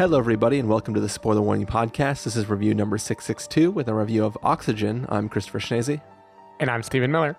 Hello, 0.00 0.18
everybody, 0.18 0.58
and 0.58 0.66
welcome 0.66 0.94
to 0.94 1.00
the 1.00 1.10
Spoiler 1.10 1.42
Warning 1.42 1.66
Podcast. 1.66 2.24
This 2.24 2.34
is 2.34 2.48
review 2.48 2.74
number 2.74 2.96
662 2.96 3.70
with 3.70 3.86
a 3.86 3.92
review 3.92 4.24
of 4.24 4.38
Oxygen. 4.42 5.04
I'm 5.10 5.28
Christopher 5.28 5.58
Schnese. 5.60 6.00
And 6.58 6.70
I'm 6.70 6.82
Stephen 6.82 7.12
Miller. 7.12 7.36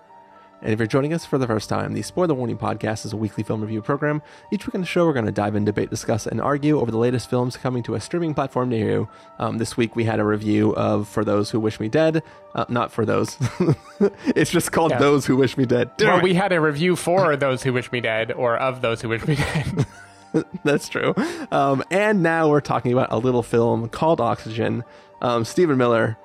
And 0.62 0.72
if 0.72 0.78
you're 0.78 0.86
joining 0.86 1.12
us 1.12 1.26
for 1.26 1.38
the 1.38 1.46
first 1.48 1.68
time, 1.68 1.92
the 1.92 2.02
Spoiler 2.02 2.34
Warning 2.34 2.56
Podcast 2.56 3.04
is 3.04 3.12
a 3.12 3.16
weekly 3.16 3.42
film 3.42 3.62
review 3.62 3.82
program. 3.82 4.22
Each 4.52 4.64
week 4.64 4.76
on 4.76 4.80
the 4.80 4.86
show, 4.86 5.04
we're 5.04 5.12
going 5.12 5.26
to 5.26 5.32
dive 5.32 5.56
in, 5.56 5.64
debate, 5.64 5.90
discuss, 5.90 6.24
and 6.24 6.40
argue 6.40 6.78
over 6.78 6.92
the 6.92 6.98
latest 6.98 7.28
films 7.28 7.56
coming 7.56 7.82
to 7.82 7.96
a 7.96 8.00
streaming 8.00 8.32
platform 8.32 8.68
near 8.68 8.88
you. 8.88 9.08
Um, 9.40 9.58
this 9.58 9.76
week, 9.76 9.96
we 9.96 10.04
had 10.04 10.20
a 10.20 10.24
review 10.24 10.72
of 10.76 11.08
For 11.08 11.24
Those 11.24 11.50
Who 11.50 11.58
Wish 11.58 11.80
Me 11.80 11.88
Dead. 11.88 12.22
Uh, 12.54 12.64
not 12.68 12.92
for 12.92 13.04
those. 13.04 13.36
it's 14.36 14.52
just 14.52 14.70
called 14.70 14.92
Yeah. 14.92 15.00
Those 15.00 15.26
Who 15.26 15.36
Wish 15.36 15.56
Me 15.56 15.66
Dead. 15.66 15.90
Damn 15.96 16.10
Well, 16.10 16.18
it. 16.18 16.22
we 16.22 16.34
had 16.34 16.52
a 16.52 16.60
review 16.60 16.94
for 16.94 17.34
Those 17.34 17.64
Who 17.64 17.72
Wish 17.72 17.90
Me 17.90 18.00
Dead 18.00 18.30
or 18.30 18.56
of 18.56 18.82
Those 18.82 19.00
Who 19.02 19.08
Wish 19.08 19.26
Me 19.26 19.34
Dead. 19.34 19.84
That's 20.64 20.88
true. 20.88 21.14
Um, 21.50 21.82
and 21.90 22.22
now 22.22 22.48
we're 22.48 22.60
talking 22.60 22.92
about 22.92 23.12
a 23.12 23.18
little 23.18 23.42
film 23.42 23.88
called 23.88 24.20
Oxygen. 24.20 24.84
Um, 25.20 25.44
Stephen 25.44 25.78
Miller, 25.78 26.16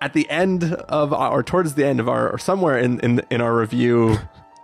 at 0.00 0.12
the 0.12 0.28
end 0.28 0.64
of 0.64 1.12
our, 1.12 1.30
or 1.30 1.42
towards 1.42 1.74
the 1.74 1.86
end 1.86 2.00
of 2.00 2.08
our, 2.08 2.30
or 2.30 2.38
somewhere 2.38 2.78
in, 2.78 3.00
in, 3.00 3.22
in 3.30 3.40
our 3.40 3.56
review 3.56 4.18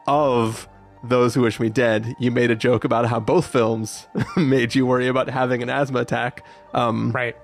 of 0.07 0.69
Those 1.03 1.35
Who 1.35 1.43
Wish 1.43 1.59
Me 1.61 1.69
Dead, 1.69 2.15
you 2.19 2.31
made 2.31 2.51
a 2.51 2.57
joke 2.57 2.85
about 2.85 3.07
how 3.07 3.21
both 3.21 3.47
films 3.47 4.07
made 4.37 4.75
you 4.75 4.87
worry 4.87 5.09
about 5.09 5.29
having 5.29 5.63
an 5.63 5.71
asthma 5.71 6.01
attack. 6.01 6.45
Um, 6.75 7.13
right. 7.13 7.37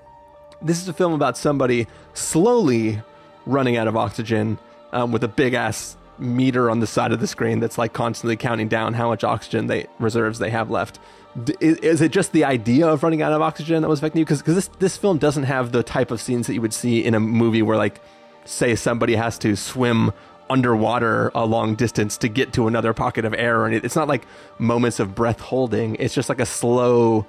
this 0.61 0.81
is 0.81 0.87
a 0.87 0.93
film 0.93 1.13
about 1.13 1.37
somebody 1.37 1.87
slowly 2.13 3.01
running 3.45 3.77
out 3.77 3.87
of 3.87 3.95
oxygen 3.95 4.59
um, 4.91 5.11
with 5.11 5.23
a 5.23 5.27
big 5.27 5.53
ass 5.53 5.97
meter 6.19 6.69
on 6.69 6.79
the 6.79 6.87
side 6.87 7.11
of 7.11 7.19
the 7.19 7.27
screen 7.27 7.59
that's 7.59 7.77
like 7.77 7.93
constantly 7.93 8.35
counting 8.35 8.67
down 8.67 8.93
how 8.93 9.09
much 9.09 9.23
oxygen 9.23 9.67
they 9.67 9.87
reserves 9.99 10.39
they 10.39 10.49
have 10.49 10.69
left. 10.69 10.99
D- 11.43 11.55
is, 11.61 12.01
it 12.01 12.11
just 12.11 12.31
the 12.31 12.43
idea 12.43 12.87
of 12.87 13.03
running 13.03 13.21
out 13.21 13.31
of 13.31 13.41
oxygen 13.41 13.81
that 13.81 13.87
was 13.87 13.99
affecting 13.99 14.19
you? 14.19 14.25
Because 14.25 14.41
this 14.43 14.67
this 14.79 14.97
film 14.97 15.17
doesn't 15.17 15.43
have 15.43 15.71
the 15.71 15.83
type 15.83 16.11
of 16.11 16.19
scenes 16.19 16.47
that 16.47 16.53
you 16.53 16.61
would 16.61 16.73
see 16.73 17.03
in 17.03 17.13
a 17.13 17.19
movie 17.19 17.61
where 17.61 17.77
like 17.77 18.01
say 18.45 18.75
somebody 18.75 19.15
has 19.15 19.37
to 19.39 19.55
swim 19.55 20.11
underwater 20.49 21.29
a 21.35 21.45
long 21.45 21.75
distance 21.75 22.17
to 22.17 22.29
get 22.29 22.53
to 22.53 22.67
another 22.67 22.93
pocket 22.93 23.25
of 23.25 23.33
air 23.33 23.65
and 23.65 23.75
it's 23.75 23.97
not 23.97 24.07
like 24.07 24.25
moments 24.59 24.97
of 24.97 25.13
breath 25.13 25.41
holding 25.41 25.95
it's 25.95 26.13
just 26.13 26.29
like 26.29 26.39
a 26.39 26.45
slow 26.45 27.25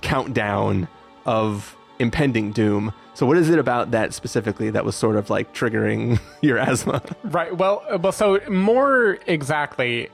countdown 0.00 0.88
of 1.26 1.76
impending 2.00 2.50
doom. 2.52 2.92
So 3.14 3.26
what 3.26 3.36
is 3.36 3.50
it 3.50 3.58
about 3.58 3.90
that 3.92 4.14
specifically 4.14 4.70
that 4.70 4.84
was 4.84 4.96
sort 4.96 5.16
of 5.16 5.30
like 5.30 5.52
triggering 5.54 6.18
your 6.40 6.58
asthma? 6.58 7.02
Right. 7.22 7.56
Well, 7.56 7.84
uh, 7.88 7.98
well. 7.98 8.12
So 8.12 8.40
more 8.48 9.18
exactly, 9.26 10.08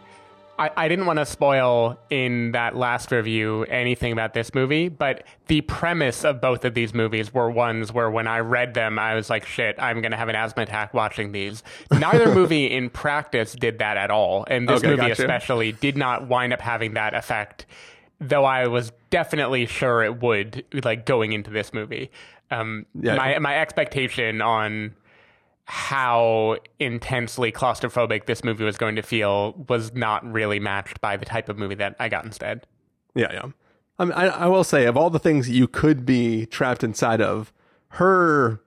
I, 0.59 0.71
I 0.77 0.89
didn't 0.89 1.07
want 1.07 1.19
to 1.19 1.27
spoil 1.27 1.99
in 2.11 2.53
that 2.53 2.75
last 2.75 3.13
review 3.13 3.63
anything 3.65 4.13
about 4.13 4.33
this 4.35 4.55
movie, 4.55 4.89
but 4.89 5.25
the 5.47 5.61
premise 5.61 6.25
of 6.25 6.41
both 6.41 6.65
of 6.65 6.73
these 6.75 6.95
movies 6.95 7.33
were 7.33 7.51
ones 7.51 7.93
where 7.93 8.11
when 8.11 8.27
I 8.27 8.41
read 8.41 8.75
them, 8.75 8.99
I 8.99 9.15
was 9.15 9.29
like, 9.31 9.47
"Shit, 9.47 9.77
I'm 9.79 10.01
gonna 10.01 10.17
have 10.17 10.29
an 10.31 10.35
asthma 10.35 10.65
attack 10.65 10.93
watching 10.95 11.33
these." 11.33 11.63
Neither 11.93 12.35
movie 12.35 12.67
in 12.67 12.91
practice 12.91 13.53
did 13.53 13.79
that 13.79 13.97
at 13.97 14.11
all, 14.11 14.45
and 14.51 14.69
this 14.69 14.79
Okay, 14.79 14.89
movie 14.89 15.09
gotcha. 15.09 15.23
especially 15.23 15.73
did 15.73 15.97
not 15.97 16.27
wind 16.27 16.53
up 16.53 16.61
having 16.61 16.95
that 16.95 17.15
effect. 17.15 17.67
Though 18.21 18.45
I 18.45 18.67
was 18.67 18.93
definitely 19.11 19.67
sure 19.67 20.03
it 20.03 20.23
would, 20.23 20.65
like 20.85 21.05
going 21.05 21.33
into 21.33 21.51
this 21.51 21.73
movie. 21.75 22.11
Um, 22.51 22.87
Yeah. 22.95 23.17
my 23.17 23.39
my 23.39 23.59
expectation 23.59 24.41
on 24.41 24.95
how 25.67 26.57
intensely 26.79 27.51
claustrophobic 27.51 28.27
this 28.27 28.45
movie 28.45 28.65
was 28.65 28.77
going 28.79 28.95
to 28.97 29.03
feel 29.03 29.53
was 29.69 29.93
not 29.95 30.25
really 30.31 30.61
matched 30.61 31.01
by 31.01 31.17
the 31.17 31.25
type 31.25 31.49
of 31.49 31.59
movie 31.59 31.75
that 31.75 31.97
I 31.99 32.09
got 32.09 32.25
instead. 32.25 32.67
yeah, 33.15 33.33
yeah. 33.33 33.47
I, 33.99 34.05
mean, 34.05 34.13
I, 34.13 34.27
I 34.27 34.47
will 34.47 34.63
say, 34.63 34.85
of 34.85 34.97
all 34.97 35.09
the 35.11 35.19
things 35.19 35.49
you 35.49 35.67
could 35.67 36.05
be 36.07 36.47
trapped 36.47 36.85
inside 36.85 37.21
of, 37.21 37.51
her, 37.89 38.61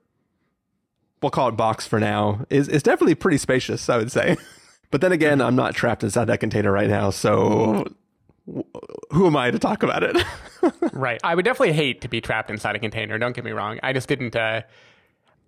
we'll 1.22 1.30
call 1.30 1.48
it 1.48 1.52
box 1.52 1.86
for 1.86 2.00
now, 2.00 2.44
is, 2.50 2.68
is 2.68 2.82
definitely 2.82 3.14
pretty 3.14 3.38
spacious, 3.38 3.88
I 3.88 3.96
would 3.96 4.10
say. 4.10 4.36
but 4.90 5.00
then 5.00 5.12
again, 5.12 5.40
I'm 5.40 5.54
not 5.56 5.74
trapped 5.74 6.02
inside 6.02 6.24
that 6.26 6.40
container 6.40 6.72
right 6.72 6.88
now, 6.88 7.10
so 7.10 7.84
who 9.12 9.26
am 9.26 9.36
I 9.36 9.50
to 9.50 9.58
talk 9.58 9.82
about 9.82 10.02
it? 10.02 10.16
right. 10.92 11.20
I 11.24 11.34
would 11.34 11.44
definitely 11.44 11.72
hate 11.72 12.00
to 12.02 12.08
be 12.08 12.20
trapped 12.20 12.50
inside 12.50 12.76
a 12.76 12.78
container. 12.78 13.18
Don't 13.18 13.34
get 13.34 13.44
me 13.44 13.50
wrong. 13.52 13.78
I 13.82 13.92
just 13.92 14.08
didn't. 14.08 14.34
Uh, 14.36 14.62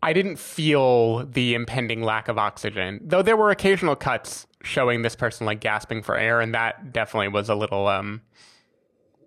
I 0.03 0.13
didn't 0.13 0.37
feel 0.39 1.25
the 1.27 1.55
impending 1.55 2.03
lack 2.03 2.27
of 2.29 2.37
oxygen, 2.37 3.01
though 3.05 3.23
there 3.23 3.37
were 3.37 3.51
occasional 3.51 3.95
cuts 3.95 4.47
showing 4.65 5.03
this 5.03 5.15
person 5.15 5.47
like 5.47 5.61
gasping 5.61 6.03
for 6.03 6.17
air, 6.17 6.41
and 6.41 6.55
that 6.55 6.93
definitely 6.93 7.29
was 7.29 7.49
a 7.49 7.55
little, 7.55 7.87
um, 7.87 8.21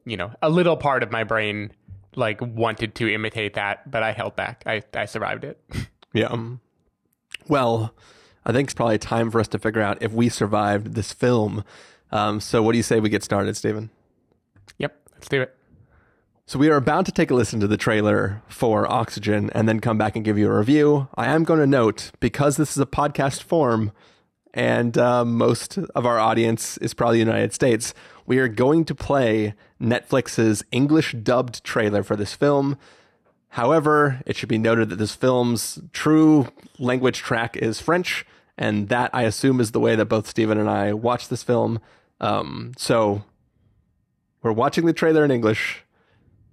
you 0.05 0.17
know, 0.17 0.31
a 0.41 0.49
little 0.49 0.75
part 0.75 1.01
of 1.01 1.11
my 1.11 1.23
brain 1.23 1.71
like 2.15 2.39
wanted 2.41 2.95
to 2.95 3.13
imitate 3.13 3.53
that, 3.55 3.89
but 3.89 4.03
I 4.03 4.11
held 4.11 4.35
back. 4.35 4.63
I 4.65 4.81
I 4.93 5.05
survived 5.05 5.43
it. 5.43 5.59
Yeah. 6.13 6.27
um, 6.27 6.61
Well, 7.49 7.93
I 8.45 8.53
think 8.53 8.67
it's 8.67 8.73
probably 8.73 8.97
time 8.97 9.29
for 9.31 9.41
us 9.41 9.49
to 9.49 9.59
figure 9.59 9.81
out 9.81 10.01
if 10.01 10.13
we 10.13 10.29
survived 10.29 10.93
this 10.95 11.11
film. 11.11 11.65
Um, 12.11 12.39
so, 12.39 12.61
what 12.61 12.71
do 12.71 12.77
you 12.77 12.83
say 12.83 12.99
we 12.99 13.09
get 13.09 13.23
started, 13.23 13.57
Stephen? 13.57 13.89
yep. 14.77 14.95
Let's 15.13 15.27
do 15.27 15.41
it. 15.41 15.55
So, 16.45 16.59
we 16.59 16.69
are 16.69 16.75
about 16.75 17.05
to 17.07 17.11
take 17.11 17.31
a 17.31 17.33
listen 17.35 17.59
to 17.59 17.67
the 17.67 17.77
trailer 17.77 18.43
for 18.47 18.89
Oxygen 18.91 19.49
and 19.53 19.67
then 19.67 19.79
come 19.79 19.97
back 19.97 20.16
and 20.16 20.23
give 20.23 20.38
you 20.38 20.47
a 20.47 20.57
review. 20.57 21.07
I 21.16 21.27
am 21.27 21.43
going 21.43 21.59
to 21.59 21.67
note 21.67 22.11
because 22.19 22.57
this 22.57 22.71
is 22.71 22.77
a 22.77 22.85
podcast 22.85 23.43
form 23.43 23.91
and 24.55 24.97
uh, 24.97 25.25
most 25.25 25.77
of 25.77 26.05
our 26.05 26.17
audience 26.17 26.77
is 26.77 26.93
probably 26.93 27.17
the 27.17 27.29
United 27.29 27.53
States, 27.53 27.93
we 28.25 28.39
are 28.39 28.47
going 28.47 28.85
to 28.85 28.95
play 28.95 29.53
Netflix's 29.81 30.63
English 30.72 31.11
dubbed 31.22 31.63
trailer 31.66 32.03
for 32.03 32.16
this 32.16 32.33
film. 32.33 32.77
However, 33.49 34.22
it 34.25 34.37
should 34.37 34.49
be 34.49 34.57
noted 34.57 34.89
that 34.89 34.95
this 34.95 35.13
film's 35.13 35.79
true 35.91 36.47
language 36.79 37.19
track 37.19 37.57
is 37.57 37.81
French, 37.81 38.25
and 38.57 38.89
that 38.89 39.09
I 39.13 39.23
assume 39.23 39.59
is 39.59 39.71
the 39.71 39.79
way 39.79 39.95
that 39.95 40.05
both 40.05 40.27
Stephen 40.27 40.57
and 40.57 40.69
I 40.69 40.93
watched 40.93 41.29
this 41.29 41.43
film. 41.43 41.79
Um, 42.21 42.73
so 42.77 43.23
we're 44.41 44.51
watching 44.51 44.85
the 44.85 44.93
trailer 44.93 45.25
in 45.25 45.31
English, 45.31 45.83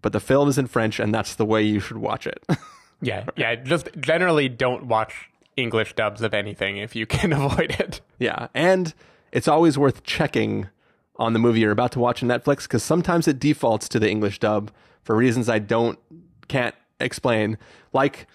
but 0.01 0.13
the 0.13 0.21
film 0.21 0.49
is 0.49 0.59
in 0.59 0.67
French, 0.67 0.99
and 0.99 1.15
that's 1.15 1.35
the 1.35 1.45
way 1.45 1.63
you 1.63 1.81
should 1.81 1.99
watch 1.99 2.27
it. 2.27 2.45
Yeah, 3.05 3.25
yeah. 3.37 3.57
Just 3.57 3.89
generally 3.99 4.49
don't 4.49 4.87
watch 4.87 5.29
English 5.57 5.95
dubs 5.97 6.23
of 6.23 6.33
anything 6.33 6.77
if 6.77 6.95
you 6.95 7.05
can 7.05 7.33
avoid 7.43 7.73
it. 7.81 8.01
yeah, 8.21 8.47
and 8.55 8.95
it's 9.33 9.49
always 9.49 9.77
worth 9.77 10.05
checking 10.05 10.69
on 11.17 11.33
the 11.33 11.41
movie 11.41 11.59
you're 11.59 11.73
about 11.73 11.91
to 11.93 11.99
watch 11.99 12.23
on 12.23 12.29
Netflix 12.29 12.63
because 12.63 12.85
sometimes 12.85 13.27
it 13.27 13.41
defaults 13.41 13.89
to 13.89 13.99
the 13.99 14.09
English 14.09 14.39
dub 14.39 14.71
for 15.03 15.17
reasons 15.17 15.49
I 15.49 15.59
don't 15.59 15.99
can't 16.47 16.77
explain. 17.01 17.59
Like, 17.93 18.29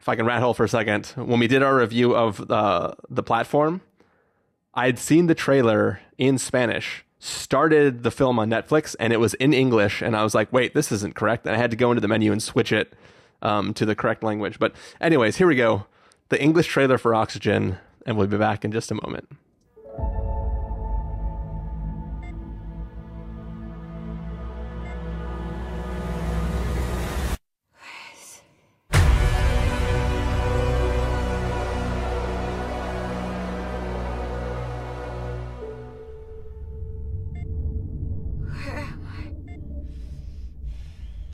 if 0.00 0.08
I 0.08 0.16
can 0.16 0.26
rat 0.26 0.40
hole 0.40 0.54
for 0.54 0.64
a 0.64 0.68
second, 0.68 1.06
when 1.16 1.38
we 1.38 1.46
did 1.46 1.62
our 1.62 1.76
review 1.76 2.16
of 2.16 2.48
the 2.48 2.96
the 3.08 3.22
platform, 3.22 3.82
I 4.74 4.86
had 4.86 4.98
seen 4.98 5.26
the 5.26 5.34
trailer 5.34 6.00
in 6.16 6.38
Spanish, 6.38 7.04
started 7.18 8.02
the 8.02 8.10
film 8.10 8.38
on 8.38 8.48
Netflix, 8.48 8.96
and 8.98 9.12
it 9.12 9.18
was 9.18 9.34
in 9.34 9.52
English, 9.52 10.00
and 10.00 10.16
I 10.16 10.22
was 10.22 10.34
like, 10.34 10.52
wait, 10.52 10.74
this 10.74 10.90
isn't 10.90 11.14
correct, 11.14 11.46
and 11.46 11.54
I 11.54 11.58
had 11.58 11.70
to 11.70 11.76
go 11.76 11.90
into 11.90 12.00
the 12.00 12.08
menu 12.08 12.32
and 12.32 12.42
switch 12.42 12.72
it 12.72 12.94
um, 13.42 13.74
to 13.74 13.84
the 13.84 13.94
correct 13.94 14.22
language. 14.22 14.58
But 14.58 14.74
anyways, 15.00 15.36
here 15.36 15.46
we 15.46 15.56
go, 15.56 15.86
the 16.30 16.42
English 16.42 16.68
trailer 16.68 16.96
for 16.96 17.14
Oxygen, 17.14 17.78
and 18.06 18.16
we'll 18.16 18.26
be 18.26 18.38
back 18.38 18.64
in 18.64 18.72
just 18.72 18.90
a 18.90 18.94
moment. 18.94 19.28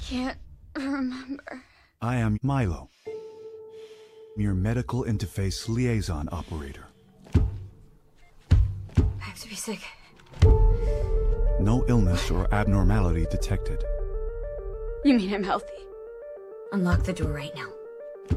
Can't 0.08 0.38
remember. 0.76 1.64
I 2.00 2.17
am 2.17 2.38
Milo, 2.41 2.91
your 4.37 4.55
medical 4.55 5.03
interface 5.03 5.69
liaison 5.69 6.29
operator. 6.31 6.85
I 7.35 7.41
have 9.19 9.41
to 9.41 9.49
be 9.49 9.56
sick. 9.56 9.81
No 11.58 11.85
illness 11.88 12.31
or 12.31 12.47
abnormality 12.55 13.26
detected. 13.32 13.82
You 15.05 15.14
mean 15.14 15.35
I'm 15.35 15.43
healthy? 15.43 15.75
Unlock 16.70 17.02
the 17.02 17.12
door 17.12 17.32
right 17.32 17.55
now. 17.56 17.70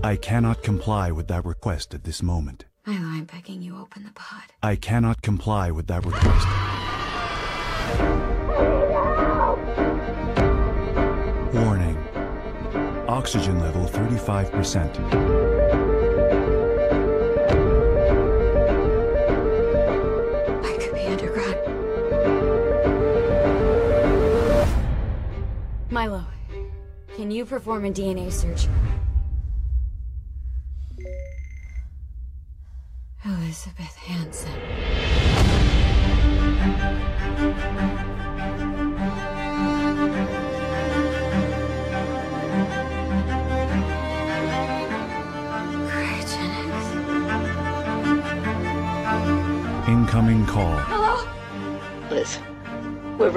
I 0.03 0.15
cannot 0.15 0.63
comply 0.63 1.11
with 1.11 1.27
that 1.27 1.45
request 1.45 1.93
at 1.93 2.03
this 2.03 2.23
moment. 2.23 2.65
Milo, 2.87 3.05
I'm 3.05 3.25
begging 3.25 3.61
you, 3.61 3.77
open 3.77 4.05
the 4.05 4.11
pod. 4.13 4.45
I 4.63 4.75
cannot 4.75 5.21
comply 5.21 5.69
with 5.69 5.85
that 5.85 6.03
request. 6.03 6.47
Oxygen 13.19 13.59
level 13.59 13.83
35%. 13.83 14.95
I 20.63 20.77
could 20.77 20.93
be 20.93 21.01
underground. 21.01 21.57
Milo, 25.91 26.23
can 27.17 27.29
you 27.29 27.43
perform 27.43 27.83
a 27.83 27.91
DNA 27.91 28.31
search? 28.31 28.69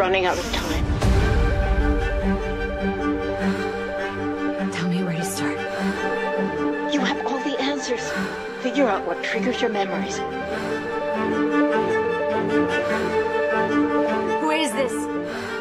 Running 0.02 0.26
out 0.26 0.36
of 0.36 0.52
time. 0.52 0.84
Tell 4.72 4.88
me 4.88 5.04
where 5.04 5.14
to 5.14 5.24
start. 5.24 5.56
You 6.92 6.98
have 6.98 7.24
all 7.24 7.38
the 7.44 7.56
answers. 7.60 8.10
Figure 8.62 8.88
out 8.88 9.06
what 9.06 9.22
triggers 9.22 9.60
your 9.60 9.70
memories. 9.70 10.16
Who 14.40 14.50
is 14.50 14.72
this? 14.72 14.92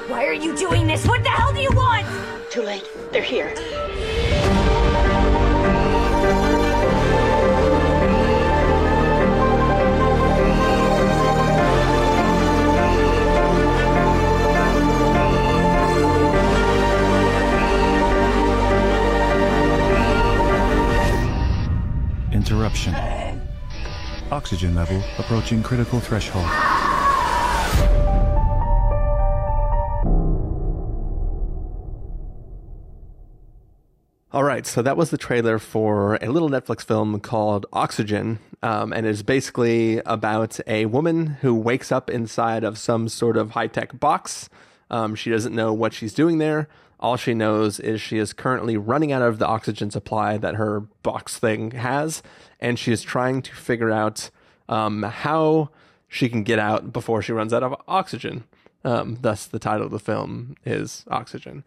Why 0.10 0.26
are 0.26 0.34
you 0.34 0.58
doing 0.58 0.88
this? 0.88 1.06
What 1.06 1.22
the 1.22 1.30
hell 1.30 1.54
do 1.54 1.62
you 1.62 1.70
want? 1.74 2.08
Too 2.50 2.64
late. 2.64 2.90
They're 3.12 3.22
here. 3.22 3.54
Interruption. 22.52 22.94
Oxygen 24.30 24.76
level 24.76 25.02
approaching 25.18 25.64
critical 25.64 26.02
threshold. 26.02 26.44
All 34.34 34.44
right, 34.44 34.68
so 34.68 34.82
that 34.82 34.98
was 34.98 35.12
the 35.12 35.18
trailer 35.18 35.60
for 35.60 36.16
a 36.16 36.28
little 36.28 36.50
Netflix 36.50 36.84
film 36.84 37.22
called 37.22 37.66
Oxygen, 37.72 38.40
um, 38.62 38.92
and 38.92 39.06
is 39.06 39.24
basically 39.24 40.00
about 40.06 40.60
a 40.68 40.88
woman 40.88 41.28
who 41.40 41.56
wakes 41.56 41.90
up 41.90 42.10
inside 42.10 42.66
of 42.66 42.78
some 42.78 43.08
sort 43.08 43.38
of 43.38 43.52
high 43.52 43.68
tech 43.68 43.98
box. 43.98 44.50
Um, 44.92 45.16
she 45.16 45.32
doesn't 45.32 45.56
know 45.56 45.74
what 45.74 45.94
she's 45.94 46.14
doing 46.14 46.38
there. 46.38 46.68
All 47.00 47.16
she 47.18 47.34
knows 47.34 47.80
is 47.80 48.00
she 48.00 48.20
is 48.20 48.34
currently 48.34 48.78
running 48.78 49.12
out 49.12 49.24
of 49.24 49.40
the 49.40 49.48
oxygen 49.48 49.90
supply 49.90 50.38
that 50.38 50.56
her 50.56 50.82
box 51.02 51.40
thing 51.40 51.72
has, 51.72 52.22
and 52.60 52.78
she 52.78 52.92
is 52.92 53.02
trying 53.02 53.42
to 53.42 53.56
figure 53.56 53.90
out 53.90 54.30
um, 54.70 55.02
how 55.02 55.70
she 56.08 56.30
can 56.30 56.44
get 56.44 56.60
out 56.60 56.94
before 56.94 57.24
she 57.24 57.32
runs 57.32 57.54
out 57.54 57.64
of 57.64 57.74
oxygen. 57.88 58.44
Um, 58.84 59.18
thus, 59.22 59.46
the 59.48 59.60
title 59.60 59.86
of 59.86 59.92
the 59.92 60.00
film 60.00 60.56
is 60.66 61.06
Oxygen. 61.10 61.64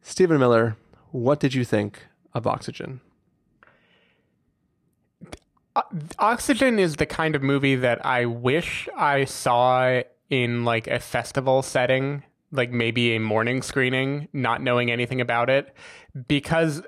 Stephen 0.00 0.38
Miller, 0.38 0.76
what 1.10 1.38
did 1.38 1.54
you 1.54 1.64
think 1.64 2.06
of 2.34 2.46
Oxygen? 2.46 3.00
Oxygen 6.18 6.78
is 6.78 6.96
the 6.96 7.06
kind 7.06 7.34
of 7.34 7.42
movie 7.42 7.76
that 7.76 8.04
I 8.04 8.26
wish 8.26 8.88
I 8.96 9.24
saw 9.24 10.02
in 10.32 10.64
like 10.64 10.86
a 10.86 10.98
festival 10.98 11.60
setting, 11.60 12.22
like 12.52 12.70
maybe 12.70 13.14
a 13.14 13.20
morning 13.20 13.60
screening, 13.60 14.28
not 14.32 14.62
knowing 14.62 14.90
anything 14.90 15.20
about 15.20 15.50
it, 15.50 15.74
because 16.26 16.80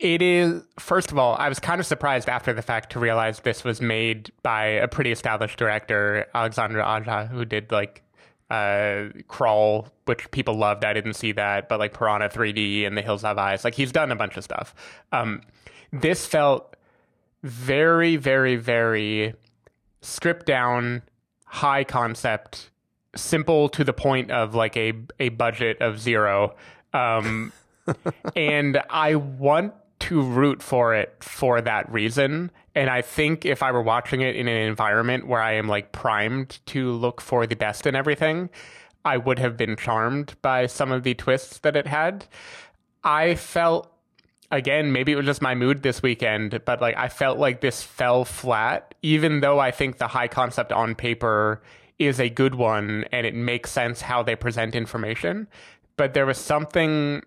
it 0.00 0.20
is 0.20 0.64
first 0.76 1.12
of 1.12 1.18
all, 1.18 1.36
I 1.36 1.48
was 1.48 1.60
kind 1.60 1.80
of 1.80 1.86
surprised 1.86 2.28
after 2.28 2.52
the 2.52 2.62
fact 2.62 2.90
to 2.92 2.98
realize 2.98 3.38
this 3.40 3.62
was 3.62 3.80
made 3.80 4.32
by 4.42 4.64
a 4.64 4.88
pretty 4.88 5.12
established 5.12 5.56
director, 5.56 6.26
Alexandre 6.34 6.82
Aja, 6.82 7.26
who 7.26 7.44
did 7.44 7.70
like 7.70 8.02
uh, 8.50 9.04
Crawl, 9.28 9.86
which 10.06 10.28
people 10.32 10.54
loved. 10.54 10.84
I 10.84 10.94
didn't 10.94 11.14
see 11.14 11.30
that, 11.30 11.68
but 11.68 11.78
like 11.78 11.94
Piranha 11.96 12.28
3D 12.28 12.88
and 12.88 12.98
The 12.98 13.02
Hills 13.02 13.22
Have 13.22 13.38
Eyes, 13.38 13.62
like 13.62 13.76
he's 13.76 13.92
done 13.92 14.10
a 14.10 14.16
bunch 14.16 14.36
of 14.36 14.42
stuff. 14.42 14.74
Um, 15.12 15.42
this 15.92 16.26
felt 16.26 16.74
very, 17.44 18.16
very, 18.16 18.56
very 18.56 19.34
stripped 20.02 20.44
down, 20.44 21.02
high 21.54 21.84
concept, 21.84 22.70
simple 23.14 23.68
to 23.68 23.84
the 23.84 23.92
point 23.92 24.30
of 24.32 24.54
like 24.54 24.76
a 24.76 24.92
a 25.20 25.28
budget 25.30 25.80
of 25.80 26.00
zero. 26.00 26.56
Um, 26.92 27.52
and 28.36 28.82
I 28.90 29.14
want 29.14 29.74
to 30.00 30.20
root 30.20 30.62
for 30.62 30.94
it 30.94 31.14
for 31.20 31.60
that 31.60 31.90
reason. 31.90 32.50
And 32.74 32.90
I 32.90 33.02
think 33.02 33.44
if 33.46 33.62
I 33.62 33.70
were 33.70 33.82
watching 33.82 34.20
it 34.20 34.34
in 34.34 34.48
an 34.48 34.56
environment 34.56 35.28
where 35.28 35.40
I 35.40 35.52
am 35.52 35.68
like 35.68 35.92
primed 35.92 36.58
to 36.66 36.90
look 36.90 37.20
for 37.20 37.46
the 37.46 37.54
best 37.54 37.86
in 37.86 37.94
everything, 37.94 38.50
I 39.04 39.16
would 39.16 39.38
have 39.38 39.56
been 39.56 39.76
charmed 39.76 40.34
by 40.42 40.66
some 40.66 40.90
of 40.90 41.04
the 41.04 41.14
twists 41.14 41.58
that 41.60 41.76
it 41.76 41.86
had. 41.86 42.26
I 43.04 43.36
felt 43.36 43.93
again, 44.54 44.92
maybe 44.92 45.12
it 45.12 45.16
was 45.16 45.26
just 45.26 45.42
my 45.42 45.54
mood 45.54 45.82
this 45.82 46.02
weekend, 46.02 46.60
but 46.64 46.80
like 46.80 46.96
I 46.96 47.08
felt 47.08 47.38
like 47.38 47.60
this 47.60 47.82
fell 47.82 48.24
flat, 48.24 48.94
even 49.02 49.40
though 49.40 49.58
I 49.58 49.70
think 49.70 49.98
the 49.98 50.08
high 50.08 50.28
concept 50.28 50.72
on 50.72 50.94
paper 50.94 51.60
is 51.98 52.20
a 52.20 52.28
good 52.28 52.54
one 52.54 53.04
and 53.12 53.26
it 53.26 53.34
makes 53.34 53.70
sense 53.70 54.00
how 54.00 54.22
they 54.22 54.36
present 54.36 54.74
information. 54.74 55.48
But 55.96 56.14
there 56.14 56.26
was 56.26 56.38
something 56.38 57.22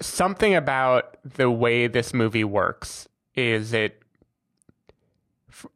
something 0.00 0.54
about 0.54 1.16
the 1.24 1.50
way 1.50 1.88
this 1.88 2.14
movie 2.14 2.44
works 2.44 3.08
is 3.34 3.72
it 3.72 4.00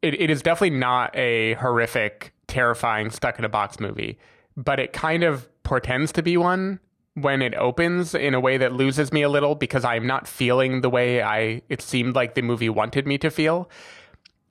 it, 0.01 0.21
it 0.21 0.31
is 0.31 0.43
definitely 0.43 0.79
not 0.79 1.17
a 1.17 1.55
horrific, 1.55 2.33
terrifying, 2.47 3.11
stuck 3.11 3.41
in 3.41 3.45
a 3.45 3.49
box 3.49 3.81
movie, 3.81 4.19
but 4.57 4.79
it 4.79 4.93
kind 4.93 5.25
of 5.25 5.49
portends 5.65 6.13
to 6.13 6.23
be 6.23 6.37
one 6.37 6.79
when 7.15 7.43
it 7.43 7.55
opens 7.55 8.15
in 8.15 8.35
a 8.35 8.41
way 8.41 8.57
that 8.57 8.73
loses 8.73 9.13
me 9.13 9.23
a 9.23 9.29
little 9.29 9.55
because 9.55 9.85
I'm 9.85 10.07
not 10.07 10.27
feeling 10.27 10.81
the 10.81 10.91
way 10.91 11.23
I 11.23 11.63
it 11.69 11.83
seemed 11.83 12.15
like 12.15 12.35
the 12.35 12.43
movie 12.43 12.69
wanted 12.71 13.07
me 13.07 13.19
to 13.19 13.31
feel. 13.31 13.69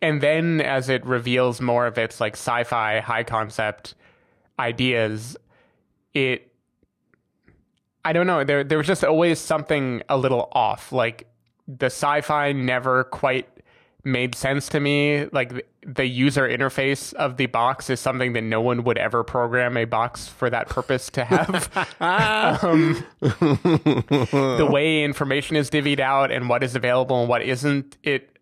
And 0.01 0.22
then 0.22 0.62
as 0.62 0.89
it 0.89 1.06
reveals 1.06 1.62
more 1.62 1.88
of 1.88 1.98
its 1.98 2.20
like 2.20 2.34
sci-fi 2.34 3.00
high 3.00 3.24
concept 3.24 3.96
ideas, 4.60 5.38
it 6.13 6.51
I 8.03 8.13
don't 8.13 8.27
know, 8.27 8.44
there 8.44 8.63
there 8.63 8.77
was 8.77 8.88
just 8.88 9.03
always 9.03 9.39
something 9.39 10.03
a 10.10 10.18
little 10.18 10.50
off. 10.51 10.91
Like 10.91 11.27
the 11.68 11.88
sci-fi 11.88 12.51
never 12.51 13.06
quite 13.06 13.48
made 14.03 14.36
sense 14.36 14.70
to 14.70 14.80
me. 14.80 15.25
Like 15.32 15.68
the 15.85 16.05
user 16.05 16.47
interface 16.47 17.13
of 17.13 17.38
the 17.38 17.47
box 17.47 17.89
is 17.89 18.00
something 18.00 18.33
that 18.33 18.41
no 18.41 18.61
one 18.61 18.83
would 18.83 18.97
ever 18.97 19.23
program 19.23 19.77
a 19.77 19.85
box 19.85 20.27
for 20.27 20.50
that 20.50 20.69
purpose 20.69 21.09
to 21.09 21.25
have. 21.25 21.69
um, 22.63 23.03
the 23.19 24.67
way 24.69 25.03
information 25.03 25.55
is 25.55 25.69
divvied 25.69 26.00
out 26.00 26.31
and 26.31 26.50
what 26.50 26.63
is 26.63 26.75
available 26.75 27.21
and 27.21 27.29
what 27.29 27.41
isn't, 27.41 27.97
it. 28.03 28.38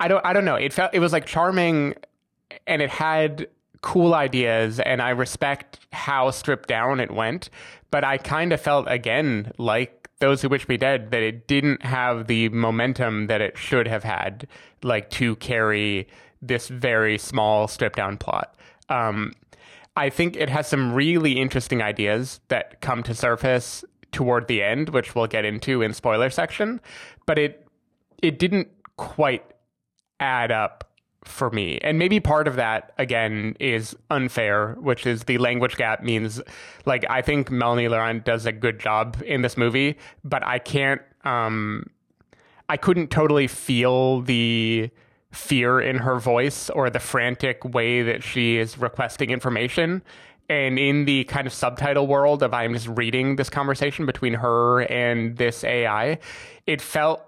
I 0.00 0.08
don't. 0.08 0.24
I 0.26 0.32
don't 0.32 0.44
know. 0.44 0.56
It 0.56 0.72
felt. 0.72 0.92
It 0.92 0.98
was 0.98 1.12
like 1.12 1.26
charming, 1.26 1.94
and 2.66 2.82
it 2.82 2.90
had 2.90 3.46
cool 3.80 4.14
ideas, 4.14 4.80
and 4.80 5.00
I 5.00 5.10
respect 5.10 5.78
how 5.92 6.30
stripped 6.32 6.68
down 6.68 7.00
it 7.00 7.10
went. 7.10 7.50
But 7.90 8.04
I 8.04 8.18
kind 8.18 8.52
of 8.52 8.60
felt 8.60 8.86
again 8.88 9.52
like 9.58 9.95
those 10.18 10.42
who 10.42 10.48
wish 10.48 10.68
me 10.68 10.76
dead 10.76 11.10
that 11.10 11.22
it 11.22 11.46
didn't 11.46 11.82
have 11.82 12.26
the 12.26 12.48
momentum 12.50 13.26
that 13.26 13.40
it 13.40 13.58
should 13.58 13.86
have 13.86 14.04
had 14.04 14.46
like 14.82 15.10
to 15.10 15.36
carry 15.36 16.08
this 16.40 16.68
very 16.68 17.18
small 17.18 17.68
stripped 17.68 17.96
down 17.96 18.16
plot. 18.16 18.54
Um, 18.88 19.32
i 19.96 20.10
think 20.10 20.36
it 20.36 20.48
has 20.48 20.68
some 20.68 20.92
really 20.92 21.32
interesting 21.32 21.82
ideas 21.82 22.40
that 22.48 22.80
come 22.80 23.02
to 23.02 23.14
surface 23.14 23.84
toward 24.12 24.46
the 24.46 24.62
end 24.62 24.90
which 24.90 25.14
we'll 25.14 25.26
get 25.26 25.44
into 25.44 25.82
in 25.82 25.92
spoiler 25.92 26.30
section 26.30 26.80
but 27.26 27.38
it 27.38 27.66
it 28.22 28.38
didn't 28.38 28.68
quite 28.96 29.44
add 30.20 30.52
up 30.52 30.84
for 31.26 31.50
me. 31.50 31.78
And 31.82 31.98
maybe 31.98 32.20
part 32.20 32.48
of 32.48 32.56
that, 32.56 32.92
again, 32.98 33.56
is 33.60 33.96
unfair, 34.10 34.74
which 34.78 35.06
is 35.06 35.24
the 35.24 35.38
language 35.38 35.76
gap 35.76 36.02
means, 36.02 36.40
like, 36.84 37.04
I 37.10 37.22
think 37.22 37.50
Melanie 37.50 37.88
Laurent 37.88 38.24
does 38.24 38.46
a 38.46 38.52
good 38.52 38.78
job 38.78 39.22
in 39.24 39.42
this 39.42 39.56
movie, 39.56 39.98
but 40.24 40.44
I 40.46 40.58
can't, 40.58 41.02
um, 41.24 41.90
I 42.68 42.76
couldn't 42.76 43.10
totally 43.10 43.46
feel 43.46 44.22
the 44.22 44.90
fear 45.30 45.80
in 45.80 45.98
her 45.98 46.18
voice 46.18 46.70
or 46.70 46.88
the 46.90 46.98
frantic 46.98 47.64
way 47.64 48.02
that 48.02 48.22
she 48.22 48.56
is 48.56 48.78
requesting 48.78 49.30
information. 49.30 50.02
And 50.48 50.78
in 50.78 51.04
the 51.04 51.24
kind 51.24 51.46
of 51.46 51.52
subtitle 51.52 52.06
world 52.06 52.42
of 52.42 52.54
I'm 52.54 52.72
just 52.72 52.86
reading 52.86 53.36
this 53.36 53.50
conversation 53.50 54.06
between 54.06 54.34
her 54.34 54.82
and 54.82 55.36
this 55.36 55.64
AI, 55.64 56.18
it 56.66 56.80
felt 56.80 57.20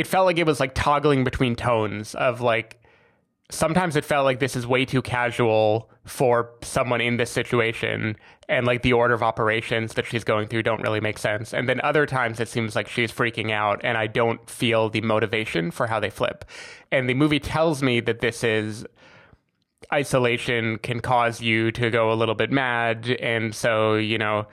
it 0.00 0.06
felt 0.06 0.24
like 0.24 0.38
it 0.38 0.46
was 0.46 0.60
like 0.60 0.74
toggling 0.74 1.24
between 1.24 1.54
tones 1.54 2.14
of 2.14 2.40
like 2.40 2.82
sometimes 3.50 3.96
it 3.96 4.04
felt 4.04 4.24
like 4.24 4.40
this 4.40 4.56
is 4.56 4.66
way 4.66 4.86
too 4.86 5.02
casual 5.02 5.90
for 6.06 6.52
someone 6.62 7.02
in 7.02 7.18
this 7.18 7.30
situation 7.30 8.16
and 8.48 8.66
like 8.66 8.80
the 8.80 8.94
order 8.94 9.12
of 9.12 9.22
operations 9.22 9.92
that 9.94 10.06
she's 10.06 10.24
going 10.24 10.48
through 10.48 10.62
don't 10.62 10.80
really 10.80 11.00
make 11.00 11.18
sense. 11.18 11.52
And 11.52 11.68
then 11.68 11.82
other 11.82 12.06
times 12.06 12.40
it 12.40 12.48
seems 12.48 12.74
like 12.74 12.88
she's 12.88 13.12
freaking 13.12 13.50
out 13.50 13.78
and 13.84 13.98
i 13.98 14.06
don't 14.06 14.48
feel 14.48 14.88
the 14.88 15.02
motivation 15.02 15.70
for 15.70 15.86
how 15.86 16.00
they 16.00 16.08
flip. 16.08 16.46
And 16.90 17.06
the 17.06 17.14
movie 17.14 17.40
tells 17.40 17.82
me 17.82 18.00
that 18.00 18.20
this 18.20 18.42
is 18.42 18.86
isolation 19.92 20.78
can 20.78 21.00
cause 21.00 21.42
you 21.42 21.72
to 21.72 21.90
go 21.90 22.10
a 22.10 22.14
little 22.14 22.34
bit 22.34 22.50
mad 22.50 23.10
and 23.20 23.54
so 23.54 23.96
you 23.96 24.16
know 24.16 24.46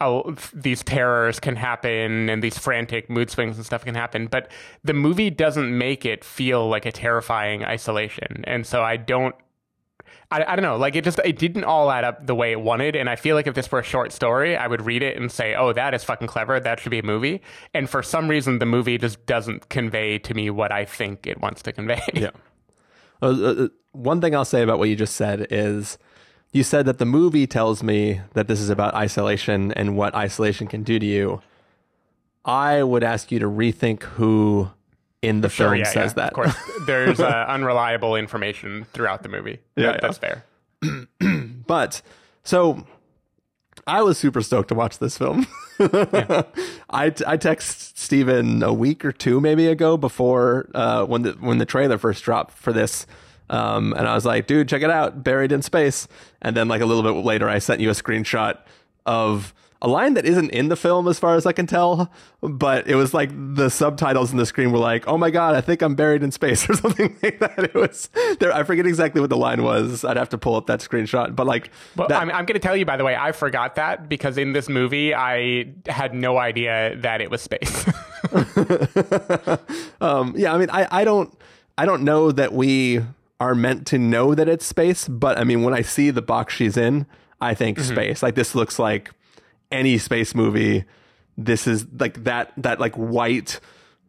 oh, 0.00 0.34
these 0.52 0.82
terrors 0.82 1.40
can 1.40 1.56
happen 1.56 2.28
and 2.28 2.42
these 2.42 2.56
frantic 2.56 3.10
mood 3.10 3.30
swings 3.30 3.56
and 3.56 3.66
stuff 3.66 3.84
can 3.84 3.94
happen. 3.94 4.26
But 4.26 4.50
the 4.84 4.94
movie 4.94 5.30
doesn't 5.30 5.76
make 5.76 6.04
it 6.04 6.24
feel 6.24 6.68
like 6.68 6.86
a 6.86 6.92
terrifying 6.92 7.64
isolation. 7.64 8.44
And 8.46 8.66
so 8.66 8.82
I 8.82 8.96
don't. 8.96 9.34
I, 10.30 10.44
I 10.44 10.56
don't 10.56 10.62
know, 10.62 10.76
like 10.76 10.94
it 10.94 11.04
just 11.04 11.18
it 11.24 11.38
didn't 11.38 11.64
all 11.64 11.90
add 11.90 12.04
up 12.04 12.26
the 12.26 12.34
way 12.34 12.52
it 12.52 12.60
wanted, 12.60 12.94
and 12.94 13.08
I 13.08 13.16
feel 13.16 13.34
like 13.34 13.46
if 13.46 13.54
this 13.54 13.72
were 13.72 13.78
a 13.78 13.82
short 13.82 14.12
story, 14.12 14.58
I 14.58 14.66
would 14.66 14.84
read 14.84 15.02
it 15.02 15.16
and 15.16 15.32
say, 15.32 15.54
"Oh, 15.54 15.72
that 15.72 15.94
is 15.94 16.04
fucking 16.04 16.28
clever. 16.28 16.60
That 16.60 16.80
should 16.80 16.90
be 16.90 16.98
a 16.98 17.02
movie." 17.02 17.40
And 17.72 17.88
for 17.88 18.02
some 18.02 18.28
reason, 18.28 18.58
the 18.58 18.66
movie 18.66 18.98
just 18.98 19.24
doesn't 19.24 19.70
convey 19.70 20.18
to 20.18 20.34
me 20.34 20.50
what 20.50 20.70
I 20.70 20.84
think 20.84 21.26
it 21.26 21.40
wants 21.40 21.62
to 21.62 21.72
convey. 21.72 22.02
Yeah. 22.12 22.30
Uh, 23.22 23.26
uh, 23.26 23.68
one 23.92 24.20
thing 24.20 24.34
I'll 24.34 24.44
say 24.44 24.62
about 24.62 24.78
what 24.78 24.90
you 24.90 24.96
just 24.96 25.16
said 25.16 25.46
is 25.50 25.96
you 26.52 26.62
said 26.62 26.86
that 26.86 26.98
the 26.98 27.04
movie 27.04 27.46
tells 27.46 27.82
me 27.82 28.20
that 28.34 28.48
this 28.48 28.60
is 28.60 28.70
about 28.70 28.94
isolation 28.94 29.72
and 29.72 29.96
what 29.96 30.14
isolation 30.14 30.66
can 30.66 30.82
do 30.82 30.98
to 30.98 31.06
you. 31.06 31.42
I 32.44 32.82
would 32.82 33.02
ask 33.04 33.30
you 33.30 33.38
to 33.40 33.46
rethink 33.46 34.02
who 34.04 34.70
in 35.20 35.40
the 35.42 35.48
Sure, 35.48 35.68
film 35.70 35.78
yeah, 35.80 35.84
says 35.84 36.12
yeah, 36.12 36.14
that. 36.14 36.28
Of 36.28 36.32
course, 36.34 36.54
there's 36.86 37.20
uh, 37.20 37.44
unreliable 37.48 38.16
information 38.16 38.86
throughout 38.92 39.22
the 39.22 39.28
movie. 39.28 39.58
Yeah, 39.76 39.86
That- 39.86 39.94
yeah. 39.94 40.00
that's 40.00 40.18
fair. 40.18 40.44
But 41.66 42.00
so 42.44 42.86
I 43.86 44.00
was 44.00 44.16
super 44.16 44.40
stoked 44.40 44.68
to 44.68 44.74
watch 44.74 44.98
this 45.00 45.18
film. 45.18 45.46
I 45.78 46.44
I 47.26 47.36
text 47.36 47.98
Stephen 47.98 48.62
a 48.62 48.72
week 48.72 49.04
or 49.04 49.12
two 49.12 49.38
maybe 49.40 49.66
ago 49.68 49.98
before 49.98 50.70
uh, 50.74 51.04
when 51.04 51.22
the 51.22 51.32
when 51.32 51.58
the 51.58 51.66
trailer 51.66 51.98
first 51.98 52.24
dropped 52.24 52.56
for 52.56 52.72
this. 52.72 53.06
Um, 53.50 53.94
and 53.96 54.06
I 54.06 54.14
was 54.14 54.24
like, 54.24 54.46
dude, 54.46 54.68
check 54.68 54.82
it 54.82 54.90
out, 54.90 55.22
buried 55.24 55.52
in 55.52 55.62
space. 55.62 56.06
And 56.42 56.56
then 56.56 56.68
like 56.68 56.80
a 56.80 56.86
little 56.86 57.02
bit 57.02 57.24
later, 57.24 57.48
I 57.48 57.58
sent 57.58 57.80
you 57.80 57.88
a 57.90 57.94
screenshot 57.94 58.58
of 59.06 59.54
a 59.80 59.86
line 59.88 60.14
that 60.14 60.26
isn't 60.26 60.50
in 60.50 60.68
the 60.68 60.76
film 60.76 61.06
as 61.06 61.20
far 61.20 61.36
as 61.36 61.46
I 61.46 61.52
can 61.52 61.66
tell, 61.66 62.10
but 62.42 62.88
it 62.88 62.96
was 62.96 63.14
like 63.14 63.30
the 63.54 63.68
subtitles 63.68 64.32
in 64.32 64.36
the 64.36 64.44
screen 64.44 64.72
were 64.72 64.78
like, 64.78 65.06
"Oh 65.06 65.16
my 65.16 65.30
god, 65.30 65.54
I 65.54 65.60
think 65.60 65.82
I'm 65.82 65.94
buried 65.94 66.24
in 66.24 66.32
space" 66.32 66.68
or 66.70 66.74
something 66.74 67.16
like 67.22 67.38
that. 67.38 67.58
It 67.60 67.74
was 67.74 68.08
there. 68.40 68.52
I 68.52 68.64
forget 68.64 68.86
exactly 68.86 69.20
what 69.20 69.30
the 69.30 69.36
line 69.36 69.62
was. 69.62 70.04
I'd 70.04 70.16
have 70.16 70.30
to 70.30 70.38
pull 70.38 70.56
up 70.56 70.66
that 70.66 70.80
screenshot, 70.80 71.36
but 71.36 71.46
like, 71.46 71.70
Well, 71.94 72.08
that- 72.08 72.20
I'm, 72.20 72.28
I'm 72.30 72.44
going 72.44 72.54
to 72.54 72.58
tell 72.58 72.76
you, 72.76 72.84
by 72.86 72.96
the 72.96 73.04
way, 73.04 73.14
I 73.14 73.30
forgot 73.30 73.76
that 73.76 74.08
because 74.08 74.36
in 74.36 74.52
this 74.52 74.68
movie, 74.68 75.14
I 75.14 75.66
had 75.86 76.12
no 76.12 76.38
idea 76.38 76.96
that 76.96 77.20
it 77.20 77.30
was 77.30 77.40
space. 77.40 77.86
um, 80.00 80.34
yeah, 80.36 80.52
I 80.54 80.58
mean, 80.58 80.70
I, 80.70 80.88
I 80.90 81.04
don't, 81.04 81.32
I 81.76 81.84
don't 81.86 82.02
know 82.02 82.32
that 82.32 82.52
we 82.52 83.00
are 83.40 83.54
meant 83.54 83.86
to 83.88 83.98
know 83.98 84.34
that 84.34 84.48
it's 84.48 84.66
space, 84.66 85.06
but 85.06 85.38
I 85.38 85.44
mean, 85.44 85.62
when 85.62 85.74
I 85.74 85.82
see 85.82 86.10
the 86.10 86.22
box 86.22 86.54
she's 86.54 86.76
in, 86.76 87.06
I 87.40 87.54
think 87.54 87.78
space. 87.78 88.22
Like 88.22 88.34
this 88.34 88.54
looks 88.54 88.78
like 88.78 89.12
any 89.70 89.98
space 89.98 90.34
movie. 90.34 90.84
This 91.36 91.66
is 91.66 91.86
like 91.98 92.24
that, 92.24 92.52
that 92.56 92.80
like 92.80 92.94
white 92.96 93.60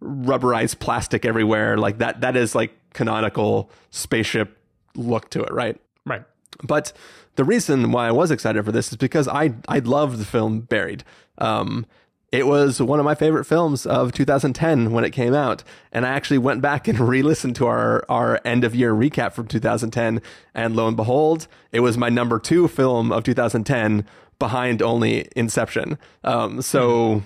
rubberized 0.01 0.79
plastic 0.79 1.25
everywhere. 1.25 1.77
Like 1.77 1.99
that, 1.99 2.21
that 2.21 2.35
is 2.35 2.55
like 2.55 2.71
canonical 2.93 3.69
spaceship 3.91 4.57
look 4.95 5.29
to 5.31 5.43
it, 5.43 5.53
right? 5.53 5.79
right. 6.05 6.23
But 6.63 6.91
the 7.35 7.43
reason 7.43 7.91
why 7.91 8.07
I 8.07 8.11
was 8.11 8.31
excited 8.31 8.65
for 8.65 8.71
this 8.71 8.91
is 8.91 8.97
because 8.97 9.27
I 9.27 9.53
I 9.67 9.79
loved 9.79 10.17
the 10.17 10.25
film 10.25 10.61
Buried. 10.61 11.03
Um, 11.37 11.85
it 12.31 12.45
was 12.45 12.81
one 12.81 12.99
of 12.99 13.05
my 13.05 13.15
favorite 13.15 13.45
films 13.45 13.85
of 13.85 14.11
2010 14.11 14.91
when 14.91 15.03
it 15.03 15.11
came 15.11 15.33
out, 15.33 15.63
and 15.91 16.05
I 16.05 16.09
actually 16.09 16.37
went 16.37 16.61
back 16.61 16.87
and 16.87 16.99
re-listened 17.09 17.55
to 17.57 17.67
our 17.67 18.05
our 18.09 18.39
end 18.45 18.63
of 18.63 18.75
year 18.75 18.93
recap 18.93 19.33
from 19.33 19.47
2010, 19.47 20.21
and 20.53 20.75
lo 20.75 20.87
and 20.87 20.97
behold, 20.97 21.47
it 21.71 21.79
was 21.79 21.97
my 21.97 22.09
number 22.09 22.39
two 22.39 22.67
film 22.67 23.11
of 23.11 23.23
2010, 23.23 24.05
behind 24.37 24.81
only 24.81 25.27
Inception. 25.35 25.97
Um, 26.23 26.61
so. 26.61 27.23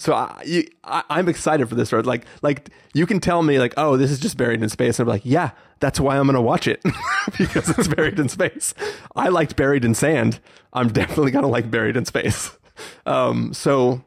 So 0.00 0.14
I, 0.14 0.40
you, 0.46 0.62
I, 0.84 1.02
I'm 1.10 1.28
excited 1.28 1.68
for 1.68 1.74
this 1.74 1.92
road. 1.92 2.06
Like, 2.06 2.24
like 2.40 2.70
you 2.94 3.04
can 3.04 3.18
tell 3.18 3.42
me 3.42 3.58
like, 3.58 3.74
oh, 3.76 3.96
this 3.96 4.12
is 4.12 4.20
just 4.20 4.36
buried 4.36 4.62
in 4.62 4.68
space, 4.68 5.00
and 5.00 5.08
I'm 5.08 5.12
like, 5.12 5.22
yeah, 5.24 5.50
that's 5.80 5.98
why 5.98 6.16
I'm 6.16 6.26
gonna 6.26 6.40
watch 6.40 6.68
it 6.68 6.80
because 7.38 7.68
it's 7.70 7.88
buried 7.88 8.16
in 8.20 8.28
space. 8.28 8.74
I 9.16 9.28
liked 9.28 9.56
Buried 9.56 9.84
in 9.84 9.96
Sand. 9.96 10.38
I'm 10.72 10.92
definitely 10.92 11.32
gonna 11.32 11.48
like 11.48 11.68
Buried 11.68 11.96
in 11.96 12.04
Space. 12.04 12.56
Um, 13.06 13.52
so 13.54 14.02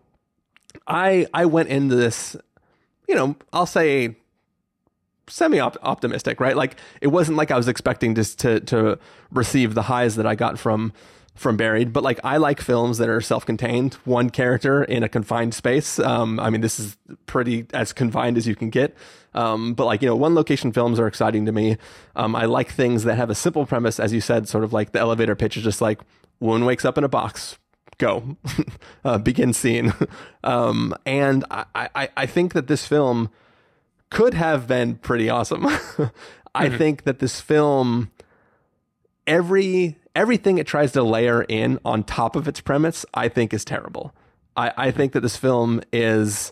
I 0.87 1.27
I 1.33 1.45
went 1.45 1.69
into 1.69 1.95
this, 1.95 2.35
you 3.07 3.15
know, 3.15 3.35
I'll 3.53 3.65
say 3.65 4.15
semi 5.27 5.59
optimistic, 5.59 6.39
right? 6.39 6.55
Like 6.55 6.77
it 7.01 7.07
wasn't 7.07 7.37
like 7.37 7.51
I 7.51 7.57
was 7.57 7.67
expecting 7.67 8.15
just 8.15 8.39
to 8.39 8.59
to 8.61 8.99
receive 9.31 9.73
the 9.73 9.83
highs 9.83 10.15
that 10.15 10.27
I 10.27 10.35
got 10.35 10.59
from 10.59 10.93
from 11.33 11.55
Buried, 11.55 11.93
but 11.93 12.03
like 12.03 12.19
I 12.23 12.37
like 12.37 12.59
films 12.59 12.97
that 12.97 13.07
are 13.07 13.21
self-contained, 13.21 13.93
one 14.03 14.29
character 14.29 14.83
in 14.83 15.01
a 15.01 15.09
confined 15.09 15.53
space. 15.53 15.97
Um, 15.97 16.39
I 16.39 16.49
mean, 16.49 16.59
this 16.59 16.77
is 16.77 16.97
pretty 17.25 17.65
as 17.73 17.93
confined 17.93 18.37
as 18.37 18.45
you 18.45 18.55
can 18.55 18.69
get. 18.69 18.95
Um, 19.33 19.73
but 19.73 19.85
like 19.85 20.01
you 20.01 20.09
know, 20.09 20.15
one 20.15 20.35
location 20.35 20.71
films 20.73 20.99
are 20.99 21.07
exciting 21.07 21.45
to 21.45 21.51
me. 21.51 21.77
Um, 22.15 22.35
I 22.35 22.45
like 22.45 22.71
things 22.71 23.05
that 23.05 23.15
have 23.15 23.29
a 23.29 23.35
simple 23.35 23.65
premise, 23.65 23.99
as 23.99 24.11
you 24.11 24.19
said, 24.21 24.47
sort 24.49 24.63
of 24.63 24.73
like 24.73 24.91
the 24.91 24.99
elevator 24.99 25.35
pitch 25.35 25.55
is 25.55 25.63
just 25.63 25.81
like 25.81 26.01
woman 26.41 26.65
wakes 26.65 26.83
up 26.83 26.97
in 26.97 27.03
a 27.03 27.09
box, 27.09 27.57
go, 28.01 28.36
uh, 29.05 29.17
begin 29.20 29.53
scene. 29.53 29.93
um, 30.43 30.93
and 31.05 31.46
I, 31.51 31.65
I 31.75 32.10
I 32.17 32.25
think 32.25 32.53
that 32.53 32.67
this 32.67 32.86
film 32.86 33.29
could 34.10 34.34
have 34.34 34.67
been 34.67 34.96
pretty 34.96 35.29
awesome. 35.29 35.65
I 36.55 36.67
think 36.70 37.03
that 37.03 37.20
this 37.20 37.39
film 37.39 38.12
every 39.25 39.98
everything 40.15 40.58
it 40.58 40.67
tries 40.67 40.91
to 40.91 41.03
layer 41.03 41.43
in 41.43 41.79
on 41.86 42.03
top 42.03 42.36
of 42.36 42.48
its 42.48 42.60
premise, 42.60 43.05
I 43.13 43.29
think 43.29 43.53
is 43.53 43.63
terrible. 43.63 44.13
I, 44.58 44.74
I 44.75 44.91
think 44.91 45.13
that 45.13 45.22
this 45.22 45.38
film 45.38 45.81
is 45.93 46.51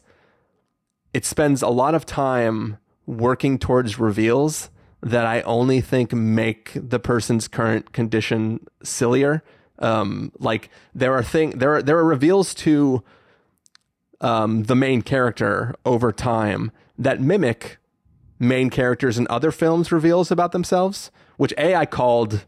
it 1.13 1.25
spends 1.25 1.61
a 1.61 1.67
lot 1.67 1.95
of 1.95 2.05
time 2.05 2.77
working 3.05 3.57
towards 3.57 3.99
reveals 3.99 4.69
that 5.01 5.25
I 5.25 5.41
only 5.41 5.81
think 5.81 6.13
make 6.13 6.71
the 6.75 6.99
person's 6.99 7.47
current 7.47 7.91
condition 7.91 8.59
sillier. 8.83 9.43
Um, 9.79 10.31
like 10.39 10.69
there 10.93 11.13
are 11.13 11.23
thing 11.23 11.51
there 11.51 11.75
are 11.75 11.81
there 11.81 11.97
are 11.97 12.05
reveals 12.05 12.53
to 12.55 13.03
um, 14.21 14.63
the 14.63 14.75
main 14.75 15.01
character 15.01 15.75
over 15.85 16.11
time 16.11 16.71
that 16.97 17.21
mimic 17.21 17.77
main 18.39 18.69
characters 18.69 19.17
in 19.17 19.27
other 19.29 19.51
films 19.51 19.91
reveals 19.91 20.31
about 20.31 20.51
themselves, 20.51 21.11
which 21.37 21.53
A 21.57 21.75
I 21.75 21.85
called 21.85 22.45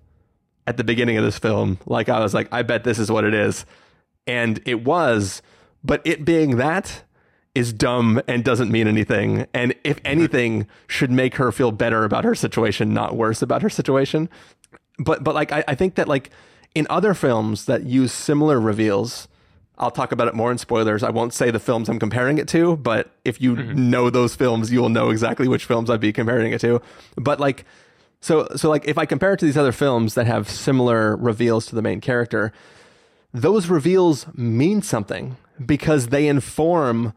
at 0.67 0.77
the 0.77 0.83
beginning 0.83 1.17
of 1.17 1.23
this 1.23 1.39
film. 1.39 1.79
Like 1.85 2.09
I 2.09 2.19
was 2.19 2.33
like, 2.33 2.47
I 2.51 2.61
bet 2.63 2.83
this 2.83 2.99
is 2.99 3.11
what 3.11 3.23
it 3.23 3.33
is. 3.33 3.65
And 4.27 4.61
it 4.65 4.83
was, 4.83 5.41
but 5.83 6.01
it 6.05 6.23
being 6.23 6.57
that 6.57 7.03
is 7.53 7.73
dumb 7.73 8.21
and 8.27 8.43
doesn't 8.43 8.71
mean 8.71 8.87
anything. 8.87 9.47
And 9.53 9.73
if 9.83 9.99
anything, 10.05 10.67
should 10.87 11.11
make 11.11 11.35
her 11.35 11.51
feel 11.51 11.71
better 11.71 12.05
about 12.05 12.23
her 12.23 12.35
situation, 12.35 12.93
not 12.93 13.15
worse 13.17 13.41
about 13.41 13.61
her 13.61 13.69
situation. 13.69 14.29
But 14.99 15.23
but 15.23 15.35
like 15.35 15.51
I, 15.51 15.63
I 15.67 15.75
think 15.75 15.95
that 15.95 16.07
like 16.07 16.29
in 16.73 16.87
other 16.89 17.13
films 17.13 17.65
that 17.65 17.83
use 17.83 18.11
similar 18.11 18.59
reveals, 18.59 19.27
I'll 19.77 19.91
talk 19.91 20.11
about 20.11 20.27
it 20.27 20.35
more 20.35 20.51
in 20.51 20.57
spoilers. 20.57 21.03
I 21.03 21.09
won't 21.09 21.33
say 21.33 21.51
the 21.51 21.59
films 21.59 21.89
I'm 21.89 21.99
comparing 21.99 22.37
it 22.37 22.47
to, 22.49 22.77
but 22.77 23.11
if 23.25 23.41
you 23.41 23.55
mm-hmm. 23.55 23.89
know 23.89 24.09
those 24.09 24.35
films, 24.35 24.71
you'll 24.71 24.89
know 24.89 25.09
exactly 25.09 25.47
which 25.47 25.65
films 25.65 25.89
I'd 25.89 25.99
be 25.99 26.13
comparing 26.13 26.53
it 26.53 26.61
to. 26.61 26.81
But 27.15 27.39
like 27.39 27.65
so 28.21 28.47
so 28.55 28.69
like 28.69 28.87
if 28.87 28.97
I 28.97 29.05
compare 29.05 29.33
it 29.33 29.39
to 29.39 29.45
these 29.45 29.57
other 29.57 29.71
films 29.71 30.13
that 30.13 30.27
have 30.27 30.47
similar 30.49 31.17
reveals 31.17 31.65
to 31.67 31.75
the 31.75 31.81
main 31.81 31.99
character, 31.99 32.53
those 33.33 33.67
reveals 33.67 34.27
mean 34.35 34.81
something 34.81 35.37
because 35.65 36.07
they 36.07 36.27
inform 36.27 37.13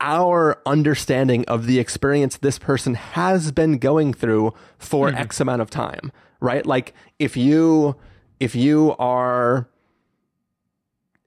our 0.00 0.60
understanding 0.64 1.44
of 1.46 1.66
the 1.66 1.78
experience 1.78 2.36
this 2.38 2.58
person 2.58 2.94
has 2.94 3.52
been 3.52 3.78
going 3.78 4.12
through 4.12 4.54
for 4.78 5.08
mm-hmm. 5.08 5.18
X 5.18 5.40
amount 5.40 5.62
of 5.62 5.70
time, 5.70 6.12
right? 6.40 6.66
Like 6.66 6.94
if 7.18 7.36
you 7.36 7.96
if 8.40 8.54
you 8.54 8.94
are 8.98 9.68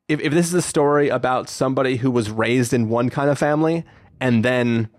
if, 0.08 0.20
if 0.20 0.34
this 0.34 0.48
is 0.48 0.54
a 0.54 0.62
story 0.62 1.10
about 1.10 1.50
somebody 1.50 1.98
who 1.98 2.12
was 2.12 2.30
raised 2.30 2.74
in 2.74 2.90
one 2.90 3.10
kind 3.10 3.30
of 3.30 3.38
family 3.38 3.86
and 4.20 4.44
then 4.44 4.90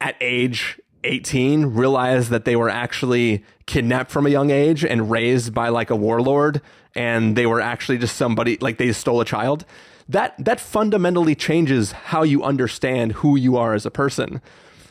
at 0.00 0.16
age 0.20 0.80
18 1.04 1.66
realized 1.66 2.30
that 2.30 2.44
they 2.44 2.56
were 2.56 2.68
actually 2.68 3.44
kidnapped 3.66 4.10
from 4.10 4.26
a 4.26 4.30
young 4.30 4.50
age 4.50 4.84
and 4.84 5.10
raised 5.10 5.54
by 5.54 5.68
like 5.68 5.90
a 5.90 5.96
warlord 5.96 6.60
and 6.94 7.36
they 7.36 7.46
were 7.46 7.60
actually 7.60 7.98
just 7.98 8.16
somebody 8.16 8.58
like 8.60 8.78
they 8.78 8.92
stole 8.92 9.20
a 9.20 9.24
child 9.24 9.64
that 10.08 10.34
that 10.38 10.60
fundamentally 10.60 11.34
changes 11.34 11.92
how 11.92 12.22
you 12.22 12.42
understand 12.42 13.12
who 13.12 13.36
you 13.36 13.56
are 13.56 13.74
as 13.74 13.86
a 13.86 13.90
person 13.90 14.40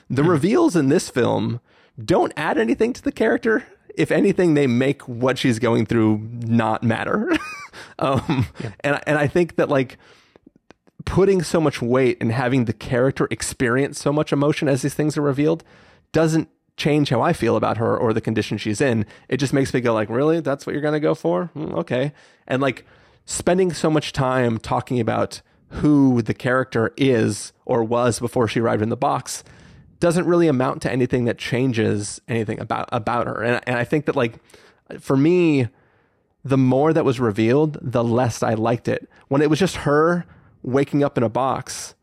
the 0.10 0.24
hmm. 0.24 0.30
reveals 0.30 0.76
in 0.76 0.90
this 0.90 1.10
film 1.10 1.60
don't 2.04 2.34
add 2.36 2.58
anything 2.58 2.94
to 2.94 3.02
the 3.02 3.12
character. 3.12 3.66
If 3.98 4.12
anything, 4.12 4.54
they 4.54 4.68
make 4.68 5.02
what 5.04 5.38
she's 5.38 5.60
going 5.60 5.86
through 5.86 6.28
not 6.32 6.84
matter. 6.84 7.32
um, 8.00 8.48
and 8.82 9.00
and 9.08 9.18
I 9.18 9.28
think 9.28 9.56
that 9.56 9.70
like 9.70 9.98
putting 11.06 11.44
so 11.44 11.62
much 11.62 11.82
weight 11.82 12.18
and 12.20 12.32
having 12.32 12.66
the 12.66 12.74
character 12.74 13.28
experience 13.30 14.00
so 14.00 14.12
much 14.12 14.34
emotion 14.34 14.68
as 14.68 14.82
these 14.82 14.96
things 14.96 15.18
are 15.18 15.22
revealed 15.22 15.64
doesn't 16.12 16.50
change 16.78 17.10
how 17.10 17.22
I 17.22 17.32
feel 17.32 17.56
about 17.56 17.78
her 17.78 17.98
or 17.98 18.12
the 18.12 18.22
condition 18.22 18.58
she's 18.58 18.82
in. 18.82 19.06
It 19.30 19.38
just 19.38 19.54
makes 19.54 19.74
me 19.74 19.82
go 19.82 19.94
like, 19.94 20.10
really? 20.10 20.42
That's 20.42 20.66
what 20.66 20.74
you're 20.74 20.82
going 20.82 20.94
to 20.94 21.00
go 21.00 21.16
for? 21.16 21.52
Mm, 21.56 21.74
okay. 21.74 22.12
And 22.48 22.62
like 22.62 22.86
spending 23.26 23.72
so 23.72 23.90
much 23.90 24.14
time 24.14 24.58
talking 24.58 25.00
about 25.00 25.42
who 25.70 26.22
the 26.22 26.34
character 26.34 26.94
is 26.98 27.54
or 27.66 27.84
was 27.84 28.20
before 28.20 28.48
she 28.48 28.60
arrived 28.60 28.82
in 28.82 28.90
the 28.90 28.98
box 28.98 29.44
doesn't 30.00 30.26
really 30.26 30.48
amount 30.48 30.82
to 30.84 30.92
anything 30.92 31.26
that 31.26 31.38
changes 31.38 32.22
anything 32.28 32.60
about 32.60 32.90
about 32.92 33.28
her. 33.28 33.42
And 33.42 33.62
and 33.68 33.78
I 33.78 33.84
think 33.84 34.06
that 34.06 34.16
like 34.16 34.40
for 35.00 35.18
me 35.18 35.68
the 36.46 36.58
more 36.58 36.94
that 36.94 37.04
was 37.04 37.20
revealed, 37.20 37.80
the 37.82 38.04
less 38.04 38.44
I 38.44 38.54
liked 38.54 38.88
it. 38.88 39.10
When 39.30 39.42
it 39.42 39.50
was 39.50 39.58
just 39.58 39.78
her 39.78 40.26
waking 40.62 41.04
up 41.04 41.18
in 41.18 41.24
a 41.24 41.30
box 41.30 41.96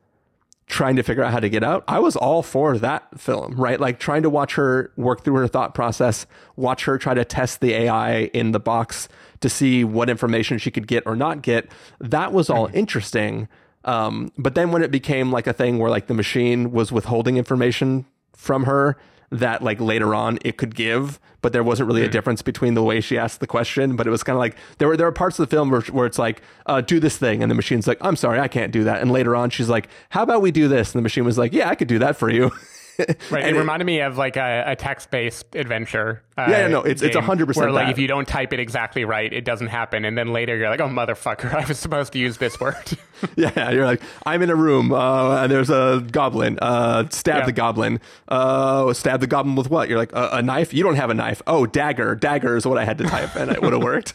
trying 0.66 0.96
to 0.96 1.02
figure 1.02 1.22
out 1.22 1.32
how 1.32 1.38
to 1.38 1.48
get 1.48 1.62
out, 1.62 1.84
I 1.86 2.00
was 2.00 2.16
all 2.16 2.42
for 2.42 2.76
that 2.78 3.20
film, 3.20 3.54
right? 3.54 3.78
Like 3.78 4.00
trying 4.00 4.22
to 4.24 4.30
watch 4.30 4.54
her 4.54 4.90
work 4.96 5.22
through 5.22 5.36
her 5.36 5.46
thought 5.46 5.74
process, 5.74 6.26
watch 6.56 6.86
her 6.86 6.98
try 6.98 7.14
to 7.14 7.24
test 7.24 7.60
the 7.60 7.72
AI 7.72 8.22
in 8.34 8.50
the 8.50 8.58
box 8.58 9.08
to 9.42 9.48
see 9.48 9.84
what 9.84 10.10
information 10.10 10.58
she 10.58 10.72
could 10.72 10.88
get 10.88 11.04
or 11.06 11.14
not 11.14 11.42
get. 11.42 11.70
That 12.00 12.32
was 12.32 12.50
all 12.50 12.68
interesting. 12.72 13.48
Um, 13.84 14.32
but 14.38 14.54
then 14.54 14.70
when 14.70 14.82
it 14.82 14.90
became 14.90 15.32
like 15.32 15.46
a 15.46 15.52
thing 15.52 15.78
where 15.78 15.90
like 15.90 16.06
the 16.06 16.14
machine 16.14 16.72
was 16.72 16.92
withholding 16.92 17.36
information 17.36 18.06
from 18.36 18.64
her 18.64 18.96
that 19.30 19.62
like 19.62 19.80
later 19.80 20.14
on 20.14 20.38
it 20.44 20.56
could 20.58 20.74
give, 20.74 21.18
but 21.40 21.52
there 21.52 21.64
wasn't 21.64 21.88
really 21.88 22.04
a 22.04 22.08
difference 22.08 22.42
between 22.42 22.74
the 22.74 22.82
way 22.82 23.00
she 23.00 23.18
asked 23.18 23.40
the 23.40 23.46
question. 23.46 23.96
But 23.96 24.06
it 24.06 24.10
was 24.10 24.22
kind 24.22 24.36
of 24.36 24.40
like 24.40 24.56
there 24.78 24.86
were 24.86 24.96
there 24.96 25.06
were 25.06 25.12
parts 25.12 25.38
of 25.38 25.48
the 25.48 25.56
film 25.56 25.70
where, 25.70 25.80
where 25.80 26.06
it's 26.06 26.18
like, 26.18 26.42
uh, 26.66 26.82
do 26.82 27.00
this 27.00 27.16
thing, 27.16 27.42
and 27.42 27.50
the 27.50 27.54
machine's 27.54 27.88
like, 27.88 27.98
I'm 28.00 28.14
sorry, 28.14 28.38
I 28.38 28.46
can't 28.48 28.72
do 28.72 28.84
that. 28.84 29.00
And 29.00 29.10
later 29.10 29.34
on, 29.34 29.50
she's 29.50 29.68
like, 29.68 29.88
How 30.10 30.22
about 30.22 30.42
we 30.42 30.52
do 30.52 30.68
this? 30.68 30.94
And 30.94 31.00
the 31.00 31.02
machine 31.02 31.24
was 31.24 31.38
like, 31.38 31.52
Yeah, 31.52 31.68
I 31.68 31.74
could 31.74 31.88
do 31.88 31.98
that 31.98 32.16
for 32.16 32.30
you. 32.30 32.52
Right. 33.30 33.44
And 33.44 33.56
it 33.56 33.58
reminded 33.58 33.84
me 33.86 34.00
of 34.00 34.18
like 34.18 34.36
a, 34.36 34.64
a 34.66 34.76
text 34.76 35.10
based 35.10 35.54
adventure. 35.54 36.22
Uh, 36.36 36.46
Yeah, 36.50 36.68
no, 36.68 36.80
it's- 36.80 37.00
it's 37.02 37.16
game 37.16 37.24
100% 37.24 37.56
Where 37.56 37.70
like 37.70 37.86
that. 37.86 37.92
if 37.92 37.98
you 37.98 38.06
don't 38.06 38.28
type 38.28 38.52
it 38.52 38.60
exactly 38.60 39.04
right, 39.04 39.32
it 39.32 39.44
doesn't 39.44 39.68
happen, 39.68 40.04
and 40.04 40.16
then 40.16 40.32
later 40.32 40.56
you're 40.56 40.68
like, 40.68 40.80
oh 40.80 40.88
motherfucker, 40.88 41.54
I 41.64 41.66
was 41.66 41.78
supposed 41.78 42.12
to 42.12 42.18
use 42.18 42.36
this 42.38 42.58
word. 42.60 42.76
Yeah, 43.36 43.70
you're 43.70 43.84
like, 43.86 44.02
I'm 44.26 44.42
in 44.42 44.50
a 44.50 44.56
room, 44.56 44.92
uh, 44.92 45.42
and 45.44 45.52
there's 45.52 45.70
a 45.70 46.04
goblin. 46.10 46.58
Uh, 46.60 47.08
stab 47.10 47.40
Yeah. 47.42 47.46
the 47.46 47.52
goblin. 47.52 48.00
Uh, 48.28 48.92
stab 48.94 49.20
the 49.20 49.28
goblin 49.28 49.54
with 49.54 49.70
what? 49.70 49.88
You're 49.88 49.98
like, 49.98 50.12
a, 50.12 50.28
a 50.32 50.42
knife? 50.42 50.74
You 50.74 50.82
don't 50.82 50.96
have 50.96 51.08
a 51.08 51.14
knife. 51.14 51.40
Oh, 51.46 51.64
dagger. 51.64 52.16
Dagger 52.16 52.56
is 52.56 52.66
what 52.66 52.78
I 52.78 52.84
had 52.84 52.98
to 52.98 53.04
type, 53.04 53.36
and 53.36 53.50
it 53.52 53.62
would 53.62 53.72
have 53.72 53.82
worked. 53.82 54.14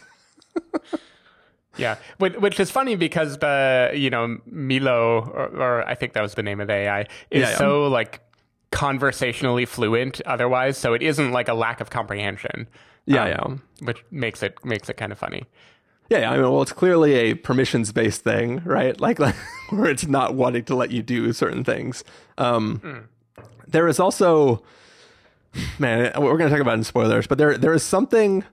Yeah, 1.76 1.96
which, 2.18 2.34
which 2.34 2.58
is 2.60 2.70
funny 2.72 2.96
because 2.96 3.38
the 3.38 3.92
you 3.94 4.10
know 4.10 4.38
Milo 4.46 5.20
or, 5.20 5.46
or 5.56 5.88
I 5.88 5.94
think 5.94 6.12
that 6.14 6.22
was 6.22 6.34
the 6.34 6.42
name 6.42 6.60
of 6.60 6.66
the 6.66 6.72
AI 6.74 7.00
is 7.02 7.06
Yeah, 7.30 7.50
yeah. 7.50 7.56
so 7.56 7.86
like 7.86 8.20
conversationally 8.78 9.64
fluent 9.66 10.20
otherwise, 10.24 10.78
so 10.78 10.94
it 10.94 11.02
isn't 11.02 11.32
like 11.32 11.48
a 11.48 11.54
lack 11.54 11.80
of 11.80 11.90
comprehension. 11.90 12.68
Yeah, 13.06 13.30
um, 13.30 13.62
which 13.80 14.04
makes 14.12 14.40
it 14.40 14.64
makes 14.64 14.88
it 14.88 14.96
kind 14.96 15.10
of 15.10 15.18
funny. 15.18 15.46
Yeah, 16.08 16.18
yeah, 16.18 16.30
I 16.30 16.34
mean, 16.36 16.42
well, 16.42 16.62
it's 16.62 16.72
clearly 16.72 17.14
a 17.14 17.34
permissions 17.34 17.90
based 17.90 18.22
thing, 18.22 18.62
right? 18.64 18.98
Like, 19.06 19.18
like 19.18 19.34
where 19.70 19.90
it's 19.90 20.06
not 20.06 20.34
wanting 20.34 20.62
to 20.66 20.76
let 20.76 20.92
you 20.92 21.02
do 21.02 21.32
certain 21.32 21.64
things. 21.64 22.04
Um, 22.38 23.08
There 23.66 23.88
is 23.88 23.98
also, 23.98 24.62
man, 25.80 26.12
we're 26.16 26.38
going 26.38 26.48
to 26.48 26.50
talk 26.50 26.60
about 26.60 26.78
in 26.78 26.84
spoilers, 26.84 27.26
but 27.26 27.36
there 27.36 27.58
there 27.58 27.74
is 27.74 27.82
something, 27.82 28.44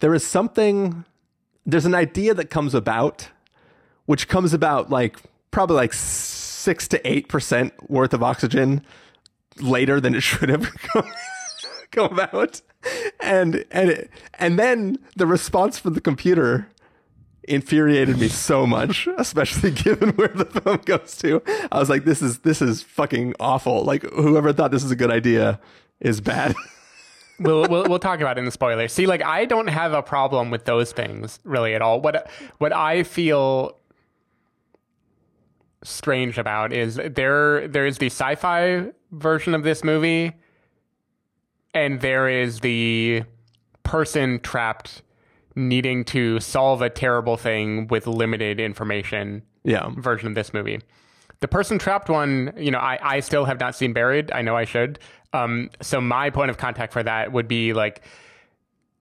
there 0.00 0.14
is 0.14 0.26
something, 0.26 1.04
there's 1.66 1.84
an 1.84 1.94
idea 1.94 2.32
that 2.32 2.48
comes 2.48 2.74
about, 2.74 3.28
which 4.06 4.28
comes 4.28 4.54
about 4.54 4.88
like 4.88 5.18
probably 5.50 5.76
like 5.76 5.92
six 5.92 6.88
to 6.88 6.98
eight 7.06 7.28
percent 7.28 7.74
worth 7.90 8.14
of 8.14 8.22
oxygen 8.22 8.82
later 9.60 10.00
than 10.00 10.14
it 10.14 10.22
should 10.22 10.48
have 10.48 10.72
come, 10.92 11.12
come 11.90 12.12
about, 12.12 12.60
and 13.20 13.64
and 13.70 13.90
it, 13.90 14.10
and 14.34 14.58
then 14.58 14.98
the 15.16 15.26
response 15.26 15.78
from 15.78 15.94
the 15.94 16.00
computer 16.00 16.68
infuriated 17.48 18.18
me 18.18 18.28
so 18.28 18.66
much, 18.66 19.08
especially 19.18 19.70
given 19.70 20.10
where 20.10 20.28
the 20.28 20.44
film 20.44 20.80
goes 20.84 21.16
to. 21.18 21.42
I 21.70 21.78
was 21.78 21.88
like, 21.88 22.04
this 22.04 22.22
is 22.22 22.40
this 22.40 22.60
is 22.60 22.82
fucking 22.82 23.34
awful. 23.40 23.84
Like 23.84 24.02
whoever 24.10 24.52
thought 24.52 24.70
this 24.70 24.84
is 24.84 24.90
a 24.90 24.96
good 24.96 25.10
idea 25.10 25.60
is 26.00 26.20
bad. 26.20 26.54
we'll, 27.40 27.66
we'll 27.68 27.84
we'll 27.84 27.98
talk 27.98 28.20
about 28.20 28.36
it 28.36 28.40
in 28.40 28.44
the 28.44 28.50
spoilers. 28.50 28.92
See, 28.92 29.06
like 29.06 29.22
I 29.22 29.44
don't 29.44 29.68
have 29.68 29.92
a 29.92 30.02
problem 30.02 30.50
with 30.50 30.64
those 30.64 30.92
things 30.92 31.38
really 31.44 31.74
at 31.74 31.82
all. 31.82 32.00
What 32.00 32.30
what 32.58 32.72
I 32.72 33.02
feel 33.02 33.76
strange 35.82 36.38
about 36.38 36.72
is 36.72 36.96
there 36.96 37.68
there 37.68 37.86
is 37.86 37.98
the 37.98 38.06
sci-fi 38.06 38.86
version 39.12 39.54
of 39.54 39.62
this 39.62 39.84
movie 39.84 40.32
and 41.74 42.00
there 42.00 42.28
is 42.28 42.60
the 42.60 43.22
person 43.82 44.40
trapped 44.40 45.02
needing 45.54 46.04
to 46.04 46.40
solve 46.40 46.82
a 46.82 46.90
terrible 46.90 47.36
thing 47.36 47.86
with 47.88 48.06
limited 48.06 48.60
information 48.60 49.42
yeah. 49.64 49.90
version 49.96 50.28
of 50.28 50.34
this 50.34 50.52
movie. 50.52 50.80
The 51.40 51.48
person 51.48 51.78
trapped 51.78 52.08
one, 52.08 52.52
you 52.56 52.70
know, 52.70 52.78
I, 52.78 52.98
I 53.02 53.20
still 53.20 53.44
have 53.44 53.60
not 53.60 53.74
seen 53.74 53.92
Buried. 53.92 54.30
I 54.32 54.42
know 54.42 54.56
I 54.56 54.64
should. 54.64 54.98
Um, 55.32 55.70
so 55.82 56.00
my 56.00 56.30
point 56.30 56.50
of 56.50 56.56
contact 56.56 56.92
for 56.92 57.02
that 57.02 57.32
would 57.32 57.48
be 57.48 57.72
like 57.72 58.02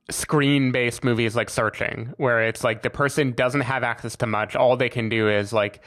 screen 0.09 0.71
based 0.71 1.03
movies 1.03 1.35
like 1.35 1.49
Searching, 1.49 2.13
where 2.17 2.43
it's 2.43 2.63
like 2.63 2.81
the 2.81 2.89
person 2.89 3.31
doesn't 3.31 3.61
have 3.61 3.83
access 3.83 4.15
to 4.17 4.27
much. 4.27 4.55
All 4.55 4.75
they 4.75 4.89
can 4.89 5.07
do 5.07 5.29
is 5.29 5.53
like 5.53 5.81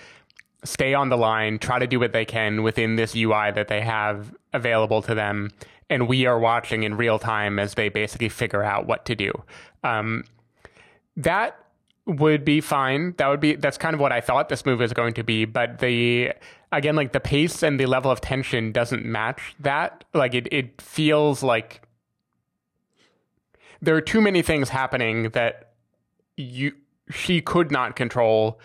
stay 0.65 0.95
on 0.95 1.09
the 1.09 1.17
line, 1.17 1.59
try 1.59 1.79
to 1.79 1.87
do 1.87 2.01
what 2.01 2.13
they 2.13 2.25
can 2.25 2.63
within 2.63 2.97
this 2.97 3.15
UI 3.15 3.53
that 3.53 3.69
they 3.69 3.81
have 3.81 4.35
available 4.53 5.03
to 5.03 5.15
them. 5.15 5.51
And 5.91 6.09
we 6.09 6.27
are 6.27 6.39
watching 6.39 6.83
in 6.83 6.97
real 6.97 7.19
time 7.19 7.59
as 7.59 7.75
they 7.75 7.89
basically 7.89 8.29
figure 8.29 8.63
out 8.63 8.87
what 8.87 9.05
to 9.07 9.15
do. 9.15 9.33
Um, 9.85 10.25
that 11.17 11.59
would 12.09 12.45
be 12.45 12.61
fine. 12.61 13.15
That 13.19 13.29
would 13.29 13.41
be 13.41 13.55
that's 13.55 13.79
kind 13.79 13.95
of 13.95 14.01
what 14.01 14.13
I 14.13 14.21
thought 14.21 14.49
this 14.49 14.65
move 14.65 14.81
was 14.81 14.93
going 14.93 15.15
to 15.15 15.23
be, 15.23 15.45
but 15.45 15.79
the 15.79 16.33
again 16.73 16.97
like 16.97 17.13
the 17.13 17.21
pace 17.21 17.63
and 17.63 17.79
the 17.79 17.87
level 17.87 18.11
of 18.11 18.21
tension 18.21 18.73
doesn't 18.73 19.05
match 19.05 19.55
that. 19.61 20.05
Like 20.15 20.35
it 20.35 20.49
it 20.51 20.81
feels 20.81 21.43
like 21.43 21.83
there 23.83 23.95
are 23.95 24.01
too 24.01 24.21
many 24.21 24.43
things 24.43 24.71
happening 24.71 25.31
that 25.31 25.73
you 26.37 26.73
she 27.11 27.41
could 27.41 27.71
not 27.71 27.95
control. 27.95 28.59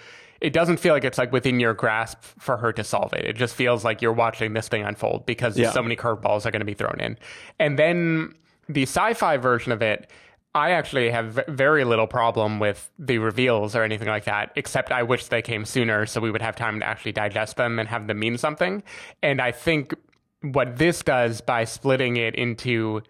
It 0.43 0.51
doesn't 0.51 0.77
feel 0.77 0.93
like 0.93 1.05
it's 1.05 1.17
like 1.17 1.31
within 1.31 1.59
your 1.61 1.73
grasp 1.73 2.21
for 2.21 2.57
her 2.57 2.73
to 2.73 2.83
solve 2.83 3.13
it. 3.13 3.25
It 3.25 3.37
just 3.37 3.55
feels 3.55 3.85
like 3.85 4.01
you're 4.01 4.11
watching 4.11 4.53
this 4.53 4.67
thing 4.67 4.83
unfold 4.83 5.25
because 5.25 5.57
Yeah. 5.57 5.71
so 5.71 5.81
many 5.81 5.95
curveballs 5.95 6.45
are 6.45 6.51
going 6.51 6.59
to 6.59 6.65
be 6.65 6.73
thrown 6.73 6.99
in. 6.99 7.17
And 7.59 7.79
then 7.79 8.33
the 8.67 8.83
sci-fi 8.83 9.37
version 9.37 9.71
of 9.71 9.81
it, 9.81 10.11
I 10.53 10.71
actually 10.71 11.09
have 11.11 11.39
very 11.47 11.85
little 11.85 12.07
problem 12.07 12.59
with 12.59 12.91
the 12.99 13.19
reveals 13.19 13.73
or 13.73 13.83
anything 13.83 14.09
like 14.09 14.25
that, 14.25 14.51
except 14.55 14.91
I 14.91 15.01
wish 15.01 15.27
they 15.27 15.41
came 15.41 15.63
sooner 15.63 16.05
so 16.05 16.19
we 16.19 16.29
would 16.29 16.41
have 16.41 16.57
time 16.57 16.81
to 16.81 16.85
actually 16.85 17.13
digest 17.13 17.55
them 17.55 17.79
and 17.79 17.87
have 17.87 18.07
them 18.07 18.19
mean 18.19 18.37
something. 18.37 18.83
And 19.23 19.41
I 19.41 19.51
think 19.53 19.95
what 20.41 20.77
this 20.77 21.01
does 21.03 21.39
by 21.39 21.63
splitting 21.63 22.17
it 22.17 22.35
into 22.35 23.01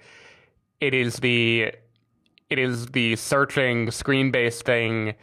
it 0.80 0.94
is 0.94 1.16
the 1.18 1.74
it 2.52 2.60
is 2.60 2.86
the 2.88 3.16
searching 3.16 3.90
screen 3.90 4.30
based 4.30 4.64
thing 4.66 5.16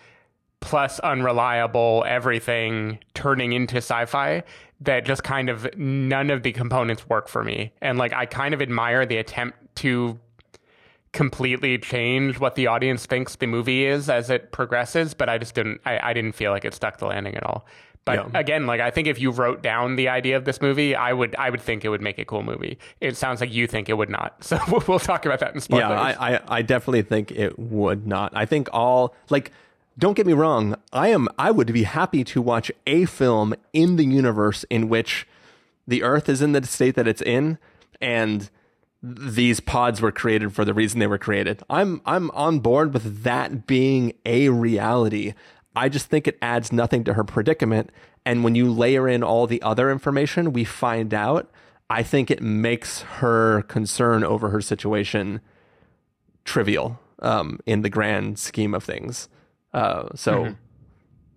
plus 0.61 0.99
unreliable 1.01 2.05
everything 2.07 2.99
turning 3.15 3.53
into 3.53 3.77
sci-fi 3.79 4.43
that 4.83 5.05
just 5.05 5.23
kind 5.25 5.49
of 5.51 5.69
none 5.77 6.31
of 6.31 6.43
the 6.43 6.53
components 6.53 7.09
work 7.09 7.29
for 7.29 7.43
me. 7.45 7.73
And 7.81 7.99
like 7.99 8.13
i 8.13 8.27
kind 8.27 8.53
of 8.55 8.61
admire 8.63 9.05
the 9.07 9.17
attempt 9.17 9.57
to 9.77 10.19
completely 11.13 11.77
change 11.77 12.39
what 12.39 12.55
the 12.55 12.67
audience 12.69 13.05
thinks 13.05 13.35
the 13.37 13.47
movie 13.47 13.85
is 13.85 14.09
as 14.09 14.31
it 14.31 14.53
progresses 14.53 15.13
but 15.13 15.29
i 15.29 15.39
just 15.39 15.57
didn't 15.57 15.81
i, 15.85 16.11
I 16.11 16.13
didn't 16.13 16.37
feel 16.37 16.53
like 16.53 16.65
it 16.65 16.73
stuck 16.73 16.99
the 16.99 17.07
landing 17.07 17.35
at 17.35 17.43
all. 17.43 17.67
But 18.05 18.15
Yeah. 18.33 18.39
again 18.39 18.67
like 18.69 18.81
i 18.81 18.91
think 18.93 19.09
if 19.09 19.19
you 19.19 19.31
wrote 19.33 19.61
down 19.61 19.97
the 19.97 20.09
idea 20.09 20.37
of 20.37 20.45
this 20.45 20.61
movie 20.61 20.95
i 20.95 21.13
would 21.13 21.35
i 21.37 21.51
would 21.51 21.61
think 21.61 21.85
it 21.85 21.89
would 21.89 22.01
make 22.01 22.19
a 22.19 22.25
cool 22.25 22.43
movie. 22.45 22.79
It 23.01 23.17
sounds 23.17 23.41
like 23.41 23.53
you 23.53 23.67
think 23.67 23.89
it 23.89 23.95
would 23.95 24.09
not. 24.11 24.37
So 24.45 24.59
we'll 24.87 25.01
talk 25.01 25.27
about 25.27 25.41
that 25.41 25.53
in 25.55 25.61
spoilers. 25.61 25.91
Yeah, 25.91 26.01
I, 26.01 26.35
I, 26.37 26.41
I 26.59 26.63
definitely 26.63 27.03
think 27.03 27.33
it 27.33 27.59
would 27.59 28.07
not. 28.07 28.33
I 28.37 28.47
think 28.47 28.69
all 28.73 29.15
like 29.31 29.51
don't 29.99 30.15
get 30.15 30.27
me 30.27 30.33
wrong, 30.33 30.77
I 30.93 31.09
am 31.09 31.29
I 31.39 31.51
would 31.51 31.73
be 31.73 31.83
happy 31.83 32.25
to 32.25 32.41
watch 32.41 32.71
a 32.87 33.05
film 33.05 33.55
in 33.73 33.97
the 33.97 34.05
universe 34.05 34.65
in 34.71 34.89
which 34.89 35.27
the 35.87 36.03
Earth 36.03 36.29
is 36.29 36.41
in 36.43 36.53
the 36.53 36.65
state 36.65 36.95
that 36.95 37.09
it's 37.09 37.23
in 37.23 37.59
and 38.01 38.51
these 39.03 39.61
pods 39.61 40.01
were 40.01 40.13
created 40.13 40.53
for 40.53 40.65
the 40.65 40.75
reason 40.75 41.01
they 41.01 41.07
were 41.07 41.19
created. 41.19 41.63
I'm 41.71 42.01
I'm 42.05 42.31
on 42.33 42.61
board 42.61 42.93
with 42.93 43.23
that 43.23 43.67
being 43.67 44.13
a 44.27 44.49
reality. 44.51 45.35
I 45.75 45.89
just 45.89 46.07
think 46.07 46.27
it 46.27 46.39
adds 46.43 46.73
nothing 46.73 47.05
to 47.05 47.15
her 47.15 47.25
predicament. 47.25 47.91
And 48.27 48.45
when 48.45 48.55
you 48.55 48.71
layer 48.71 49.09
in 49.09 49.23
all 49.23 49.47
the 49.47 49.63
other 49.63 49.91
information 49.91 50.53
we 50.53 50.65
find 50.65 51.15
out, 51.15 51.51
I 51.89 52.03
think 52.03 52.31
it 52.31 52.43
makes 52.43 53.03
her 53.03 53.63
concern 53.63 54.23
over 54.23 54.51
her 54.51 54.61
situation 54.61 55.41
trivial 56.45 57.01
um, 57.21 57.59
in 57.67 57.83
the 57.83 57.89
grand 57.89 58.39
scheme 58.39 58.75
of 58.75 58.85
things. 58.85 59.29
Uh, 59.73 60.09
so, 60.15 60.45
mm-hmm. 60.45 60.55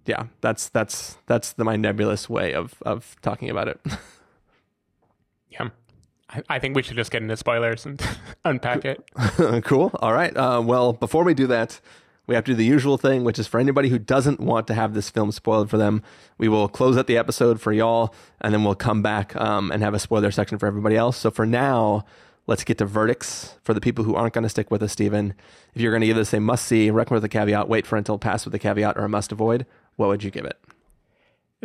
yeah, 0.05 0.25
that's 0.41 0.69
that's 0.69 1.17
that's 1.27 1.53
the, 1.53 1.63
my 1.63 1.75
nebulous 1.75 2.29
way 2.29 2.53
of 2.53 2.75
of 2.83 3.15
talking 3.21 3.49
about 3.49 3.67
it. 3.67 3.79
yeah. 5.49 5.69
I 6.49 6.57
think 6.57 6.75
we 6.75 6.81
should 6.81 6.97
just 6.97 7.11
get 7.11 7.21
into 7.21 7.37
spoilers 7.37 7.85
and 7.85 8.01
unpack 8.45 8.85
it. 8.85 9.03
cool. 9.65 9.91
All 10.01 10.13
right. 10.13 10.35
Uh, 10.35 10.63
well, 10.65 10.93
before 10.93 11.23
we 11.23 11.35
do 11.35 11.45
that, 11.47 11.79
we 12.25 12.35
have 12.35 12.43
to 12.45 12.53
do 12.53 12.55
the 12.55 12.65
usual 12.65 12.97
thing, 12.97 13.23
which 13.23 13.37
is 13.37 13.47
for 13.47 13.59
anybody 13.59 13.89
who 13.89 13.99
doesn't 13.99 14.39
want 14.39 14.65
to 14.67 14.73
have 14.73 14.93
this 14.93 15.09
film 15.09 15.31
spoiled 15.31 15.69
for 15.69 15.77
them, 15.77 16.01
we 16.37 16.47
will 16.47 16.67
close 16.67 16.97
out 16.97 17.07
the 17.07 17.17
episode 17.17 17.59
for 17.59 17.73
y'all, 17.73 18.15
and 18.41 18.53
then 18.53 18.63
we'll 18.63 18.75
come 18.75 19.01
back 19.01 19.35
um, 19.35 19.71
and 19.71 19.83
have 19.83 19.93
a 19.93 19.99
spoiler 19.99 20.31
section 20.31 20.57
for 20.57 20.65
everybody 20.65 20.95
else. 20.95 21.17
So 21.17 21.29
for 21.29 21.45
now, 21.45 22.05
let's 22.47 22.63
get 22.63 22.77
to 22.79 22.85
verdicts 22.85 23.55
for 23.63 23.73
the 23.73 23.81
people 23.81 24.03
who 24.03 24.15
aren't 24.15 24.33
going 24.33 24.43
to 24.43 24.49
stick 24.49 24.69
with 24.69 24.83
us, 24.83 24.91
Stephen. 24.91 25.33
If 25.73 25.81
you're 25.81 25.91
going 25.91 26.01
to 26.01 26.07
give 26.07 26.17
this 26.17 26.33
a 26.33 26.39
must 26.39 26.65
see, 26.65 26.89
recommend 26.89 27.23
with 27.23 27.25
a 27.25 27.29
caveat, 27.29 27.69
wait 27.69 27.87
for 27.87 27.97
until 27.97 28.17
pass 28.17 28.45
with 28.45 28.53
a 28.53 28.59
caveat, 28.59 28.97
or 28.97 29.05
a 29.05 29.09
must 29.09 29.31
avoid, 29.31 29.65
what 29.95 30.09
would 30.09 30.23
you 30.23 30.31
give 30.31 30.45
it? 30.45 30.57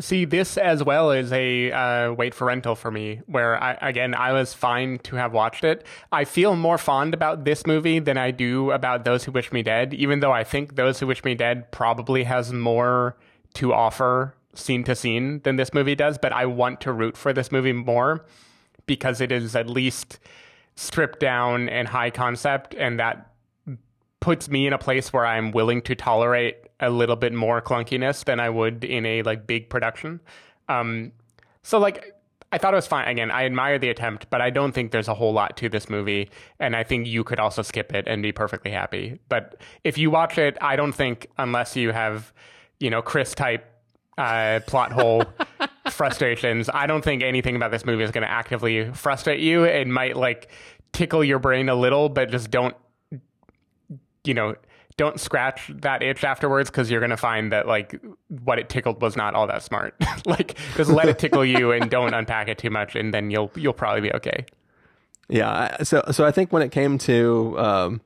See, 0.01 0.25
this 0.25 0.57
as 0.57 0.85
well 0.85 1.11
is 1.11 1.33
a 1.33 1.73
uh, 1.73 2.13
wait 2.13 2.33
for 2.33 2.47
rental 2.47 2.77
for 2.77 2.89
me, 2.89 3.21
where 3.27 3.61
I, 3.61 3.73
again, 3.81 4.15
I 4.15 4.33
was 4.33 4.55
fine 4.55 5.01
to 5.01 5.17
have 5.17 5.33
watched 5.33 5.65
it. 5.65 5.85
I 6.13 6.25
feel 6.25 6.55
more 6.55 6.79
fond 6.79 7.15
about 7.15 7.45
this 7.45 7.67
movie 7.67 7.99
than 7.99 8.17
I 8.17 8.31
do 8.31 8.71
about 8.71 9.05
Those 9.05 9.25
Who 9.25 9.33
Wish 9.33 9.51
Me 9.51 9.65
Dead, 9.65 9.93
even 9.95 10.21
though 10.21 10.31
I 10.31 10.45
think 10.45 10.77
Those 10.77 11.01
Who 11.01 11.09
Wish 11.09 11.25
Me 11.25 11.35
Dead 11.35 11.73
probably 11.73 12.23
has 12.25 12.53
more 12.53 13.17
to 13.55 13.73
offer 13.73 14.37
scene 14.55 14.85
to 14.85 14.95
scene 14.95 15.41
than 15.41 15.57
this 15.57 15.75
movie 15.75 15.97
does. 15.97 16.17
But 16.17 16.33
I 16.33 16.47
want 16.47 16.81
to 16.83 16.93
root 16.93 17.17
for 17.17 17.33
this 17.33 17.51
movie 17.51 17.73
more 17.73 18.25
because 18.87 19.21
it 19.21 19.33
is 19.33 19.57
at 19.57 19.69
least 19.69 20.21
stripped 20.79 21.19
down 21.19 21.69
and 21.69 21.89
high 21.89 22.09
concept, 22.09 22.73
and 22.75 23.01
that 23.01 23.33
puts 24.21 24.49
me 24.49 24.65
in 24.65 24.73
a 24.73 24.79
place 24.79 25.13
where 25.13 25.27
I'm 25.27 25.51
willing 25.51 25.83
to 25.83 25.97
tolerate 25.97 26.57
a 26.79 26.89
little 26.89 27.17
bit 27.17 27.33
more 27.33 27.61
clunkiness 27.61 28.25
than 28.25 28.39
I 28.39 28.49
would 28.49 28.85
in 28.85 29.05
a 29.05 29.23
like 29.23 29.45
big 29.45 29.69
production. 29.71 30.21
Um, 30.69 31.11
so 31.65 31.81
like 31.81 32.15
I 32.53 32.59
thought 32.59 32.75
it 32.75 32.77
was 32.77 32.87
fine. 32.87 33.09
Again, 33.09 33.33
I 33.33 33.45
admire 33.45 33.81
the 33.81 33.89
attempt, 33.89 34.31
but 34.31 34.41
I 34.41 34.51
don't 34.51 34.71
think 34.71 34.93
there's 34.93 35.09
a 35.09 35.15
whole 35.15 35.33
lot 35.33 35.57
to 35.57 35.69
this 35.69 35.91
movie, 35.91 36.31
and 36.61 36.77
I 36.77 36.85
think 36.85 37.09
you 37.09 37.25
could 37.25 37.41
also 37.41 37.63
skip 37.63 37.93
it 37.93 38.07
and 38.07 38.23
be 38.23 38.31
perfectly 38.31 38.71
happy. 38.71 39.19
But 39.29 39.61
if 39.83 39.99
you 39.99 40.13
watch 40.13 40.39
it, 40.39 40.57
I 40.61 40.77
don't 40.77 40.93
think 40.93 41.27
unless 41.39 41.75
you 41.75 41.91
have, 41.91 42.33
you 42.79 42.89
know, 42.89 43.03
Chris 43.03 43.35
type 43.35 43.67
uh, 44.17 44.61
plot 44.69 44.93
hole 44.93 45.25
frustrations, 45.99 46.71
I 46.73 46.87
don't 46.87 47.03
think 47.03 47.23
anything 47.23 47.57
about 47.57 47.73
this 47.73 47.85
movie 47.85 48.05
is 48.05 48.13
going 48.13 48.23
to 48.23 48.31
actively 48.31 48.91
frustrate 48.93 49.41
you. 49.41 49.65
It 49.65 49.87
might 49.87 50.17
like 50.17 50.49
tickle 50.93 51.23
your 51.23 51.41
brain 51.41 51.69
a 51.69 51.75
little, 51.75 52.09
but 52.09 52.31
just 52.31 52.51
don't, 52.51 52.75
you 54.25 54.33
know, 54.33 54.55
don't 54.97 55.21
scratch 55.21 55.71
that 55.75 56.03
itch 56.03 56.25
afterwards 56.25 56.71
because 56.71 56.91
you're 56.91 57.01
going 57.01 57.11
to 57.11 57.17
find 57.17 57.53
that 57.53 57.67
like 57.67 58.01
what 58.29 58.59
it 58.59 58.69
tickled 58.69 59.03
was 59.03 59.17
not 59.17 59.35
all 59.35 59.49
that 59.49 59.63
smart. 59.63 59.95
like 60.27 60.57
just 60.77 60.89
let 60.89 61.09
it 61.09 61.19
tickle 61.19 61.45
you 61.45 61.73
and 61.73 61.91
don't 61.91 62.15
unpack 62.15 62.49
it 62.49 62.59
too 62.59 62.71
much, 62.71 62.95
and 62.95 63.13
then 63.13 63.31
you'll 63.31 63.51
you'll 63.57 63.73
probably 63.73 64.01
be 64.01 64.13
okay. 64.15 64.47
Yeah. 65.29 65.83
So 65.83 66.03
so 66.13 66.25
I 66.25 66.31
think 66.31 66.53
when 66.53 66.63
it 66.63 66.71
came 66.71 66.97
to 66.99 67.59
um, 67.59 68.01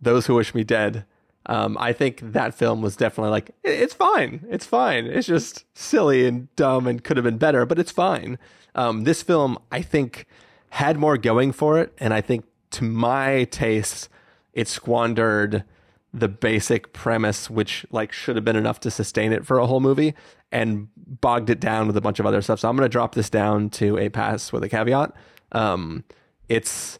those 0.00 0.26
who 0.26 0.34
wish 0.34 0.54
me 0.54 0.64
dead, 0.64 1.04
um, 1.46 1.76
I 1.80 1.92
think 1.92 2.20
that 2.32 2.54
film 2.54 2.82
was 2.82 2.96
definitely 2.96 3.30
like 3.30 3.50
it's 3.64 3.94
fine, 3.94 4.46
it's 4.50 4.66
fine. 4.66 5.06
It's 5.06 5.26
just 5.26 5.64
silly 5.74 6.26
and 6.26 6.54
dumb 6.56 6.86
and 6.86 7.02
could 7.02 7.16
have 7.16 7.24
been 7.24 7.38
better, 7.38 7.64
but 7.66 7.78
it's 7.78 7.92
fine. 7.92 8.38
Um, 8.74 9.04
this 9.04 9.22
film, 9.22 9.58
I 9.72 9.82
think, 9.82 10.26
had 10.70 10.98
more 10.98 11.16
going 11.16 11.52
for 11.52 11.78
it, 11.78 11.92
and 11.98 12.14
I 12.14 12.20
think 12.20 12.44
to 12.72 12.84
my 12.84 13.44
taste, 13.44 14.08
it 14.52 14.68
squandered 14.68 15.64
the 16.12 16.28
basic 16.28 16.92
premise, 16.92 17.48
which 17.48 17.86
like 17.90 18.12
should 18.12 18.36
have 18.36 18.44
been 18.44 18.56
enough 18.56 18.80
to 18.80 18.90
sustain 18.90 19.32
it 19.32 19.46
for 19.46 19.58
a 19.58 19.66
whole 19.66 19.80
movie, 19.80 20.14
and 20.52 20.88
bogged 20.96 21.50
it 21.50 21.60
down 21.60 21.86
with 21.86 21.96
a 21.96 22.00
bunch 22.00 22.20
of 22.20 22.26
other 22.26 22.42
stuff. 22.42 22.60
So 22.60 22.68
I'm 22.68 22.76
going 22.76 22.84
to 22.84 22.92
drop 22.92 23.14
this 23.14 23.30
down 23.30 23.70
to 23.70 23.96
a 23.98 24.08
pass 24.08 24.52
with 24.52 24.62
a 24.62 24.68
caveat. 24.68 25.12
Um, 25.52 26.04
it's, 26.48 26.98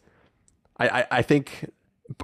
I, 0.77 0.87
I, 1.01 1.07
I 1.11 1.21
think, 1.21 1.69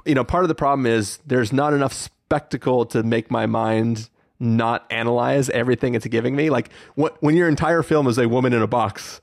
you 0.04 0.14
know, 0.14 0.24
part 0.24 0.44
of 0.44 0.48
the 0.48 0.54
problem 0.54 0.86
is 0.86 1.18
there's 1.26 1.52
not 1.52 1.72
enough 1.72 1.92
spectacle 1.92 2.86
to 2.86 3.02
make 3.02 3.30
my 3.30 3.46
mind 3.46 4.08
not 4.40 4.86
analyze 4.90 5.50
everything 5.50 5.94
it's 5.94 6.06
giving 6.06 6.36
me. 6.36 6.50
Like 6.50 6.70
what, 6.94 7.20
when 7.22 7.36
your 7.36 7.48
entire 7.48 7.82
film 7.82 8.06
is 8.06 8.18
a 8.18 8.28
woman 8.28 8.52
in 8.52 8.62
a 8.62 8.66
box, 8.66 9.20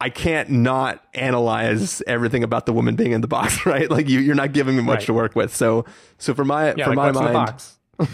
I 0.00 0.10
can't 0.10 0.50
not 0.50 1.04
analyze 1.14 2.02
everything 2.06 2.44
about 2.44 2.66
the 2.66 2.72
woman 2.72 2.96
being 2.96 3.12
in 3.12 3.20
the 3.20 3.28
box, 3.28 3.64
right? 3.66 3.90
Like 3.90 4.08
you, 4.08 4.20
you're 4.20 4.34
not 4.34 4.52
giving 4.52 4.76
me 4.76 4.82
much 4.82 5.00
right. 5.00 5.06
to 5.06 5.14
work 5.14 5.34
with. 5.34 5.54
So, 5.54 5.84
so 6.18 6.34
for 6.34 6.44
my, 6.44 6.74
yeah, 6.74 6.84
for 6.84 6.94
like 6.94 7.14
my 7.14 7.32
mind, 7.32 7.62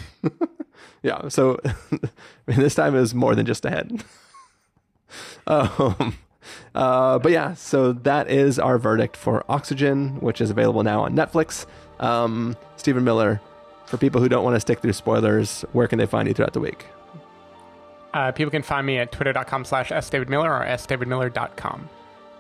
yeah. 1.03 1.29
So 1.29 1.59
I 1.65 1.73
mean, 2.47 2.61
this 2.61 2.75
time 2.75 2.95
is 2.95 3.15
more 3.15 3.35
than 3.35 3.47
just 3.47 3.65
a 3.65 3.71
head. 3.71 4.05
um, 5.47 6.17
uh, 6.75 7.19
but 7.19 7.33
yeah, 7.33 7.55
so 7.55 7.93
that 7.93 8.31
is 8.31 8.59
our 8.59 8.79
verdict 8.79 9.17
for 9.17 9.45
Oxygen, 9.49 10.21
which 10.21 10.41
is 10.41 10.51
available 10.51 10.83
now 10.83 11.03
on 11.03 11.15
Netflix. 11.15 11.67
Um, 11.99 12.57
Stephen 12.77 13.05
Miller, 13.05 13.41
for 13.87 13.97
people 13.97 14.21
who 14.21 14.29
don't 14.29 14.45
want 14.45 14.57
to 14.57 14.61
stick 14.61 14.81
through 14.81 14.93
spoilers, 14.93 15.63
where 15.73 15.89
can 15.89 15.99
they 15.99 16.07
find 16.07 16.29
you 16.29 16.35
throughout 16.35 16.53
the 16.53 16.61
week? 16.61 16.87
Uh, 18.13 18.33
people 18.33 18.51
can 18.51 18.63
find 18.63 18.87
me 18.87 18.99
at 18.99 19.13
twitter.com 19.13 19.65
slash 19.65 19.91
sdavidmiller 19.91 20.49
or 20.49 20.65
sdavidmiller.com. 20.65 21.89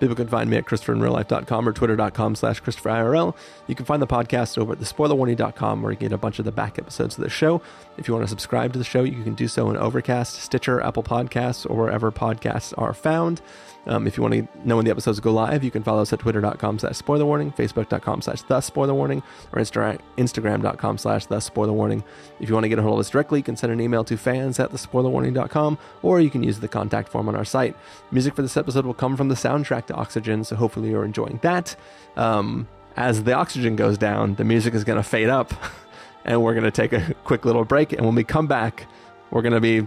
People 0.00 0.16
can 0.16 0.28
find 0.28 0.48
me 0.48 0.56
at 0.56 0.64
ChristopherInRealLife.com 0.64 1.68
or 1.68 1.72
Twitter.com 1.72 2.34
slash 2.34 2.62
ChristopherIRL. 2.62 3.36
You 3.66 3.74
can 3.74 3.84
find 3.84 4.00
the 4.00 4.06
podcast 4.06 4.56
over 4.56 4.72
at 4.72 4.78
TheSpoilerWarning.com 4.78 5.82
where 5.82 5.92
you 5.92 5.98
get 5.98 6.10
a 6.10 6.16
bunch 6.16 6.38
of 6.38 6.46
the 6.46 6.52
back 6.52 6.78
episodes 6.78 7.18
of 7.18 7.24
the 7.24 7.28
show. 7.28 7.60
If 7.98 8.08
you 8.08 8.14
want 8.14 8.24
to 8.24 8.28
subscribe 8.28 8.72
to 8.72 8.78
the 8.78 8.84
show, 8.84 9.02
you 9.02 9.22
can 9.22 9.34
do 9.34 9.46
so 9.46 9.68
in 9.68 9.76
Overcast, 9.76 10.40
Stitcher, 10.40 10.80
Apple 10.80 11.02
Podcasts, 11.02 11.68
or 11.68 11.76
wherever 11.76 12.10
podcasts 12.10 12.72
are 12.78 12.94
found. 12.94 13.42
Um, 13.87 14.07
if 14.07 14.16
you 14.16 14.23
want 14.23 14.35
to 14.35 14.49
know 14.69 14.77
when 14.77 14.85
the 14.85 14.90
episodes 14.90 15.21
go 15.21 15.33
live, 15.33 15.64
you 15.64 15.71
can 15.71 15.83
follow 15.83 16.03
us 16.03 16.12
at 16.12 16.19
twitter.com 16.19 16.79
slash 16.79 16.97
spoiler 16.97 17.25
warning, 17.25 17.53
facebook.com 17.53 18.23
slash 18.23 18.43
the 18.43 18.61
spoiler 18.61 18.95
warning, 18.95 19.23
or 19.53 19.61
Insta- 19.61 19.99
instagram.com 20.16 20.99
slash 20.99 21.27
the 21.27 21.40
spoiler 21.40 21.73
warning. 21.73 22.05
If 22.40 22.49
you 22.49 22.55
want 22.55 22.64
to 22.64 22.69
get 22.69 22.79
a 22.79 22.83
hold 22.83 22.95
of 22.95 23.01
us 23.01 23.11
directly, 23.11 23.40
you 23.40 23.43
can 23.43 23.57
send 23.57 23.73
an 23.73 23.81
email 23.81 24.05
to 24.05 24.16
fans 24.16 24.61
at 24.61 24.71
thespoilerwarning.com, 24.71 25.79
or 26.03 26.21
you 26.21 26.31
can 26.31 26.43
use 26.43 26.61
the 26.61 26.69
contact 26.69 27.09
form 27.09 27.29
on 27.29 27.35
our 27.35 27.45
site. 27.45 27.77
Music 28.11 28.35
for 28.35 28.43
this 28.43 28.57
episode 28.57 28.85
will 28.85 28.95
come 28.95 29.16
from 29.16 29.29
the 29.29 29.35
soundtrack 29.35 29.87
to 29.87 29.95
Oxygen, 29.95 30.45
so 30.45 30.57
hopefully 30.57 30.90
you're 30.90 31.05
enjoying 31.05 31.38
that. 31.43 31.75
Um, 32.16 32.69
as 32.97 33.25
the 33.25 33.33
oxygen 33.33 33.77
goes 33.77 33.97
down, 33.97 34.35
the 34.35 34.45
music 34.45 34.75
is 34.75 34.85
going 34.85 34.99
to 34.99 35.03
fade 35.03 35.29
up, 35.29 35.55
and 36.25 36.43
we're 36.43 36.55
going 36.55 36.64
to 36.64 36.71
take 36.71 36.93
a 36.93 37.14
quick 37.25 37.45
little 37.45 37.64
break. 37.64 37.93
And 37.93 38.05
when 38.05 38.14
we 38.14 38.25
come 38.25 38.47
back, 38.47 38.87
we're 39.31 39.43
going 39.43 39.55
to 39.55 39.61
be 39.61 39.87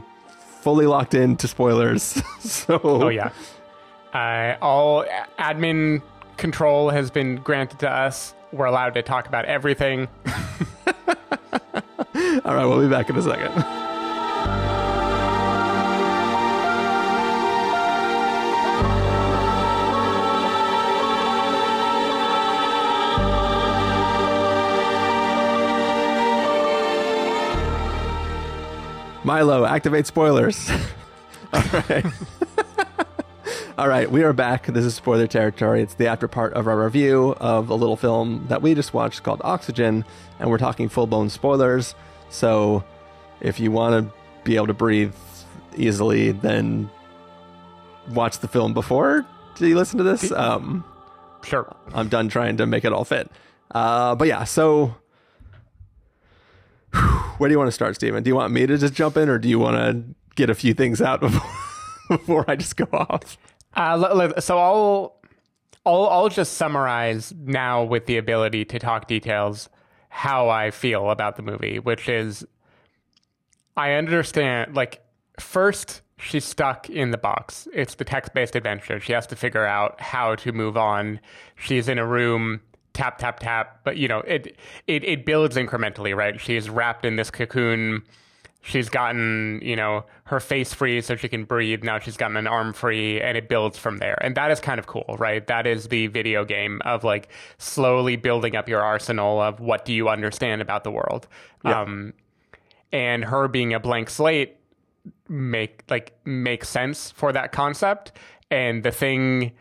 fully 0.61 0.85
locked 0.87 1.13
into 1.13 1.47
spoilers. 1.47 2.21
so, 2.39 2.79
oh 2.83 3.09
yeah, 3.09 3.31
uh, 4.13 4.57
all 4.61 5.05
admin 5.39 6.01
control 6.37 6.89
has 6.89 7.11
been 7.11 7.37
granted 7.37 7.79
to 7.79 7.89
us. 7.89 8.33
We're 8.51 8.65
allowed 8.65 8.95
to 8.95 9.01
talk 9.01 9.27
about 9.27 9.45
everything. 9.45 10.09
all 10.27 10.35
right, 12.55 12.65
we'll 12.65 12.81
be 12.81 12.89
back 12.89 13.09
in 13.09 13.15
a 13.15 13.21
second. 13.21 13.83
Milo, 29.23 29.65
activate 29.65 30.05
spoilers. 30.05 30.69
All 31.53 31.63
right. 31.89 32.05
All 33.75 33.87
right, 33.87 34.09
we 34.09 34.23
are 34.23 34.33
back. 34.33 34.67
This 34.67 34.85
is 34.85 34.93
spoiler 34.93 35.25
territory. 35.25 35.81
It's 35.81 35.95
the 35.95 36.07
after 36.07 36.27
part 36.27 36.53
of 36.53 36.67
our 36.67 36.83
review 36.83 37.35
of 37.39 37.69
a 37.69 37.75
little 37.75 37.95
film 37.95 38.45
that 38.49 38.61
we 38.61 38.75
just 38.75 38.93
watched 38.93 39.23
called 39.23 39.41
Oxygen, 39.43 40.05
and 40.39 40.49
we're 40.49 40.59
talking 40.59 40.89
full 40.89 41.07
blown 41.07 41.29
spoilers. 41.29 41.95
So 42.29 42.83
if 43.41 43.59
you 43.59 43.71
want 43.71 44.05
to 44.05 44.13
be 44.43 44.57
able 44.57 44.67
to 44.67 44.75
breathe 44.75 45.15
easily, 45.75 46.33
then 46.33 46.89
watch 48.11 48.39
the 48.39 48.47
film 48.47 48.73
before 48.73 49.25
do 49.55 49.67
you 49.67 49.75
listen 49.75 49.97
to 49.97 50.03
this. 50.03 50.31
Um, 50.31 50.83
sure. 51.43 51.75
I'm 51.93 52.09
done 52.09 52.29
trying 52.29 52.57
to 52.57 52.65
make 52.65 52.85
it 52.85 52.93
all 52.93 53.05
fit. 53.05 53.31
Uh, 53.71 54.15
but 54.15 54.27
yeah, 54.27 54.43
so 54.43 54.95
where 57.37 57.47
do 57.47 57.51
you 57.53 57.57
want 57.57 57.67
to 57.69 57.73
start, 57.73 57.95
Stephen? 57.95 58.23
Do 58.23 58.29
you 58.29 58.35
want 58.35 58.53
me 58.53 58.65
to 58.65 58.77
just 58.77 58.93
jump 58.93 59.17
in, 59.17 59.29
or 59.29 59.37
do 59.37 59.49
you 59.49 59.59
want 59.59 59.77
to 59.77 60.15
get 60.35 60.49
a 60.49 60.55
few 60.55 60.73
things 60.73 61.01
out 61.01 61.21
before, 61.21 61.49
before 62.17 62.45
I 62.47 62.55
just 62.55 62.77
go 62.77 62.87
off? 62.91 63.37
Uh, 63.75 64.39
so 64.39 64.57
I'll, 64.57 65.15
I'll 65.85 66.07
I'll 66.07 66.29
just 66.29 66.53
summarize 66.53 67.33
now 67.37 67.83
with 67.83 68.05
the 68.05 68.17
ability 68.17 68.65
to 68.65 68.79
talk 68.79 69.07
details 69.07 69.69
how 70.09 70.49
I 70.49 70.71
feel 70.71 71.09
about 71.09 71.35
the 71.35 71.41
movie, 71.41 71.79
which 71.79 72.07
is 72.07 72.45
I 73.75 73.93
understand 73.93 74.75
like 74.75 75.01
first 75.39 76.01
she's 76.23 76.45
stuck 76.45 76.89
in 76.89 77.11
the 77.11 77.17
box. 77.17 77.67
It's 77.73 77.95
the 77.95 78.05
text 78.05 78.33
based 78.33 78.55
adventure. 78.55 78.99
She 78.99 79.13
has 79.13 79.27
to 79.27 79.35
figure 79.35 79.65
out 79.65 79.99
how 79.99 80.35
to 80.35 80.51
move 80.51 80.77
on. 80.77 81.19
She's 81.55 81.89
in 81.89 81.97
a 81.97 82.05
room, 82.05 82.61
tap, 82.93 83.17
tap, 83.17 83.39
tap. 83.39 83.81
But, 83.83 83.97
you 83.97 84.07
know, 84.07 84.19
it, 84.19 84.55
it, 84.87 85.03
it 85.03 85.25
builds 85.25 85.55
incrementally, 85.55 86.15
right? 86.15 86.39
She's 86.39 86.69
wrapped 86.69 87.05
in 87.05 87.15
this 87.15 87.29
cocoon. 87.29 88.03
She's 88.65 88.87
gotten, 88.87 89.59
you 89.61 89.75
know, 89.75 90.05
her 90.23 90.39
face 90.39 90.73
free 90.73 91.01
so 91.01 91.17
she 91.17 91.27
can 91.27 91.43
breathe. 91.43 91.83
Now 91.83 91.99
she's 91.99 92.15
gotten 92.15 92.37
an 92.37 92.47
arm 92.47 92.71
free 92.71 93.19
and 93.19 93.37
it 93.37 93.49
builds 93.49 93.77
from 93.77 93.97
there. 93.97 94.17
And 94.21 94.35
that 94.35 94.51
is 94.51 94.61
kind 94.61 94.79
of 94.79 94.87
cool, 94.87 95.17
right? 95.19 95.45
That 95.47 95.67
is 95.67 95.89
the 95.89 96.07
video 96.07 96.45
game 96.45 96.81
of 96.85 97.03
like 97.03 97.27
slowly 97.57 98.15
building 98.15 98.55
up 98.55 98.69
your 98.69 98.81
arsenal 98.81 99.41
of 99.41 99.59
what 99.59 99.83
do 99.83 99.93
you 99.93 100.07
understand 100.07 100.61
about 100.61 100.85
the 100.85 100.91
world. 100.91 101.27
Yeah. 101.65 101.81
Um, 101.81 102.13
and 102.93 103.25
her 103.25 103.49
being 103.49 103.73
a 103.73 103.81
blank 103.81 104.09
slate 104.09 104.55
make 105.27 105.83
like 105.89 106.17
make 106.23 106.63
sense 106.63 107.11
for 107.11 107.33
that 107.33 107.51
concept. 107.51 108.13
And 108.49 108.81
the 108.81 108.91
thing 108.91 109.51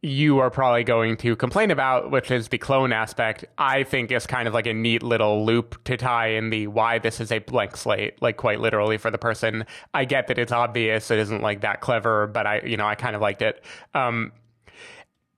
you 0.00 0.38
are 0.38 0.50
probably 0.50 0.84
going 0.84 1.16
to 1.16 1.34
complain 1.34 1.70
about, 1.70 2.10
which 2.10 2.30
is 2.30 2.48
the 2.48 2.58
clone 2.58 2.92
aspect, 2.92 3.44
I 3.58 3.82
think 3.82 4.12
is 4.12 4.26
kind 4.26 4.46
of 4.46 4.54
like 4.54 4.66
a 4.66 4.72
neat 4.72 5.02
little 5.02 5.44
loop 5.44 5.82
to 5.84 5.96
tie 5.96 6.28
in 6.28 6.50
the 6.50 6.68
why 6.68 6.98
this 6.98 7.20
is 7.20 7.32
a 7.32 7.40
blank 7.40 7.76
slate, 7.76 8.20
like 8.22 8.36
quite 8.36 8.60
literally 8.60 8.96
for 8.96 9.10
the 9.10 9.18
person. 9.18 9.66
I 9.94 10.04
get 10.04 10.28
that 10.28 10.38
it's 10.38 10.52
obvious, 10.52 11.10
it 11.10 11.18
isn't 11.18 11.42
like 11.42 11.62
that 11.62 11.80
clever, 11.80 12.28
but 12.28 12.46
I, 12.46 12.60
you 12.60 12.76
know, 12.76 12.86
I 12.86 12.94
kind 12.94 13.16
of 13.16 13.22
liked 13.22 13.42
it. 13.42 13.64
Um, 13.94 14.32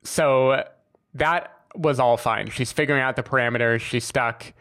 so 0.02 0.64
that 1.14 1.56
was 1.74 1.98
all 1.98 2.18
fine. 2.18 2.50
She's 2.50 2.72
figuring 2.72 3.00
out 3.00 3.16
the 3.16 3.22
parameters. 3.22 3.80
She's 3.80 4.04
stuck. 4.04 4.52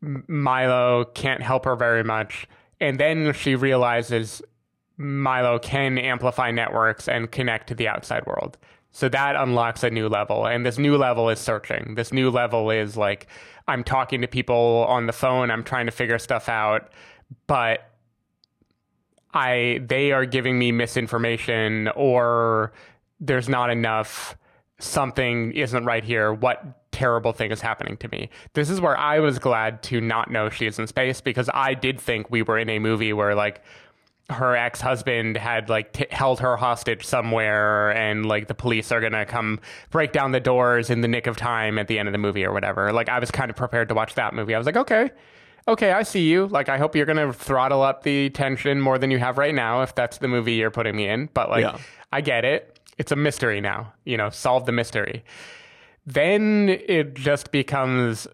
Milo 0.00 1.06
can't 1.06 1.42
help 1.42 1.64
her 1.64 1.74
very 1.74 2.04
much. 2.04 2.46
And 2.80 3.00
then 3.00 3.32
she 3.32 3.54
realizes 3.56 4.42
Milo 4.96 5.58
can 5.58 5.98
amplify 5.98 6.50
networks 6.50 7.08
and 7.08 7.30
connect 7.30 7.68
to 7.68 7.74
the 7.74 7.88
outside 7.88 8.26
world. 8.26 8.56
So 8.92 9.08
that 9.08 9.34
unlocks 9.34 9.82
a 9.82 9.90
new 9.90 10.08
level. 10.08 10.46
And 10.46 10.64
this 10.64 10.78
new 10.78 10.96
level 10.96 11.28
is 11.28 11.40
searching. 11.40 11.94
This 11.96 12.12
new 12.12 12.30
level 12.30 12.70
is 12.70 12.96
like, 12.96 13.26
I'm 13.66 13.82
talking 13.82 14.20
to 14.20 14.28
people 14.28 14.86
on 14.88 15.06
the 15.06 15.12
phone, 15.12 15.50
I'm 15.50 15.64
trying 15.64 15.86
to 15.86 15.92
figure 15.92 16.18
stuff 16.18 16.48
out, 16.48 16.92
but 17.48 17.90
I 19.32 19.80
they 19.84 20.12
are 20.12 20.24
giving 20.24 20.58
me 20.58 20.70
misinformation 20.70 21.88
or 21.96 22.72
there's 23.18 23.48
not 23.48 23.70
enough 23.70 24.36
something 24.78 25.52
isn't 25.52 25.84
right 25.84 26.04
here. 26.04 26.32
What 26.32 26.92
terrible 26.92 27.32
thing 27.32 27.50
is 27.50 27.60
happening 27.60 27.96
to 27.96 28.08
me? 28.08 28.30
This 28.52 28.70
is 28.70 28.80
where 28.80 28.96
I 28.96 29.18
was 29.18 29.40
glad 29.40 29.82
to 29.84 30.00
not 30.00 30.30
know 30.30 30.50
she 30.50 30.66
is 30.66 30.78
in 30.78 30.86
space 30.86 31.20
because 31.20 31.50
I 31.52 31.74
did 31.74 32.00
think 32.00 32.30
we 32.30 32.42
were 32.42 32.58
in 32.58 32.68
a 32.68 32.78
movie 32.78 33.12
where 33.12 33.34
like 33.34 33.62
her 34.30 34.56
ex-husband 34.56 35.36
had 35.36 35.68
like 35.68 35.92
t- 35.92 36.06
held 36.10 36.40
her 36.40 36.56
hostage 36.56 37.04
somewhere 37.04 37.90
and 37.90 38.24
like 38.24 38.48
the 38.48 38.54
police 38.54 38.90
are 38.90 39.00
going 39.00 39.12
to 39.12 39.26
come 39.26 39.60
break 39.90 40.12
down 40.12 40.32
the 40.32 40.40
doors 40.40 40.88
in 40.88 41.02
the 41.02 41.08
nick 41.08 41.26
of 41.26 41.36
time 41.36 41.78
at 41.78 41.88
the 41.88 41.98
end 41.98 42.08
of 42.08 42.12
the 42.12 42.18
movie 42.18 42.44
or 42.44 42.52
whatever. 42.52 42.90
Like 42.92 43.08
I 43.10 43.18
was 43.18 43.30
kind 43.30 43.50
of 43.50 43.56
prepared 43.56 43.88
to 43.88 43.94
watch 43.94 44.14
that 44.14 44.32
movie. 44.34 44.54
I 44.54 44.58
was 44.58 44.66
like, 44.66 44.76
"Okay. 44.76 45.10
Okay, 45.68 45.92
I 45.92 46.02
see 46.02 46.28
you. 46.28 46.46
Like 46.46 46.68
I 46.68 46.78
hope 46.78 46.96
you're 46.96 47.06
going 47.06 47.18
to 47.18 47.32
throttle 47.32 47.82
up 47.82 48.02
the 48.02 48.30
tension 48.30 48.80
more 48.80 48.98
than 48.98 49.10
you 49.10 49.18
have 49.18 49.36
right 49.38 49.54
now 49.54 49.82
if 49.82 49.94
that's 49.94 50.18
the 50.18 50.28
movie 50.28 50.54
you're 50.54 50.70
putting 50.70 50.96
me 50.96 51.06
in." 51.06 51.28
But 51.34 51.50
like 51.50 51.62
Yeah. 51.62 51.78
I 52.12 52.20
get 52.22 52.44
it. 52.46 52.78
It's 52.96 53.12
a 53.12 53.16
mystery 53.16 53.60
now. 53.60 53.92
You 54.04 54.16
know, 54.16 54.30
solve 54.30 54.64
the 54.64 54.72
mystery. 54.72 55.22
Then 56.06 56.68
it 56.70 57.14
just 57.14 57.50
becomes 57.50 58.26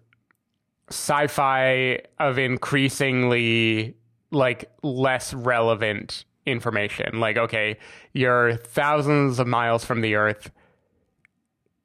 sci-fi 0.89 1.99
of 2.19 2.37
increasingly 2.37 3.95
like 4.31 4.71
less 4.81 5.33
relevant 5.33 6.25
information. 6.45 7.19
Like, 7.19 7.37
okay, 7.37 7.77
you're 8.13 8.55
thousands 8.55 9.39
of 9.39 9.47
miles 9.47 9.85
from 9.85 10.01
the 10.01 10.15
Earth. 10.15 10.49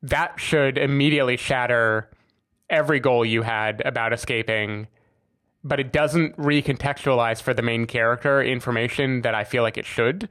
That 0.03 0.39
should 0.39 0.79
immediately 0.79 1.37
shatter 1.37 2.11
every 2.71 3.01
goal 3.01 3.25
you 3.25 3.43
had 3.43 3.83
about 3.85 4.13
escaping, 4.13 4.87
but 5.63 5.81
it 5.81 5.93
doesn't 5.93 6.37
recontextualize 6.37 7.43
for 7.43 7.55
the 7.55 7.63
main 7.63 7.87
character 7.87 8.43
information 8.43 9.23
that 9.23 9.35
I 9.35 9.45
feel 9.45 9.63
like 9.63 9.79
it 9.79 9.87
should. 9.87 10.29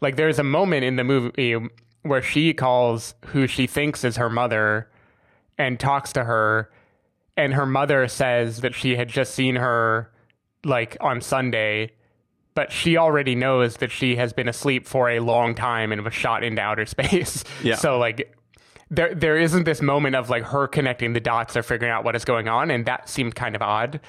Like, 0.00 0.16
there's 0.16 0.38
a 0.38 0.44
moment 0.44 0.84
in 0.84 0.96
the 0.96 1.04
movie 1.04 1.56
where 2.02 2.22
she 2.22 2.54
calls 2.54 3.14
who 3.26 3.46
she 3.46 3.66
thinks 3.66 4.04
is 4.04 4.16
her 4.16 4.30
mother 4.30 4.88
and 5.58 5.78
talks 5.78 6.12
to 6.12 6.24
her, 6.24 6.70
and 7.36 7.54
her 7.54 7.66
mother 7.66 8.06
says 8.08 8.60
that 8.60 8.74
she 8.74 8.96
had 8.96 9.08
just 9.08 9.34
seen 9.34 9.56
her 9.56 10.10
like 10.64 10.96
on 11.00 11.20
Sunday, 11.20 11.92
but 12.54 12.72
she 12.72 12.96
already 12.96 13.34
knows 13.34 13.76
that 13.76 13.90
she 13.90 14.16
has 14.16 14.32
been 14.32 14.48
asleep 14.48 14.86
for 14.86 15.10
a 15.10 15.20
long 15.20 15.54
time 15.54 15.92
and 15.92 16.02
was 16.02 16.14
shot 16.14 16.42
into 16.42 16.60
outer 16.60 16.86
space. 16.96 17.44
Yeah. 17.62 17.76
So 17.76 17.98
like 17.98 18.34
there 18.90 19.14
there 19.14 19.36
isn't 19.38 19.64
this 19.64 19.82
moment 19.82 20.16
of 20.16 20.30
like 20.30 20.44
her 20.44 20.66
connecting 20.66 21.12
the 21.12 21.20
dots 21.20 21.56
or 21.56 21.62
figuring 21.62 21.92
out 21.92 22.04
what 22.04 22.16
is 22.16 22.24
going 22.24 22.48
on, 22.48 22.70
and 22.70 22.86
that 22.86 23.08
seemed 23.08 23.34
kind 23.34 23.54
of 23.54 23.62
odd. 23.62 24.00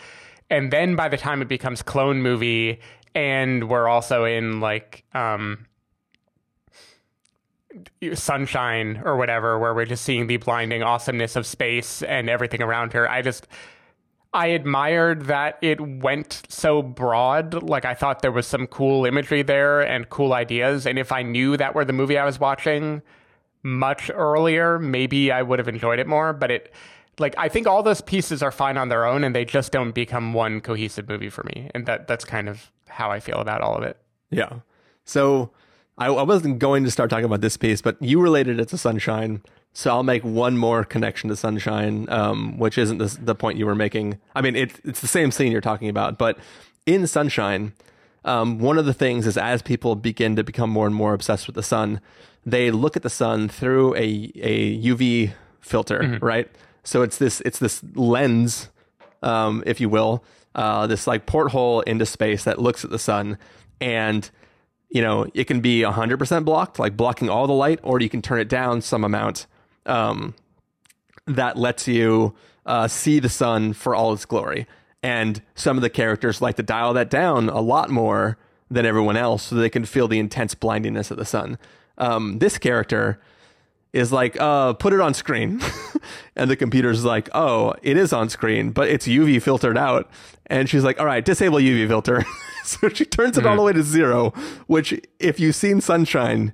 And 0.49 0.71
then 0.71 0.95
by 0.95 1.09
the 1.09 1.17
time 1.17 1.41
it 1.41 1.47
becomes 1.47 1.83
clone 1.83 2.21
movie, 2.21 2.79
and 3.13 3.69
we're 3.69 3.87
also 3.87 4.25
in 4.25 4.59
like 4.59 5.03
um 5.13 5.65
sunshine 8.13 9.01
or 9.05 9.15
whatever 9.15 9.59
where 9.59 9.73
we're 9.73 9.85
just 9.85 10.03
seeing 10.03 10.27
the 10.27 10.37
blinding 10.37 10.81
awesomeness 10.81 11.35
of 11.35 11.45
space 11.45 12.01
and 12.03 12.29
everything 12.29 12.61
around 12.63 12.93
her 12.93 13.09
i 13.09 13.21
just 13.21 13.47
i 14.33 14.47
admired 14.47 15.25
that 15.25 15.57
it 15.61 15.79
went 15.81 16.43
so 16.47 16.81
broad. 16.81 17.63
Like 17.63 17.85
i 17.85 17.93
thought 17.93 18.21
there 18.21 18.31
was 18.31 18.47
some 18.47 18.67
cool 18.67 19.05
imagery 19.05 19.41
there 19.41 19.81
and 19.81 20.09
cool 20.09 20.33
ideas. 20.33 20.85
And 20.85 20.99
if 20.99 21.11
i 21.11 21.21
knew 21.21 21.57
that 21.57 21.75
were 21.75 21.85
the 21.85 21.93
movie 21.93 22.17
i 22.17 22.25
was 22.25 22.39
watching 22.39 23.01
much 23.61 24.09
earlier 24.13 24.79
maybe 24.79 25.31
i 25.31 25.41
would 25.41 25.59
have 25.59 25.67
enjoyed 25.67 25.99
it 25.99 26.07
more. 26.07 26.33
But 26.33 26.51
it 26.51 26.73
like 27.17 27.35
i 27.37 27.49
think 27.49 27.67
all 27.67 27.83
those 27.83 28.01
pieces 28.01 28.41
are 28.43 28.51
fine 28.51 28.77
on 28.77 28.89
their 28.89 29.05
own 29.05 29.23
and 29.23 29.35
they 29.35 29.45
just 29.45 29.71
don't 29.71 29.91
become 29.91 30.33
one 30.33 30.61
cohesive 30.61 31.07
movie 31.09 31.29
for 31.29 31.43
me. 31.43 31.69
And 31.73 31.85
that 31.85 32.07
that's 32.07 32.25
kind 32.25 32.47
of 32.47 32.71
how 32.87 33.09
i 33.11 33.19
feel 33.19 33.39
about 33.39 33.61
all 33.61 33.75
of 33.75 33.83
it. 33.83 33.97
Yeah. 34.29 34.59
So 35.05 35.51
I, 35.97 36.07
I 36.07 36.23
wasn't 36.23 36.59
going 36.59 36.83
to 36.85 36.91
start 36.91 37.09
talking 37.09 37.25
about 37.25 37.41
this 37.41 37.57
piece, 37.57 37.81
but 37.81 38.01
you 38.01 38.21
related 38.21 38.59
it 38.59 38.69
to 38.69 38.77
Sunshine. 38.77 39.41
So 39.73 39.91
I'll 39.91 40.03
make 40.03 40.23
one 40.23 40.57
more 40.57 40.83
connection 40.83 41.29
to 41.29 41.35
Sunshine, 41.35 42.07
um, 42.09 42.57
which 42.57 42.77
isn't 42.77 42.97
the, 42.97 43.17
the 43.21 43.35
point 43.35 43.57
you 43.57 43.65
were 43.65 43.75
making. 43.75 44.19
I 44.35 44.41
mean, 44.41 44.55
it, 44.55 44.79
it's 44.83 44.99
the 44.99 45.07
same 45.07 45.31
scene 45.31 45.51
you're 45.51 45.61
talking 45.61 45.89
about, 45.89 46.17
but 46.17 46.37
in 46.85 47.05
Sunshine, 47.07 47.73
um, 48.25 48.59
one 48.59 48.77
of 48.77 48.85
the 48.85 48.93
things 48.93 49.25
is 49.27 49.37
as 49.37 49.61
people 49.61 49.95
begin 49.95 50.35
to 50.35 50.43
become 50.43 50.69
more 50.69 50.85
and 50.85 50.95
more 50.95 51.13
obsessed 51.13 51.47
with 51.47 51.55
the 51.55 51.63
sun, 51.63 52.01
they 52.45 52.71
look 52.71 52.95
at 52.97 53.03
the 53.03 53.09
sun 53.09 53.47
through 53.47 53.95
a, 53.95 54.31
a 54.35 54.81
UV 54.81 55.31
filter, 55.61 56.17
right? 56.21 56.49
So 56.83 57.01
it's 57.01 57.17
this 57.17 57.41
it's 57.41 57.59
this 57.59 57.81
lens, 57.95 58.69
um, 59.21 59.63
if 59.65 59.79
you 59.79 59.89
will, 59.89 60.23
uh, 60.55 60.87
this 60.87 61.05
like 61.05 61.25
porthole 61.25 61.81
into 61.81 62.05
space 62.05 62.43
that 62.45 62.59
looks 62.59 62.83
at 62.83 62.89
the 62.89 62.99
sun, 62.99 63.37
and 63.79 64.29
you 64.89 65.01
know 65.01 65.27
it 65.33 65.45
can 65.45 65.61
be 65.61 65.81
100% 65.81 66.45
blocked, 66.45 66.79
like 66.79 66.97
blocking 66.97 67.29
all 67.29 67.45
the 67.47 67.53
light, 67.53 67.79
or 67.83 67.99
you 68.01 68.09
can 68.09 68.21
turn 68.21 68.39
it 68.39 68.49
down 68.49 68.81
some 68.81 69.03
amount. 69.03 69.45
Um, 69.89 70.35
that 71.25 71.57
lets 71.57 71.87
you 71.87 72.33
uh, 72.65 72.87
see 72.87 73.19
the 73.19 73.29
sun 73.29 73.73
for 73.73 73.95
all 73.95 74.13
its 74.13 74.25
glory. 74.25 74.67
And 75.01 75.41
some 75.55 75.77
of 75.77 75.81
the 75.81 75.89
characters 75.89 76.41
like 76.41 76.55
to 76.57 76.63
dial 76.63 76.93
that 76.93 77.09
down 77.09 77.49
a 77.49 77.61
lot 77.61 77.89
more 77.89 78.37
than 78.69 78.85
everyone 78.85 79.15
else 79.15 79.43
so 79.43 79.55
they 79.55 79.69
can 79.69 79.85
feel 79.85 80.07
the 80.07 80.19
intense 80.19 80.55
blindingness 80.55 81.09
of 81.09 81.17
the 81.17 81.25
sun. 81.25 81.57
Um, 81.97 82.39
this 82.39 82.57
character 82.57 83.19
is 83.93 84.11
like, 84.11 84.39
uh, 84.39 84.73
put 84.73 84.93
it 84.93 84.99
on 84.99 85.13
screen. 85.13 85.61
and 86.35 86.49
the 86.49 86.55
computer's 86.55 87.03
like, 87.03 87.29
oh, 87.33 87.73
it 87.81 87.97
is 87.97 88.13
on 88.13 88.29
screen, 88.29 88.71
but 88.71 88.89
it's 88.89 89.07
UV 89.07 89.41
filtered 89.41 89.77
out. 89.77 90.09
And 90.47 90.69
she's 90.69 90.83
like, 90.83 90.99
all 90.99 91.05
right, 91.05 91.23
disable 91.23 91.57
UV 91.57 91.87
filter. 91.87 92.25
so 92.63 92.89
she 92.89 93.05
turns 93.05 93.37
it 93.37 93.45
all 93.45 93.55
the 93.55 93.61
way 93.61 93.73
to 93.73 93.83
zero, 93.83 94.31
which 94.67 94.99
if 95.19 95.39
you've 95.39 95.55
seen 95.55 95.81
Sunshine, 95.81 96.53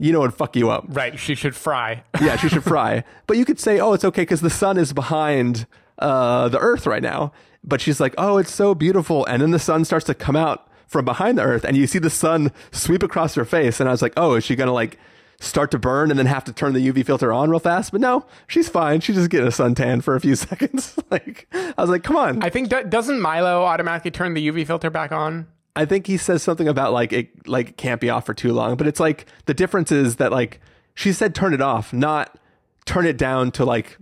you 0.00 0.12
know 0.12 0.22
it'd 0.24 0.34
fuck 0.34 0.56
you 0.56 0.70
up 0.70 0.84
right 0.88 1.18
she 1.18 1.34
should 1.36 1.54
fry 1.54 2.02
yeah, 2.20 2.36
she 2.36 2.48
should 2.48 2.64
fry. 2.64 3.04
But 3.26 3.36
you 3.36 3.44
could 3.44 3.58
say, 3.60 3.78
oh, 3.80 3.92
it's 3.92 4.04
okay 4.04 4.22
because 4.22 4.40
the 4.40 4.50
sun 4.50 4.76
is 4.76 4.92
behind 4.92 5.66
uh, 5.98 6.48
the 6.48 6.58
earth 6.58 6.86
right 6.86 7.02
now. 7.02 7.32
But 7.62 7.80
she's 7.80 8.00
like, 8.00 8.14
oh, 8.18 8.38
it's 8.38 8.52
so 8.52 8.74
beautiful. 8.74 9.24
And 9.26 9.40
then 9.42 9.50
the 9.52 9.58
sun 9.58 9.84
starts 9.84 10.04
to 10.06 10.14
come 10.14 10.36
out 10.36 10.68
from 10.86 11.04
behind 11.04 11.38
the 11.38 11.42
earth 11.42 11.64
and 11.64 11.76
you 11.76 11.86
see 11.86 11.98
the 11.98 12.10
sun 12.10 12.50
sweep 12.72 13.02
across 13.02 13.34
her 13.36 13.44
face. 13.44 13.80
And 13.80 13.88
I 13.88 13.92
was 13.92 14.02
like, 14.02 14.12
oh, 14.16 14.34
is 14.34 14.44
she 14.44 14.56
going 14.56 14.66
to 14.66 14.72
like 14.72 14.98
start 15.40 15.70
to 15.70 15.78
burn 15.78 16.10
and 16.10 16.18
then 16.18 16.26
have 16.26 16.44
to 16.44 16.52
turn 16.52 16.72
the 16.74 16.86
UV 16.92 17.06
filter 17.06 17.32
on 17.32 17.48
real 17.50 17.60
fast? 17.60 17.92
But 17.92 18.00
no, 18.00 18.26
she's 18.46 18.68
fine. 18.68 19.00
She's 19.00 19.16
just 19.16 19.30
getting 19.30 19.46
a 19.46 19.50
suntan 19.50 20.02
for 20.02 20.14
a 20.16 20.20
few 20.20 20.34
seconds. 20.48 20.98
like, 21.10 21.46
I 21.54 21.74
was 21.78 21.90
like, 21.90 22.02
come 22.02 22.16
on. 22.16 22.42
I 22.42 22.50
think 22.50 22.68
do- 22.68 22.84
doesn't 22.84 23.20
Milo 23.20 23.62
automatically 23.64 24.10
turn 24.10 24.34
the 24.34 24.46
UV 24.48 24.66
filter 24.66 24.90
back 24.90 25.12
on? 25.12 25.46
I 25.80 25.86
think 25.86 26.06
he 26.06 26.16
says 26.16 26.42
something 26.42 26.68
about 26.68 26.92
like 26.92 27.12
it 27.12 27.48
like 27.48 27.70
it 27.70 27.76
can't 27.76 28.00
be 28.00 28.10
off 28.10 28.26
for 28.26 28.34
too 28.34 28.52
long, 28.52 28.76
but 28.76 28.86
it's 28.86 29.00
like 29.00 29.26
the 29.46 29.54
difference 29.54 29.90
is 29.90 30.16
that 30.16 30.30
like 30.32 30.60
she 30.94 31.12
said 31.12 31.34
turn 31.34 31.54
it 31.54 31.60
off, 31.62 31.92
not 31.92 32.38
turn 32.84 33.06
it 33.06 33.16
down 33.16 33.50
to 33.52 33.64
like 33.64 33.98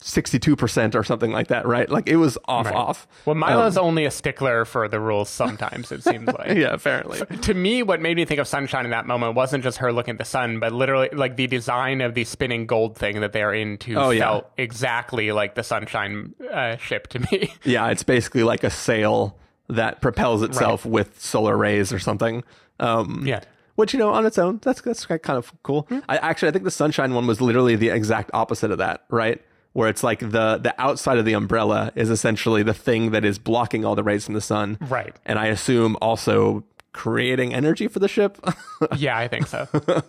62% 0.00 0.94
or 0.94 1.02
something 1.02 1.32
like 1.32 1.48
that, 1.48 1.66
right? 1.66 1.90
Like 1.90 2.08
it 2.08 2.16
was 2.16 2.38
off, 2.46 2.66
Right. 2.66 2.74
off. 2.74 3.08
Well, 3.24 3.34
Milo's 3.34 3.76
only 3.76 4.04
a 4.04 4.12
stickler 4.12 4.64
for 4.64 4.86
the 4.86 5.00
rules 5.00 5.28
sometimes, 5.28 5.90
it 5.90 6.04
seems 6.04 6.26
like. 6.38 6.56
Yeah, 6.56 6.68
apparently. 6.72 7.18
To 7.38 7.52
me, 7.54 7.82
what 7.82 8.00
made 8.00 8.16
me 8.16 8.24
think 8.24 8.38
of 8.38 8.46
Sunshine 8.46 8.84
in 8.84 8.92
that 8.92 9.06
moment 9.06 9.34
wasn't 9.34 9.64
just 9.64 9.78
her 9.78 9.92
looking 9.92 10.12
at 10.12 10.18
the 10.18 10.24
sun, 10.24 10.60
but 10.60 10.72
literally 10.72 11.08
like 11.12 11.34
the 11.36 11.48
design 11.48 12.00
of 12.00 12.14
the 12.14 12.22
spinning 12.22 12.66
gold 12.66 12.96
thing 12.96 13.20
that 13.22 13.32
they're 13.32 13.52
into 13.52 13.96
Oh, 13.96 14.10
yeah. 14.10 14.20
felt 14.20 14.50
exactly 14.56 15.32
like 15.32 15.56
the 15.56 15.64
Sunshine 15.64 16.32
uh, 16.52 16.76
ship 16.76 17.08
to 17.08 17.18
me. 17.18 17.52
Yeah, 17.64 17.88
it's 17.88 18.04
basically 18.04 18.44
like 18.44 18.62
a 18.62 18.70
sail 18.70 19.36
that 19.68 20.00
propels 20.00 20.42
itself 20.42 20.84
with 20.86 21.20
solar 21.20 21.56
rays 21.56 21.92
or 21.92 21.98
something. 21.98 22.44
Um, 22.80 23.24
yeah. 23.26 23.40
Which 23.74 23.92
you 23.92 23.98
know, 24.00 24.10
on 24.10 24.26
its 24.26 24.38
own, 24.38 24.58
that's 24.62 24.80
that's 24.80 25.06
kind 25.06 25.38
of 25.38 25.52
cool. 25.62 25.86
I 26.08 26.16
actually, 26.16 26.48
I 26.48 26.50
think 26.52 26.64
the 26.64 26.70
sunshine 26.70 27.14
one 27.14 27.26
was 27.28 27.40
literally 27.40 27.76
the 27.76 27.90
exact 27.90 28.30
opposite 28.34 28.72
of 28.72 28.78
that, 28.78 29.04
right? 29.08 29.40
Where 29.72 29.88
it's 29.88 30.02
like 30.02 30.18
the 30.18 30.58
the 30.58 30.74
outside 30.78 31.18
of 31.18 31.24
the 31.24 31.34
umbrella 31.34 31.92
is 31.94 32.10
essentially 32.10 32.64
the 32.64 32.74
thing 32.74 33.12
that 33.12 33.24
is 33.24 33.38
blocking 33.38 33.84
all 33.84 33.94
the 33.94 34.02
rays 34.02 34.24
from 34.24 34.34
the 34.34 34.40
sun, 34.40 34.78
Right. 34.80 35.14
And 35.24 35.38
I 35.38 35.46
assume 35.46 35.96
also 36.02 36.64
creating 36.92 37.54
energy 37.54 37.86
for 37.86 38.00
the 38.00 38.08
ship. 38.08 38.38
Yeah, 38.96 39.18
I 39.18 39.26
think 39.28 39.46
so. 39.48 39.66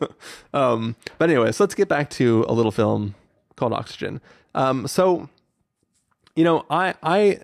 um, 0.54 0.96
but 1.18 1.30
anyway, 1.30 1.52
so 1.52 1.64
let's 1.64 1.74
get 1.76 1.88
back 1.88 2.12
to 2.12 2.46
a 2.48 2.54
little 2.54 2.72
film 2.72 3.16
called 3.56 3.74
Oxygen. 3.74 4.22
Um, 4.54 4.88
so, 4.88 5.28
you 6.36 6.44
know, 6.44 6.66
I, 6.70 6.94
I, 7.02 7.40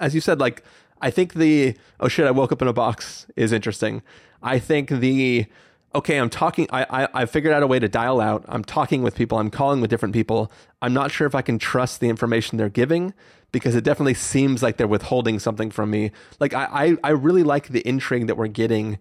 as 0.00 0.14
you 0.14 0.20
said, 0.20 0.40
like, 0.40 0.62
I 1.00 1.10
think 1.10 1.34
the, 1.34 1.76
oh 2.00 2.08
shit, 2.08 2.26
I 2.26 2.30
woke 2.30 2.52
up 2.52 2.62
in 2.62 2.68
a 2.68 2.72
box 2.72 3.26
is 3.36 3.52
interesting. 3.52 4.02
I 4.42 4.58
think 4.58 4.90
the, 4.90 5.46
okay, 5.94 6.16
I'm 6.18 6.30
talking, 6.30 6.66
I, 6.70 6.86
I, 7.04 7.08
I 7.22 7.26
figured 7.26 7.52
out 7.52 7.62
a 7.62 7.66
way 7.66 7.78
to 7.78 7.88
dial 7.88 8.20
out. 8.20 8.44
I'm 8.48 8.64
talking 8.64 9.02
with 9.02 9.14
people. 9.14 9.38
I'm 9.38 9.50
calling 9.50 9.80
with 9.80 9.90
different 9.90 10.14
people. 10.14 10.50
I'm 10.82 10.92
not 10.92 11.10
sure 11.10 11.26
if 11.26 11.34
I 11.34 11.42
can 11.42 11.58
trust 11.58 12.00
the 12.00 12.08
information 12.08 12.58
they're 12.58 12.68
giving 12.68 13.14
because 13.52 13.74
it 13.74 13.84
definitely 13.84 14.14
seems 14.14 14.62
like 14.62 14.76
they're 14.76 14.86
withholding 14.86 15.38
something 15.38 15.70
from 15.70 15.90
me. 15.90 16.10
Like, 16.40 16.52
I, 16.52 16.64
I, 16.70 16.96
I 17.04 17.10
really 17.10 17.42
like 17.42 17.68
the 17.68 17.86
intrigue 17.86 18.26
that 18.26 18.36
we're 18.36 18.48
getting 18.48 18.98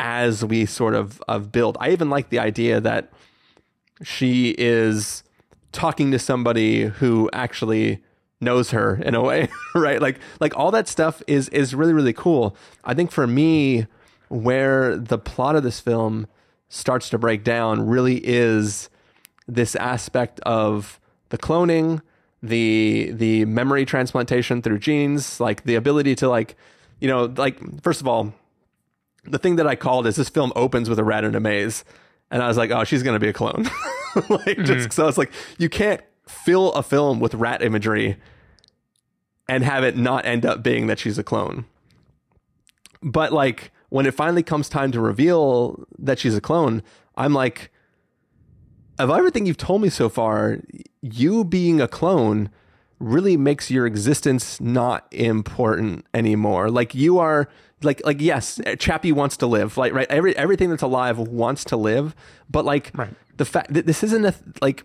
as 0.00 0.44
we 0.44 0.66
sort 0.66 0.94
of, 0.94 1.22
of 1.28 1.52
build. 1.52 1.76
I 1.80 1.90
even 1.90 2.10
like 2.10 2.30
the 2.30 2.38
idea 2.38 2.80
that 2.80 3.12
she 4.02 4.54
is 4.58 5.22
talking 5.72 6.10
to 6.10 6.18
somebody 6.18 6.84
who 6.84 7.30
actually 7.32 8.02
knows 8.40 8.70
her 8.70 8.96
in 8.96 9.14
a 9.14 9.22
way, 9.22 9.48
right? 9.74 10.00
Like 10.00 10.18
like 10.40 10.56
all 10.56 10.70
that 10.72 10.88
stuff 10.88 11.22
is 11.26 11.48
is 11.50 11.74
really 11.74 11.92
really 11.92 12.12
cool. 12.12 12.56
I 12.84 12.94
think 12.94 13.10
for 13.10 13.26
me 13.26 13.86
where 14.28 14.96
the 14.96 15.18
plot 15.18 15.56
of 15.56 15.62
this 15.62 15.80
film 15.80 16.26
starts 16.68 17.08
to 17.10 17.18
break 17.18 17.44
down 17.44 17.86
really 17.86 18.16
is 18.24 18.90
this 19.46 19.76
aspect 19.76 20.40
of 20.40 21.00
the 21.28 21.38
cloning, 21.38 22.00
the 22.42 23.10
the 23.12 23.44
memory 23.44 23.84
transplantation 23.84 24.62
through 24.62 24.78
genes, 24.78 25.40
like 25.40 25.64
the 25.64 25.74
ability 25.74 26.14
to 26.16 26.28
like 26.28 26.56
you 27.00 27.08
know, 27.08 27.32
like 27.36 27.82
first 27.82 28.00
of 28.00 28.08
all, 28.08 28.32
the 29.24 29.38
thing 29.38 29.56
that 29.56 29.66
I 29.66 29.76
called 29.76 30.06
is 30.06 30.16
this 30.16 30.28
film 30.28 30.52
opens 30.56 30.88
with 30.88 30.98
a 30.98 31.04
rat 31.04 31.24
in 31.24 31.34
a 31.34 31.40
maze. 31.40 31.84
And 32.30 32.42
I 32.42 32.48
was 32.48 32.56
like, 32.56 32.70
oh, 32.70 32.84
she's 32.84 33.02
going 33.02 33.14
to 33.14 33.20
be 33.20 33.28
a 33.28 33.32
clone. 33.32 33.64
like, 34.28 34.56
just 34.58 34.88
mm-hmm. 34.88 34.90
so 34.90 35.06
it's 35.08 35.18
like, 35.18 35.32
you 35.58 35.68
can't 35.68 36.00
fill 36.28 36.72
a 36.72 36.82
film 36.82 37.20
with 37.20 37.34
rat 37.34 37.62
imagery 37.62 38.16
and 39.48 39.62
have 39.64 39.84
it 39.84 39.96
not 39.96 40.24
end 40.24 40.46
up 40.46 40.62
being 40.62 40.86
that 40.86 40.98
she's 40.98 41.18
a 41.18 41.24
clone. 41.24 41.66
But 43.02 43.32
like, 43.32 43.72
when 43.90 44.06
it 44.06 44.14
finally 44.14 44.42
comes 44.42 44.68
time 44.68 44.90
to 44.92 45.00
reveal 45.00 45.86
that 45.98 46.18
she's 46.18 46.34
a 46.34 46.40
clone, 46.40 46.82
I'm 47.16 47.34
like, 47.34 47.70
of 48.98 49.10
everything 49.10 49.46
you've 49.46 49.56
told 49.56 49.82
me 49.82 49.88
so 49.90 50.08
far, 50.08 50.58
you 51.02 51.44
being 51.44 51.80
a 51.80 51.88
clone 51.88 52.50
really 53.00 53.36
makes 53.36 53.70
your 53.70 53.86
existence 53.86 54.60
not 54.60 55.06
important 55.10 56.06
anymore. 56.14 56.70
Like 56.70 56.94
you 56.94 57.18
are 57.18 57.48
like 57.82 58.00
like 58.06 58.20
yes, 58.20 58.60
Chappie 58.78 59.12
wants 59.12 59.36
to 59.38 59.46
live. 59.46 59.76
Like 59.76 59.92
right, 59.92 60.06
every 60.08 60.34
everything 60.36 60.70
that's 60.70 60.82
alive 60.82 61.18
wants 61.18 61.64
to 61.64 61.76
live, 61.76 62.14
but 62.48 62.64
like 62.64 62.92
Right. 62.94 63.12
the 63.36 63.44
fact 63.44 63.74
that 63.74 63.84
this 63.86 64.02
isn't 64.04 64.24
a 64.24 64.34
like 64.62 64.84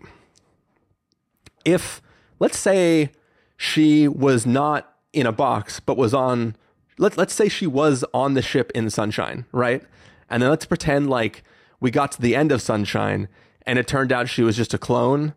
if 1.64 2.00
let's 2.38 2.58
say 2.58 3.10
she 3.56 4.08
was 4.08 4.46
not 4.46 4.94
in 5.12 5.26
a 5.26 5.32
box 5.32 5.80
but 5.80 5.96
was 5.96 6.14
on 6.14 6.56
let, 6.98 7.16
let's 7.16 7.34
say 7.34 7.48
she 7.48 7.66
was 7.66 8.04
on 8.12 8.34
the 8.34 8.42
ship 8.42 8.70
in 8.74 8.90
sunshine 8.90 9.44
right? 9.52 9.82
And 10.28 10.42
then 10.42 10.50
let's 10.50 10.64
pretend 10.64 11.10
like 11.10 11.42
we 11.80 11.90
got 11.90 12.12
to 12.12 12.22
the 12.22 12.36
end 12.36 12.52
of 12.52 12.62
sunshine 12.62 13.28
and 13.66 13.78
it 13.78 13.86
turned 13.86 14.12
out 14.12 14.28
she 14.28 14.42
was 14.42 14.56
just 14.56 14.74
a 14.74 14.78
clone 14.78 15.34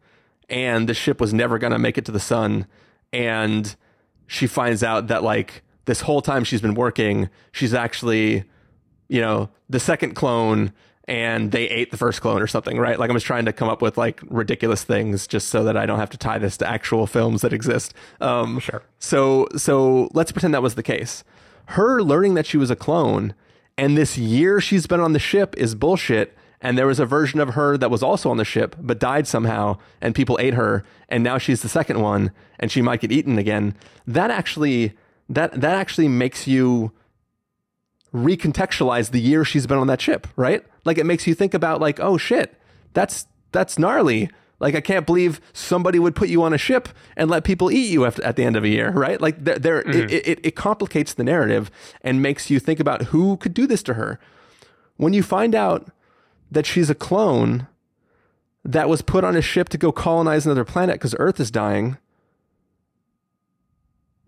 and 0.50 0.88
the 0.88 0.94
ship 0.94 1.20
was 1.20 1.34
never 1.34 1.58
going 1.58 1.74
to 1.74 1.80
make 1.80 1.98
it 1.98 2.06
to 2.06 2.12
the 2.12 2.20
sun. 2.20 2.68
And 3.12 3.76
she 4.28 4.46
finds 4.46 4.84
out 4.84 5.08
that 5.08 5.24
like 5.24 5.64
this 5.86 6.02
whole 6.02 6.22
time 6.22 6.44
she's 6.44 6.62
been 6.62 6.76
working 6.76 7.30
she's 7.52 7.74
actually 7.74 8.44
you 9.14 9.22
know, 9.22 9.50
the 9.70 9.80
second 9.80 10.16
clone 10.16 10.74
and 11.06 11.52
they 11.52 11.66
ate 11.70 11.92
the 11.92 11.98
first 11.98 12.22
clone 12.22 12.42
or 12.42 12.48
something, 12.48 12.78
right? 12.78 12.98
Like 12.98 13.10
I'm 13.10 13.16
just 13.16 13.26
trying 13.26 13.46
to 13.46 13.54
come 13.54 13.68
up 13.68 13.82
with 13.82 13.98
like 13.98 14.22
ridiculous 14.30 14.84
things 14.84 15.28
just 15.28 15.50
so 15.50 15.64
that 15.66 15.76
I 15.76 15.86
don't 15.86 16.00
have 16.00 16.10
to 16.12 16.18
tie 16.18 16.38
this 16.38 16.58
to 16.58 16.70
actual 16.70 17.08
films 17.08 17.42
that 17.42 17.52
exist. 17.54 17.94
Um, 18.22 18.60
Sure. 18.60 18.84
So, 19.00 19.48
so 19.58 20.10
let's 20.14 20.32
pretend 20.32 20.54
that 20.54 20.64
was 20.64 20.76
the 20.76 20.84
case. 20.84 21.24
Her 21.68 22.02
learning 22.02 22.36
that 22.36 22.46
she 22.46 22.58
was 22.58 22.72
a 22.72 22.76
clone 22.76 23.34
and 23.78 23.98
this 23.98 24.18
year 24.18 24.62
she's 24.62 24.88
been 24.88 25.00
on 25.00 25.14
the 25.14 25.20
ship 25.20 25.56
is 25.58 25.76
bullshit. 25.76 26.38
And 26.62 26.78
there 26.78 26.88
was 26.88 27.02
a 27.02 27.06
version 27.06 27.42
of 27.42 27.56
her 27.56 27.78
that 27.78 27.92
was 27.92 28.02
also 28.02 28.32
on 28.32 28.38
the 28.38 28.46
ship 28.46 28.78
but 28.80 28.98
died 28.98 29.28
somehow 29.28 29.80
and 30.00 30.16
people 30.16 30.38
ate 30.40 30.54
her. 30.54 30.86
And 31.10 31.22
now 31.22 31.38
she's 31.38 31.62
the 31.62 31.68
second 31.68 32.00
one 32.00 32.32
and 32.58 32.72
she 32.72 32.82
might 32.82 33.02
get 33.02 33.12
eaten 33.12 33.38
again. 33.38 33.76
That 34.08 34.32
actually, 34.32 34.94
that, 35.28 35.60
that 35.60 35.76
actually 35.76 36.08
makes 36.08 36.48
you 36.48 36.94
recontextualize 38.14 39.12
the 39.12 39.20
year 39.20 39.44
she's 39.44 39.68
been 39.68 39.78
on 39.78 39.88
that 39.88 40.02
ship, 40.02 40.28
right? 40.36 40.64
Like 40.86 40.98
it 40.98 41.06
makes 41.06 41.28
you 41.28 41.34
think 41.34 41.54
about 41.54 41.82
like, 41.82 42.00
oh 42.00 42.18
shit, 42.18 42.60
that's 42.94 43.28
that's 43.52 43.80
gnarly. 43.80 44.30
Like 44.60 44.76
I 44.76 44.82
can't 44.82 45.06
believe 45.06 45.42
somebody 45.52 46.00
would 46.00 46.16
put 46.16 46.30
you 46.30 46.42
on 46.44 46.54
a 46.54 46.58
ship 46.58 46.88
and 47.18 47.30
let 47.30 47.44
people 47.44 47.72
eat 47.72 47.92
you 47.92 48.06
after, 48.06 48.24
at 48.24 48.36
the 48.36 48.44
end 48.44 48.56
of 48.56 48.64
a 48.64 48.70
year, 48.70 48.92
right? 48.92 49.20
Like 49.20 49.44
there, 49.44 49.60
there 49.60 49.80
it, 49.80 49.88
mm-hmm. 49.88 50.10
it, 50.10 50.40
it 50.44 50.56
complicates 50.56 51.14
the 51.14 51.24
narrative 51.24 51.70
and 52.02 52.22
makes 52.22 52.50
you 52.50 52.60
think 52.60 52.80
about 52.80 53.04
who 53.04 53.38
could 53.38 53.54
do 53.54 53.68
this 53.68 53.84
to 53.84 53.96
her. 53.96 54.20
When 54.96 55.12
you 55.12 55.24
find 55.24 55.56
out 55.56 55.92
that 56.52 56.66
she's 56.66 56.90
a 56.90 56.96
clone 56.96 57.68
that 58.64 58.88
was 58.88 59.02
put 59.02 59.24
on 59.24 59.36
a 59.36 59.42
ship 59.42 59.70
to 59.70 59.78
go 59.78 59.92
colonize 59.92 60.46
another 60.46 60.64
planet 60.64 60.96
because 60.96 61.16
Earth 61.20 61.40
is 61.40 61.52
dying, 61.52 61.98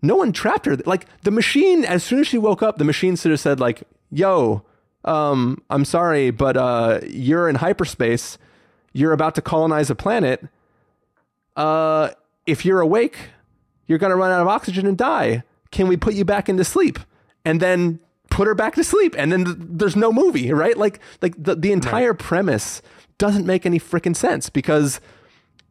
no 0.02 0.16
one 0.16 0.32
trapped 0.32 0.66
her. 0.66 0.76
Like 0.76 1.06
the 1.22 1.30
machine, 1.30 1.84
as 1.84 2.04
soon 2.04 2.20
as 2.20 2.26
she 2.26 2.38
woke 2.38 2.62
up, 2.62 2.78
the 2.78 2.84
machine 2.84 3.16
sort 3.16 3.32
of 3.32 3.40
said, 3.40 3.60
like, 3.60 3.82
yo, 4.10 4.62
um, 5.04 5.62
I'm 5.70 5.84
sorry, 5.84 6.30
but 6.30 6.56
uh, 6.56 7.00
you're 7.06 7.48
in 7.48 7.56
hyperspace. 7.56 8.38
You're 8.92 9.12
about 9.12 9.34
to 9.36 9.42
colonize 9.42 9.90
a 9.90 9.94
planet. 9.94 10.46
Uh, 11.54 12.10
if 12.46 12.64
you're 12.64 12.80
awake, 12.80 13.16
you're 13.86 13.98
going 13.98 14.10
to 14.10 14.16
run 14.16 14.30
out 14.30 14.40
of 14.40 14.48
oxygen 14.48 14.86
and 14.86 14.96
die. 14.96 15.42
Can 15.70 15.88
we 15.88 15.96
put 15.96 16.14
you 16.14 16.24
back 16.24 16.48
into 16.48 16.64
sleep? 16.64 16.98
And 17.44 17.60
then 17.60 18.00
put 18.30 18.48
her 18.48 18.54
back 18.54 18.74
to 18.74 18.84
sleep. 18.84 19.14
And 19.16 19.32
then 19.32 19.44
th- 19.44 19.56
there's 19.58 19.96
no 19.96 20.12
movie, 20.12 20.52
right? 20.52 20.76
Like, 20.76 21.00
like 21.22 21.34
the, 21.42 21.54
the 21.54 21.72
entire 21.72 22.14
premise 22.14 22.82
doesn't 23.18 23.46
make 23.46 23.64
any 23.64 23.78
freaking 23.78 24.16
sense 24.16 24.50
because 24.50 25.00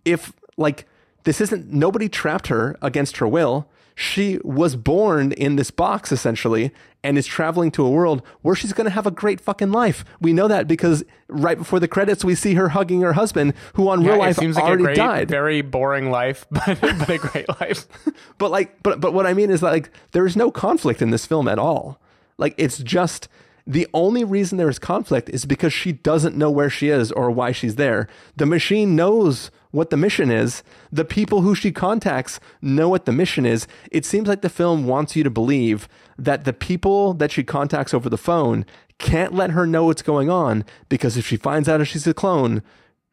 if 0.03 0.33
like 0.57 0.85
this 1.23 1.41
isn't 1.41 1.71
nobody 1.71 2.09
trapped 2.09 2.47
her 2.47 2.77
against 2.81 3.17
her 3.17 3.27
will 3.27 3.67
she 3.95 4.39
was 4.43 4.75
born 4.75 5.31
in 5.31 5.55
this 5.55 5.71
box 5.71 6.11
essentially 6.11 6.71
and 7.01 7.17
is 7.17 7.25
traveling 7.25 7.71
to 7.71 7.85
a 7.85 7.89
world 7.89 8.21
where 8.41 8.55
she's 8.55 8.73
going 8.73 8.85
to 8.85 8.91
have 8.91 9.07
a 9.07 9.11
great 9.11 9.39
fucking 9.39 9.71
life. 9.71 10.03
We 10.19 10.33
know 10.33 10.49
that 10.49 10.67
because 10.67 11.03
right 11.29 11.57
before 11.57 11.79
the 11.79 11.87
credits 11.87 12.25
we 12.25 12.35
see 12.35 12.55
her 12.55 12.69
hugging 12.69 13.01
her 13.01 13.13
husband 13.13 13.53
who 13.75 13.87
on 13.87 14.03
real 14.03 14.17
life 14.17 14.35
seems 14.35 14.57
like 14.57 14.65
a 14.65 14.67
already 14.67 14.83
great, 14.83 14.97
died. 14.97 15.29
very 15.29 15.61
boring 15.61 16.11
life, 16.11 16.45
but, 16.51 16.79
but 16.81 17.09
a 17.09 17.17
great 17.17 17.47
life. 17.61 17.87
but 18.37 18.51
like 18.51 18.83
but 18.83 18.99
but 18.99 19.13
what 19.13 19.25
i 19.25 19.33
mean 19.33 19.49
is 19.49 19.61
that 19.61 19.71
like 19.71 19.89
there 20.11 20.25
is 20.25 20.35
no 20.35 20.51
conflict 20.51 21.01
in 21.01 21.11
this 21.11 21.25
film 21.25 21.47
at 21.47 21.57
all. 21.57 22.01
Like 22.37 22.53
it's 22.57 22.79
just 22.79 23.29
the 23.65 23.87
only 23.93 24.23
reason 24.23 24.57
there 24.57 24.69
is 24.69 24.77
conflict 24.77 25.29
is 25.29 25.45
because 25.45 25.73
she 25.73 25.91
doesn't 25.91 26.35
know 26.35 26.51
where 26.51 26.69
she 26.69 26.89
is 26.89 27.11
or 27.11 27.31
why 27.31 27.51
she's 27.51 27.75
there. 27.75 28.07
The 28.35 28.45
machine 28.45 28.95
knows 28.95 29.51
what 29.75 29.89
the 29.89 29.97
mission 29.97 30.31
is. 30.31 30.63
The 30.91 31.05
people 31.05 31.41
who 31.41 31.53
she 31.53 31.71
contacts 31.71 32.39
know 32.61 32.89
what 32.89 33.05
the 33.05 33.11
mission 33.11 33.45
is. 33.45 33.67
It 33.91 34.05
seems 34.05 34.27
like 34.27 34.41
the 34.41 34.49
film 34.49 34.87
wants 34.87 35.15
you 35.15 35.23
to 35.23 35.29
believe 35.29 35.87
that 36.17 36.45
the 36.45 36.53
people 36.53 37.13
that 37.15 37.31
she 37.31 37.43
contacts 37.43 37.93
over 37.93 38.09
the 38.09 38.17
phone 38.17 38.65
can't 38.97 39.33
let 39.33 39.51
her 39.51 39.67
know 39.67 39.85
what's 39.85 40.01
going 40.01 40.29
on 40.29 40.63
because 40.87 41.17
if 41.17 41.27
she 41.27 41.35
finds 41.35 41.67
out 41.67 41.81
if 41.81 41.87
she's 41.89 42.07
a 42.07 42.13
clone 42.13 42.63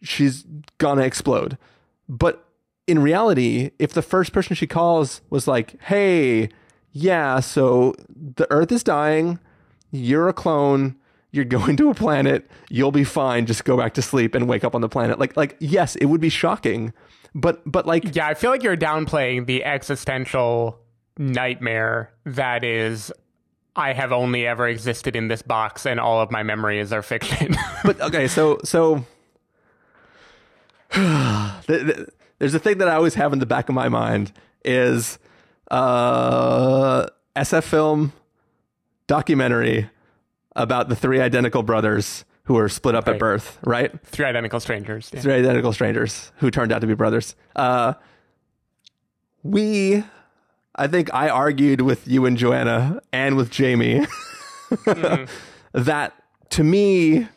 she's 0.03 0.45
gonna 0.79 1.03
explode. 1.03 1.57
But 2.09 2.45
in 2.87 3.01
reality, 3.01 3.71
if 3.79 3.93
the 3.93 4.03
first 4.03 4.33
person 4.33 4.57
she 4.57 4.67
calls 4.67 5.23
was 5.31 5.47
like, 5.47 5.81
hey, 5.83 6.49
yeah, 6.91 7.41
so 7.41 7.95
the 8.09 8.51
earth 8.51 8.73
is 8.73 8.83
dying, 8.83 9.39
you're 9.91 10.29
a 10.29 10.33
clone, 10.33 10.97
You're 11.33 11.47
going 11.47 11.79
to 11.79 11.89
a 11.89 11.95
planet. 11.95 12.49
You'll 12.69 12.93
be 12.93 13.05
fine. 13.05 13.47
Just 13.47 13.65
go 13.65 13.77
back 13.77 13.95
to 13.95 14.03
sleep 14.03 14.35
and 14.35 14.49
wake 14.49 14.65
up 14.65 14.75
on 14.75 14.83
the 14.83 14.89
planet. 14.89 15.19
Like, 15.19 15.35
like 15.37 15.57
yes, 15.61 15.97
it 15.97 16.07
would 16.07 16.21
be 16.21 16.29
shocking, 16.29 16.93
but 17.35 17.63
but 17.65 17.87
like 17.87 18.15
Yeah, 18.15 18.29
I 18.29 18.35
feel 18.35 18.51
like 18.51 18.63
you're 18.63 18.77
downplaying 18.77 19.47
the 19.47 19.65
existential 19.65 20.79
nightmare 21.19 22.13
that 22.25 22.65
is 22.65 23.11
I 23.75 23.95
have 23.95 24.13
only 24.13 24.47
ever 24.47 24.69
existed 24.69 25.17
in 25.17 25.29
this 25.29 25.41
box 25.41 25.87
and 25.87 25.99
all 25.99 26.21
of 26.21 26.31
my 26.31 26.43
memories 26.43 26.93
are 26.93 27.03
fiction. 27.03 27.57
but 27.85 27.99
okay, 28.03 28.29
so 28.29 28.61
so 28.65 29.05
the, 30.93 31.63
the, 31.67 32.09
there's 32.39 32.55
a 32.55 32.59
thing 32.59 32.77
that 32.79 32.89
I 32.89 32.95
always 32.95 33.15
have 33.15 33.33
in 33.33 33.39
the 33.39 33.47
back 33.47 33.71
of 33.71 33.75
my 33.75 33.89
mind 33.89 34.33
is 34.65 35.19
uh 35.71 37.07
SF 37.35 37.63
film 37.63 38.13
documentary 39.07 39.89
about 40.57 40.89
the 40.89 40.97
three 40.97 41.21
identical 41.21 41.63
brothers 41.63 42.25
who 42.45 42.55
were 42.55 42.69
split 42.69 42.95
up 42.95 43.07
Right. 43.07 43.15
at 43.15 43.19
birth, 43.21 43.59
right? 43.65 43.93
Three 44.05 44.25
identical 44.27 44.59
strangers. 44.61 45.11
Yeah. 45.15 45.21
Three 45.21 45.35
identical 45.35 45.73
strangers 45.73 46.33
who 46.37 46.51
turned 46.51 46.73
out 46.73 46.81
to 46.81 46.87
be 46.87 46.95
brothers. 46.95 47.35
Uh 47.57 47.95
we 49.43 50.05
I 50.75 50.87
think 50.87 51.13
I 51.13 51.29
argued 51.29 51.81
with 51.83 52.09
you 52.09 52.25
and 52.27 52.37
Joanna 52.37 53.01
and 53.13 53.37
with 53.37 53.51
Jamie 53.51 54.07
that 55.73 56.13
to 56.51 56.65
me, 56.65 57.29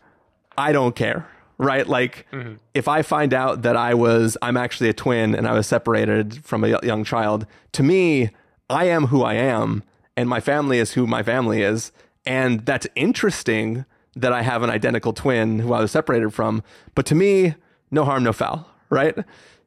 I 0.57 0.71
don't 0.71 0.95
care, 0.95 1.27
right? 1.57 1.85
Like, 1.87 2.27
if 2.73 2.87
I 2.87 3.01
find 3.01 3.33
out 3.33 3.61
that 3.63 3.75
I 3.77 3.93
was, 3.93 4.37
I'm 4.41 4.55
actually 4.57 4.89
a 4.89 4.93
twin 4.93 5.35
and 5.35 5.47
I 5.47 5.53
was 5.53 5.67
separated 5.67 6.43
from 6.45 6.63
a 6.63 6.79
young 6.83 7.03
child, 7.03 7.45
to 7.73 7.83
me, 7.83 8.29
I 8.69 8.85
am 8.85 9.07
who 9.07 9.21
I 9.23 9.33
am 9.35 9.83
and 10.17 10.29
my 10.29 10.39
family 10.39 10.79
is 10.79 10.93
who 10.93 11.05
my 11.07 11.23
family 11.23 11.61
is. 11.61 11.91
And 12.25 12.65
that's 12.65 12.87
interesting 12.95 13.85
that 14.15 14.33
I 14.33 14.41
have 14.41 14.63
an 14.63 14.69
identical 14.69 15.13
twin 15.13 15.59
who 15.59 15.73
I 15.73 15.81
was 15.81 15.91
separated 15.91 16.33
from. 16.33 16.63
But 16.95 17.05
to 17.07 17.15
me, 17.15 17.55
no 17.91 18.05
harm, 18.05 18.23
no 18.23 18.33
foul, 18.33 18.67
right? 18.89 19.15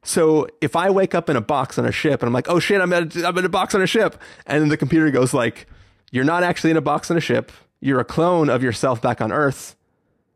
So 0.01 0.47
if 0.61 0.75
I 0.75 0.89
wake 0.89 1.13
up 1.13 1.29
in 1.29 1.35
a 1.35 1.41
box 1.41 1.77
on 1.77 1.85
a 1.85 1.91
ship 1.91 2.21
and 2.21 2.27
I'm 2.27 2.33
like, 2.33 2.49
oh 2.49 2.59
shit, 2.59 2.81
I'm, 2.81 2.91
at, 2.93 3.15
I'm 3.17 3.37
in 3.37 3.45
a 3.45 3.49
box 3.49 3.75
on 3.75 3.81
a 3.81 3.87
ship. 3.87 4.19
And 4.45 4.61
then 4.61 4.69
the 4.69 4.77
computer 4.77 5.11
goes 5.11 5.33
like, 5.33 5.67
you're 6.11 6.23
not 6.25 6.43
actually 6.43 6.71
in 6.71 6.77
a 6.77 6.81
box 6.81 7.11
on 7.11 7.17
a 7.17 7.21
ship. 7.21 7.51
You're 7.79 7.99
a 7.99 8.05
clone 8.05 8.49
of 8.49 8.63
yourself 8.63 9.01
back 9.01 9.21
on 9.21 9.31
Earth. 9.31 9.75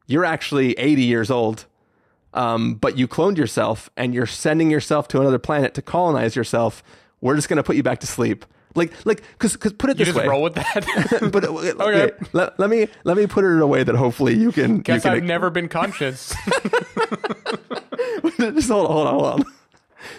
You're 0.05 0.26
actually 0.26 0.74
80 0.74 1.01
years 1.03 1.32
old. 1.32 1.65
Um, 2.34 2.76
but 2.76 2.97
you 2.97 3.07
cloned 3.07 3.38
yourself 3.38 3.89
and 3.95 4.13
you're 4.13 4.26
sending 4.26 4.71
yourself 4.71 5.07
to 5.09 5.21
another 5.21 5.39
planet 5.39 5.74
to 5.76 5.82
colonize 5.82 6.36
yourself. 6.36 6.84
We're 7.21 7.36
just 7.36 7.47
going 7.47 7.57
to 7.57 7.63
put 7.63 7.76
you 7.76 7.84
back 7.84 7.99
to 8.01 8.07
sleep. 8.07 8.45
Like, 8.76 8.91
like, 9.05 9.21
cause, 9.38 9.55
cause 9.55 9.71
put 9.74 9.89
it 9.91 9.99
You 9.99 10.05
this 10.05 10.13
just 10.13 10.17
way. 10.26 10.28
roll 10.28 10.41
with 10.41 10.55
that. 10.55 11.30
but 11.32 11.43
uh, 11.45 11.49
okay, 11.88 12.11
let, 12.34 12.59
let 12.59 12.69
me 12.69 12.88
let 13.03 13.17
me 13.17 13.28
put 13.28 13.43
it 13.45 13.49
in 13.49 13.59
a 13.61 13.67
way 13.67 13.84
that 13.84 13.95
hopefully 13.95 14.36
you 14.36 14.51
can. 14.51 14.80
Guess 14.80 15.05
you 15.05 15.11
can 15.11 15.17
I've 15.17 15.24
never 15.24 15.49
been 15.49 15.67
conscious. 15.69 16.34
just 18.38 18.69
hold 18.69 18.88
on, 18.88 18.91
hold 18.91 19.07
on, 19.07 19.13
hold 19.13 19.26
on. 19.26 19.43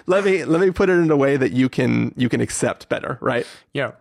Let 0.06 0.24
me 0.24 0.44
let 0.44 0.60
me 0.60 0.70
put 0.70 0.88
it 0.88 0.94
in 0.94 1.10
a 1.10 1.16
way 1.16 1.36
that 1.36 1.52
you 1.52 1.68
can 1.68 2.14
you 2.16 2.28
can 2.28 2.40
accept 2.40 2.88
better, 2.88 3.18
right? 3.20 3.46
yeah. 3.72 3.92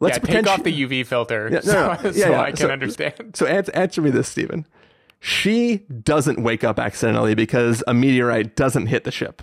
Let's 0.00 0.18
yeah, 0.18 0.34
take 0.42 0.46
off 0.48 0.64
the 0.64 0.72
UV 0.86 1.06
filter 1.06 1.48
Yeah, 1.50 1.60
no, 1.60 1.60
so, 1.60 1.72
no, 2.02 2.12
so 2.12 2.18
yeah, 2.18 2.30
yeah. 2.30 2.40
I 2.42 2.46
can 2.48 2.56
So- 2.56 2.70
understand. 2.70 3.14
So 3.34 3.46
answer, 3.46 3.72
answer 3.74 4.02
me 4.02 4.10
this, 4.10 4.28
Stephen. 4.28 4.66
She 5.20 5.78
doesn't 5.78 6.42
wake 6.42 6.64
up 6.64 6.78
accidentally 6.78 7.34
because 7.34 7.82
a 7.86 7.94
meteorite 7.94 8.56
doesn't 8.56 8.86
hit 8.88 9.04
the 9.04 9.12
ship. 9.12 9.42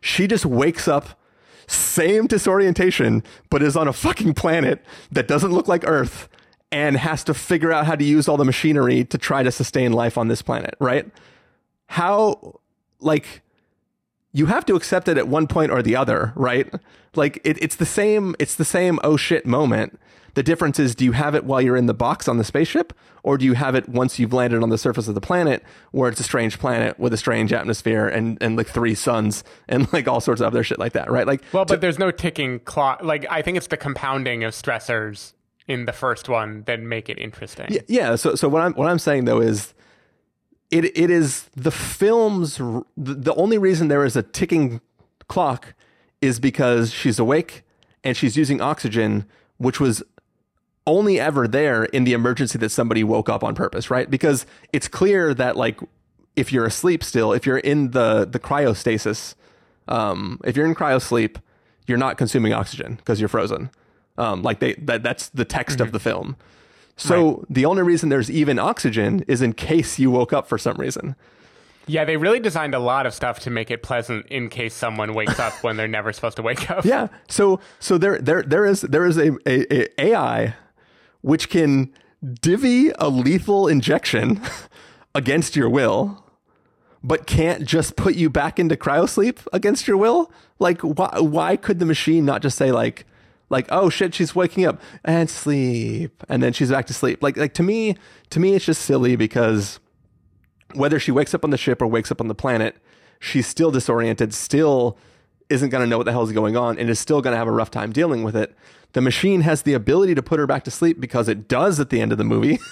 She 0.00 0.26
just 0.26 0.46
wakes 0.46 0.86
up, 0.88 1.20
same 1.68 2.26
disorientation, 2.26 3.22
but 3.50 3.62
is 3.62 3.76
on 3.76 3.88
a 3.88 3.92
fucking 3.92 4.34
planet 4.34 4.84
that 5.10 5.28
doesn't 5.28 5.52
look 5.52 5.68
like 5.68 5.86
Earth 5.86 6.28
and 6.72 6.96
has 6.96 7.24
to 7.24 7.34
figure 7.34 7.72
out 7.72 7.86
how 7.86 7.94
to 7.94 8.04
use 8.04 8.28
all 8.28 8.36
the 8.36 8.44
machinery 8.44 9.04
to 9.04 9.18
try 9.18 9.42
to 9.42 9.50
sustain 9.50 9.92
life 9.92 10.18
on 10.18 10.28
this 10.28 10.42
planet, 10.42 10.74
right? 10.80 11.10
How, 11.86 12.60
like, 13.00 13.42
you 14.32 14.46
have 14.46 14.66
to 14.66 14.74
accept 14.74 15.08
it 15.08 15.16
at 15.16 15.28
one 15.28 15.46
point 15.46 15.72
or 15.72 15.82
the 15.82 15.96
other, 15.96 16.32
right? 16.36 16.72
Like 17.14 17.40
it, 17.42 17.56
it's 17.62 17.76
the 17.76 17.86
same. 17.86 18.36
It's 18.38 18.54
the 18.54 18.64
same. 18.64 18.98
Oh 19.02 19.16
shit! 19.16 19.46
Moment. 19.46 19.98
The 20.36 20.42
difference 20.42 20.78
is, 20.78 20.94
do 20.94 21.06
you 21.06 21.12
have 21.12 21.34
it 21.34 21.44
while 21.44 21.62
you're 21.62 21.78
in 21.78 21.86
the 21.86 21.94
box 21.94 22.28
on 22.28 22.36
the 22.36 22.44
spaceship, 22.44 22.92
or 23.22 23.38
do 23.38 23.46
you 23.46 23.54
have 23.54 23.74
it 23.74 23.88
once 23.88 24.18
you've 24.18 24.34
landed 24.34 24.62
on 24.62 24.68
the 24.68 24.76
surface 24.76 25.08
of 25.08 25.14
the 25.14 25.20
planet, 25.20 25.62
where 25.92 26.10
it's 26.10 26.20
a 26.20 26.24
strange 26.24 26.58
planet 26.58 26.98
with 27.00 27.14
a 27.14 27.16
strange 27.16 27.54
atmosphere 27.54 28.06
and 28.06 28.36
and 28.42 28.54
like 28.54 28.66
three 28.66 28.94
suns 28.94 29.44
and 29.66 29.90
like 29.94 30.06
all 30.06 30.20
sorts 30.20 30.42
of 30.42 30.48
other 30.48 30.62
shit 30.62 30.78
like 30.78 30.92
that, 30.92 31.10
right? 31.10 31.26
Like, 31.26 31.42
Well, 31.54 31.64
but 31.64 31.80
there's 31.80 31.98
no 31.98 32.10
ticking 32.10 32.60
clock. 32.60 33.02
Like, 33.02 33.24
I 33.30 33.40
think 33.40 33.56
it's 33.56 33.68
the 33.68 33.78
compounding 33.78 34.44
of 34.44 34.52
stressors 34.52 35.32
in 35.66 35.86
the 35.86 35.92
first 35.94 36.28
one 36.28 36.64
that 36.66 36.80
make 36.80 37.08
it 37.08 37.18
interesting. 37.18 37.68
Yeah, 37.70 37.80
yeah. 37.88 38.16
So, 38.16 38.34
so 38.34 38.46
what 38.46 38.60
I'm 38.60 38.74
what 38.74 38.90
I'm 38.90 38.98
saying 38.98 39.24
though 39.24 39.40
is, 39.40 39.72
it 40.70 40.84
it 40.84 41.08
is 41.08 41.44
the 41.56 41.70
film's 41.70 42.58
the 42.94 43.34
only 43.38 43.56
reason 43.56 43.88
there 43.88 44.04
is 44.04 44.16
a 44.16 44.22
ticking 44.22 44.82
clock 45.28 45.72
is 46.20 46.38
because 46.38 46.92
she's 46.92 47.18
awake 47.18 47.62
and 48.04 48.18
she's 48.18 48.36
using 48.36 48.60
oxygen, 48.60 49.24
which 49.56 49.80
was 49.80 50.02
only 50.86 51.18
ever 51.18 51.48
there 51.48 51.84
in 51.84 52.04
the 52.04 52.12
emergency 52.12 52.58
that 52.58 52.70
somebody 52.70 53.02
woke 53.02 53.28
up 53.28 53.42
on 53.42 53.54
purpose, 53.54 53.90
right? 53.90 54.08
Because 54.10 54.46
it's 54.72 54.88
clear 54.88 55.34
that 55.34 55.56
like 55.56 55.80
if 56.36 56.52
you're 56.52 56.66
asleep 56.66 57.02
still, 57.02 57.32
if 57.32 57.46
you're 57.46 57.58
in 57.58 57.90
the 57.90 58.24
the 58.24 58.38
cryostasis, 58.38 59.34
um, 59.88 60.40
if 60.44 60.56
you're 60.56 60.66
in 60.66 60.74
cryosleep, 60.74 61.36
you're 61.86 61.98
not 61.98 62.18
consuming 62.18 62.52
oxygen 62.52 62.96
because 62.96 63.20
you're 63.20 63.28
frozen. 63.28 63.70
Um, 64.18 64.42
like 64.42 64.60
they 64.60 64.74
that 64.74 65.02
that's 65.02 65.28
the 65.30 65.44
text 65.44 65.80
of 65.80 65.92
the 65.92 66.00
film. 66.00 66.36
So 66.96 67.44
the 67.50 67.66
only 67.66 67.82
reason 67.82 68.08
there's 68.08 68.30
even 68.30 68.58
oxygen 68.58 69.22
is 69.28 69.42
in 69.42 69.52
case 69.52 69.98
you 69.98 70.10
woke 70.10 70.32
up 70.32 70.48
for 70.48 70.56
some 70.56 70.76
reason. 70.78 71.14
Yeah, 71.86 72.04
they 72.04 72.16
really 72.16 72.40
designed 72.40 72.74
a 72.74 72.78
lot 72.78 73.06
of 73.06 73.14
stuff 73.14 73.38
to 73.40 73.50
make 73.50 73.70
it 73.70 73.82
pleasant 73.82 74.26
in 74.26 74.48
case 74.48 74.74
someone 74.74 75.14
wakes 75.14 75.38
up 75.38 75.52
when 75.62 75.76
they're 75.76 75.86
never 75.86 76.12
supposed 76.12 76.36
to 76.36 76.42
wake 76.42 76.70
up. 76.70 76.84
Yeah. 76.86 77.08
So 77.28 77.60
so 77.78 77.98
there 77.98 78.18
there 78.18 78.42
there 78.42 78.64
is 78.64 78.80
there 78.80 79.04
is 79.04 79.18
a, 79.18 79.32
a, 79.46 79.82
a 79.82 80.06
AI 80.06 80.54
which 81.26 81.48
can 81.50 81.92
divvy 82.40 82.92
a 82.98 83.08
lethal 83.08 83.66
injection 83.66 84.40
against 85.14 85.56
your 85.56 85.68
will, 85.68 86.24
but 87.02 87.26
can't 87.26 87.64
just 87.64 87.96
put 87.96 88.14
you 88.14 88.30
back 88.30 88.58
into 88.58 88.76
cryosleep 88.76 89.46
against 89.52 89.88
your 89.88 89.96
will. 89.96 90.30
Like 90.58 90.80
why 90.82 91.18
why 91.18 91.56
could 91.56 91.80
the 91.80 91.86
machine 91.86 92.24
not 92.24 92.42
just 92.42 92.56
say 92.56 92.70
like 92.70 93.06
like 93.50 93.66
oh 93.70 93.90
shit 93.90 94.14
she's 94.14 94.34
waking 94.34 94.64
up 94.64 94.80
and 95.04 95.28
sleep 95.28 96.22
and 96.28 96.42
then 96.42 96.52
she's 96.52 96.70
back 96.70 96.86
to 96.86 96.94
sleep 96.94 97.22
like 97.22 97.36
like 97.36 97.54
to 97.54 97.62
me 97.62 97.96
to 98.30 98.40
me 98.40 98.54
it's 98.54 98.64
just 98.64 98.82
silly 98.82 99.14
because 99.14 99.78
whether 100.74 100.98
she 101.00 101.10
wakes 101.10 101.34
up 101.34 101.44
on 101.44 101.50
the 101.50 101.58
ship 101.58 101.82
or 101.82 101.86
wakes 101.86 102.10
up 102.12 102.20
on 102.20 102.28
the 102.28 102.34
planet, 102.34 102.76
she's 103.18 103.46
still 103.46 103.70
disoriented, 103.70 104.32
still 104.32 104.96
isn't 105.48 105.70
going 105.70 105.82
to 105.82 105.88
know 105.88 105.96
what 105.96 106.04
the 106.04 106.12
hell 106.12 106.22
is 106.22 106.32
going 106.32 106.56
on, 106.56 106.78
and 106.78 106.90
is 106.90 106.98
still 106.98 107.22
going 107.22 107.32
to 107.32 107.38
have 107.38 107.48
a 107.48 107.52
rough 107.52 107.70
time 107.70 107.92
dealing 107.92 108.22
with 108.22 108.36
it. 108.36 108.54
The 108.92 109.00
machine 109.02 109.42
has 109.42 109.62
the 109.62 109.74
ability 109.74 110.14
to 110.14 110.22
put 110.22 110.38
her 110.38 110.46
back 110.46 110.64
to 110.64 110.70
sleep 110.70 110.98
because 111.00 111.28
it 111.28 111.48
does 111.48 111.78
at 111.80 111.90
the 111.90 112.00
end 112.00 112.12
of 112.12 112.18
the 112.18 112.24
movie. 112.24 112.58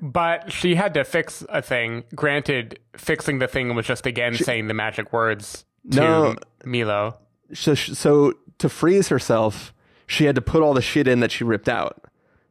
But 0.00 0.52
she 0.52 0.74
had 0.76 0.94
to 0.94 1.04
fix 1.04 1.44
a 1.48 1.60
thing. 1.62 2.04
Granted, 2.14 2.78
fixing 2.96 3.38
the 3.38 3.48
thing 3.48 3.74
was 3.74 3.86
just 3.86 4.06
again 4.06 4.34
saying 4.34 4.68
the 4.68 4.74
magic 4.74 5.12
words 5.12 5.64
to 5.90 5.96
No. 6.00 6.36
Milo. 6.64 7.16
so, 7.52 7.74
so 7.74 8.34
to 8.58 8.68
freeze 8.68 9.08
herself, 9.08 9.74
she 10.06 10.24
had 10.26 10.34
to 10.36 10.40
put 10.40 10.62
all 10.62 10.74
the 10.74 10.82
shit 10.82 11.08
in 11.08 11.20
that 11.20 11.32
she 11.32 11.42
ripped 11.42 11.68
out. 11.68 12.04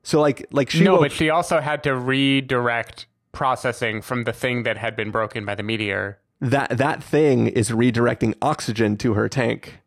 So 0.03 0.19
like 0.19 0.45
like 0.51 0.69
she 0.69 0.83
no, 0.83 0.93
woke- 0.93 1.01
but 1.01 1.11
she 1.11 1.29
also 1.29 1.61
had 1.61 1.83
to 1.83 1.95
redirect 1.95 3.05
processing 3.31 4.01
from 4.01 4.23
the 4.25 4.33
thing 4.33 4.63
that 4.63 4.77
had 4.77 4.95
been 4.95 5.11
broken 5.11 5.45
by 5.45 5.55
the 5.55 5.63
meteor. 5.63 6.19
that 6.41 6.77
that 6.77 7.01
thing 7.03 7.47
is 7.47 7.69
redirecting 7.69 8.33
oxygen 8.41 8.97
to 8.97 9.13
her 9.13 9.29
tank, 9.29 9.79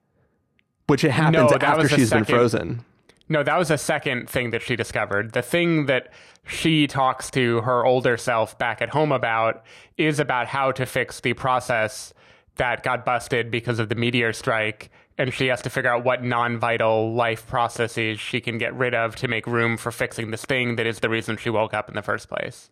which 0.86 1.04
it 1.04 1.10
happens 1.10 1.50
that 1.50 1.62
after 1.62 1.88
she's 1.88 2.10
been 2.10 2.24
frozen. 2.24 2.84
No, 3.28 3.42
that 3.42 3.56
was 3.56 3.70
a 3.70 3.78
second 3.78 4.28
thing 4.28 4.50
that 4.50 4.62
she 4.62 4.76
discovered. 4.76 5.32
The 5.32 5.42
thing 5.42 5.86
that 5.86 6.12
she 6.46 6.86
talks 6.86 7.30
to 7.30 7.62
her 7.62 7.84
older 7.86 8.16
self 8.16 8.58
back 8.58 8.82
at 8.82 8.90
home 8.90 9.12
about 9.12 9.64
is 9.96 10.20
about 10.20 10.46
how 10.46 10.72
to 10.72 10.84
fix 10.84 11.20
the 11.20 11.32
process 11.32 12.12
that 12.56 12.82
got 12.82 13.04
busted 13.04 13.50
because 13.50 13.78
of 13.78 13.88
the 13.88 13.94
meteor 13.94 14.32
strike. 14.32 14.90
And 15.16 15.32
she 15.32 15.46
has 15.46 15.62
to 15.62 15.70
figure 15.70 15.90
out 15.90 16.04
what 16.04 16.22
non 16.22 16.58
vital 16.58 17.14
life 17.14 17.46
processes 17.46 18.18
she 18.20 18.40
can 18.40 18.58
get 18.58 18.74
rid 18.74 18.94
of 18.94 19.16
to 19.16 19.28
make 19.28 19.46
room 19.46 19.76
for 19.76 19.90
fixing 19.90 20.30
this 20.30 20.44
thing 20.44 20.76
that 20.76 20.86
is 20.86 21.00
the 21.00 21.08
reason 21.08 21.36
she 21.36 21.50
woke 21.50 21.72
up 21.72 21.88
in 21.88 21.94
the 21.94 22.02
first 22.02 22.28
place. 22.28 22.68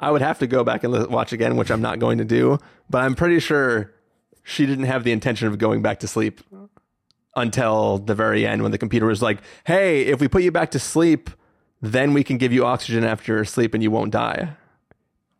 I 0.00 0.10
would 0.10 0.20
have 0.20 0.40
to 0.40 0.48
go 0.48 0.64
back 0.64 0.82
and 0.82 1.06
watch 1.06 1.32
again, 1.32 1.56
which 1.56 1.70
I'm 1.70 1.80
not 1.80 2.00
going 2.00 2.18
to 2.18 2.24
do. 2.24 2.58
But 2.90 3.04
I'm 3.04 3.14
pretty 3.14 3.38
sure 3.38 3.94
she 4.42 4.66
didn't 4.66 4.84
have 4.84 5.04
the 5.04 5.12
intention 5.12 5.48
of 5.48 5.58
going 5.58 5.82
back 5.82 6.00
to 6.00 6.08
sleep 6.08 6.40
until 7.36 7.98
the 7.98 8.14
very 8.14 8.46
end 8.46 8.62
when 8.62 8.72
the 8.72 8.78
computer 8.78 9.06
was 9.06 9.22
like, 9.22 9.38
hey, 9.64 10.02
if 10.02 10.20
we 10.20 10.28
put 10.28 10.42
you 10.42 10.50
back 10.50 10.70
to 10.72 10.78
sleep, 10.78 11.30
then 11.80 12.12
we 12.12 12.22
can 12.22 12.38
give 12.38 12.52
you 12.52 12.64
oxygen 12.64 13.04
after 13.04 13.34
your 13.34 13.44
sleep 13.44 13.74
and 13.74 13.82
you 13.82 13.90
won't 13.90 14.12
die. 14.12 14.56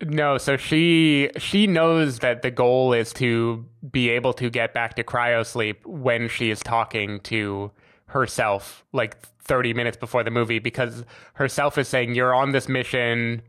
No, 0.04 0.36
so 0.36 0.56
she 0.56 1.30
she 1.36 1.68
knows 1.68 2.18
that 2.20 2.42
the 2.42 2.50
goal 2.50 2.92
is 2.92 3.12
to 3.14 3.64
be 3.88 4.10
able 4.10 4.32
to 4.34 4.50
get 4.50 4.74
back 4.74 4.94
to 4.94 5.04
cryosleep 5.04 5.86
when 5.86 6.28
she 6.28 6.50
is 6.50 6.60
talking 6.60 7.20
to 7.20 7.70
herself 8.06 8.84
like 8.92 9.16
30 9.44 9.74
minutes 9.74 9.96
before 9.96 10.24
the 10.24 10.30
movie 10.30 10.58
because 10.58 11.04
herself 11.34 11.78
is 11.78 11.88
saying 11.88 12.14
you're 12.14 12.34
on 12.34 12.50
this 12.52 12.68
mission 12.68 13.42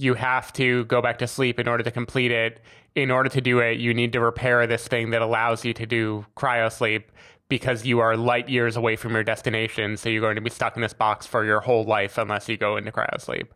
you 0.00 0.14
have 0.14 0.52
to 0.52 0.84
go 0.86 1.02
back 1.02 1.18
to 1.18 1.26
sleep 1.26 1.60
in 1.60 1.68
order 1.68 1.82
to 1.82 1.90
complete 1.90 2.30
it 2.30 2.60
in 2.94 3.10
order 3.10 3.28
to 3.28 3.40
do 3.40 3.58
it 3.60 3.78
you 3.78 3.92
need 3.94 4.12
to 4.12 4.20
repair 4.20 4.66
this 4.66 4.88
thing 4.88 5.10
that 5.10 5.22
allows 5.22 5.64
you 5.64 5.72
to 5.74 5.86
do 5.86 6.24
cryosleep 6.36 7.04
because 7.48 7.84
you 7.84 7.98
are 8.00 8.16
light 8.16 8.48
years 8.48 8.76
away 8.76 8.96
from 8.96 9.12
your 9.12 9.22
destination 9.24 9.96
so 9.96 10.08
you're 10.08 10.20
going 10.22 10.36
to 10.36 10.40
be 10.40 10.50
stuck 10.50 10.74
in 10.76 10.82
this 10.82 10.92
box 10.94 11.26
for 11.26 11.44
your 11.44 11.60
whole 11.60 11.84
life 11.84 12.16
unless 12.16 12.48
you 12.48 12.56
go 12.56 12.76
into 12.76 12.90
cryosleep. 12.92 13.48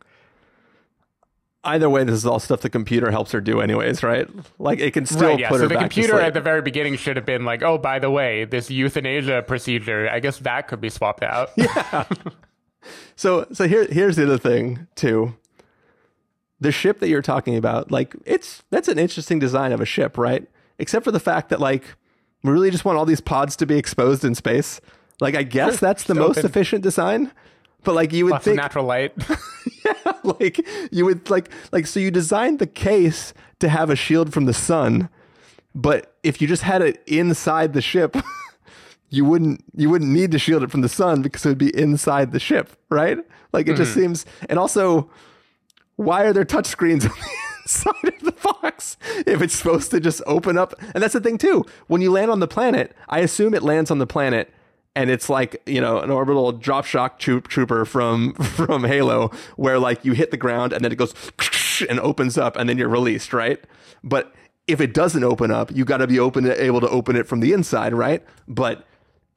Either 1.63 1.89
way, 1.89 2.03
this 2.03 2.13
is 2.13 2.25
all 2.27 2.37
stuff 2.39 2.61
the 2.61 2.69
computer 2.69 3.09
helps 3.09 3.31
her 3.31 3.41
do, 3.41 3.59
anyways, 3.59 4.03
right? 4.03 4.27
Like 4.59 4.79
it 4.79 4.91
can 4.91 5.07
still 5.07 5.29
right, 5.29 5.39
yeah. 5.39 5.49
put 5.49 5.55
So 5.57 5.63
her 5.63 5.67
the 5.69 5.73
back 5.75 5.83
computer 5.85 6.09
to 6.13 6.19
sleep. 6.19 6.27
at 6.27 6.33
the 6.35 6.41
very 6.41 6.61
beginning 6.61 6.95
should 6.95 7.15
have 7.17 7.25
been 7.25 7.43
like, 7.43 7.63
oh, 7.63 7.79
by 7.79 7.97
the 7.97 8.11
way, 8.11 8.45
this 8.45 8.69
euthanasia 8.69 9.43
procedure, 9.47 10.07
I 10.07 10.19
guess 10.19 10.37
that 10.39 10.67
could 10.67 10.79
be 10.79 10.89
swapped 10.89 11.23
out. 11.23 11.49
Yeah. 11.57 12.05
So 13.15 13.47
so 13.51 13.67
here 13.67 13.85
here's 13.87 14.15
the 14.15 14.25
other 14.25 14.37
thing 14.37 14.87
too. 14.95 15.35
The 16.59 16.71
ship 16.71 16.99
that 16.99 17.09
you're 17.09 17.21
talking 17.21 17.57
about, 17.57 17.91
like 17.91 18.15
it's 18.25 18.63
that's 18.69 18.87
an 18.87 18.97
interesting 18.97 19.39
design 19.39 19.71
of 19.71 19.81
a 19.81 19.85
ship, 19.85 20.17
right? 20.17 20.47
Except 20.79 21.03
for 21.03 21.11
the 21.11 21.19
fact 21.19 21.49
that 21.49 21.59
like 21.59 21.83
we 22.43 22.51
really 22.51 22.71
just 22.71 22.85
want 22.85 22.97
all 22.97 23.05
these 23.05 23.21
pods 23.21 23.55
to 23.57 23.65
be 23.65 23.77
exposed 23.77 24.23
in 24.23 24.35
space. 24.35 24.79
Like 25.19 25.35
I 25.35 25.43
guess 25.43 25.79
Sure, 25.79 25.87
that's 25.87 26.03
the 26.03 26.15
most 26.15 26.37
open. 26.37 26.49
efficient 26.49 26.83
design. 26.83 27.31
But 27.83 27.95
like 27.95 28.13
you 28.13 28.25
would 28.25 28.31
Lots 28.31 28.45
think 28.45 28.57
natural 28.57 28.85
light. 28.85 29.13
yeah, 29.85 30.13
like 30.23 30.65
you 30.91 31.05
would 31.05 31.29
like 31.29 31.49
like 31.71 31.87
so 31.87 31.99
you 31.99 32.11
designed 32.11 32.59
the 32.59 32.67
case 32.67 33.33
to 33.59 33.69
have 33.69 33.89
a 33.89 33.95
shield 33.95 34.33
from 34.33 34.45
the 34.45 34.53
sun, 34.53 35.09
but 35.73 36.15
if 36.23 36.41
you 36.41 36.47
just 36.47 36.63
had 36.63 36.81
it 36.81 37.03
inside 37.05 37.73
the 37.73 37.81
ship, 37.81 38.17
you 39.09 39.23
wouldn't 39.23 39.63
you 39.75 39.89
wouldn't 39.89 40.11
need 40.11 40.31
to 40.31 40.39
shield 40.39 40.63
it 40.63 40.71
from 40.71 40.81
the 40.81 40.89
sun 40.89 41.21
because 41.21 41.45
it 41.45 41.49
would 41.49 41.57
be 41.57 41.75
inside 41.77 42.31
the 42.31 42.39
ship, 42.39 42.71
right? 42.89 43.19
Like 43.53 43.67
it 43.67 43.75
just 43.75 43.91
mm-hmm. 43.91 44.01
seems 44.01 44.25
and 44.49 44.57
also 44.57 45.09
why 45.95 46.23
are 46.23 46.33
there 46.33 46.45
touch 46.45 46.67
screens 46.67 47.05
on 47.05 47.11
the 47.11 47.61
inside 47.63 48.13
of 48.13 48.19
the 48.21 48.31
box 48.31 48.97
if 49.25 49.41
it's 49.41 49.55
supposed 49.55 49.91
to 49.91 49.99
just 49.99 50.21
open 50.27 50.57
up? 50.57 50.73
And 50.93 51.03
that's 51.03 51.13
the 51.13 51.21
thing 51.21 51.37
too. 51.37 51.65
When 51.87 52.01
you 52.01 52.11
land 52.11 52.31
on 52.31 52.39
the 52.39 52.47
planet, 52.47 52.95
I 53.09 53.19
assume 53.19 53.53
it 53.53 53.63
lands 53.63 53.91
on 53.91 53.99
the 53.99 54.07
planet 54.07 54.53
and 54.95 55.09
it's 55.09 55.29
like 55.29 55.61
you 55.65 55.81
know 55.81 55.99
an 55.99 56.09
orbital 56.09 56.51
drop 56.53 56.85
shock 56.85 57.19
trooper 57.19 57.85
from 57.85 58.33
from 58.55 58.83
Halo, 58.83 59.31
where 59.57 59.77
like 59.77 60.03
you 60.05 60.13
hit 60.13 60.31
the 60.31 60.37
ground 60.37 60.73
and 60.73 60.83
then 60.83 60.91
it 60.91 60.95
goes 60.95 61.13
and 61.89 61.99
opens 61.99 62.37
up 62.37 62.55
and 62.55 62.69
then 62.69 62.77
you're 62.77 62.89
released, 62.89 63.33
right? 63.33 63.63
But 64.03 64.33
if 64.67 64.81
it 64.81 64.93
doesn't 64.93 65.23
open 65.23 65.51
up, 65.51 65.75
you 65.75 65.85
got 65.85 65.97
to 65.97 66.07
be 66.07 66.19
open 66.19 66.49
able 66.49 66.81
to 66.81 66.89
open 66.89 67.15
it 67.15 67.27
from 67.27 67.39
the 67.39 67.53
inside, 67.53 67.93
right? 67.93 68.23
But 68.47 68.87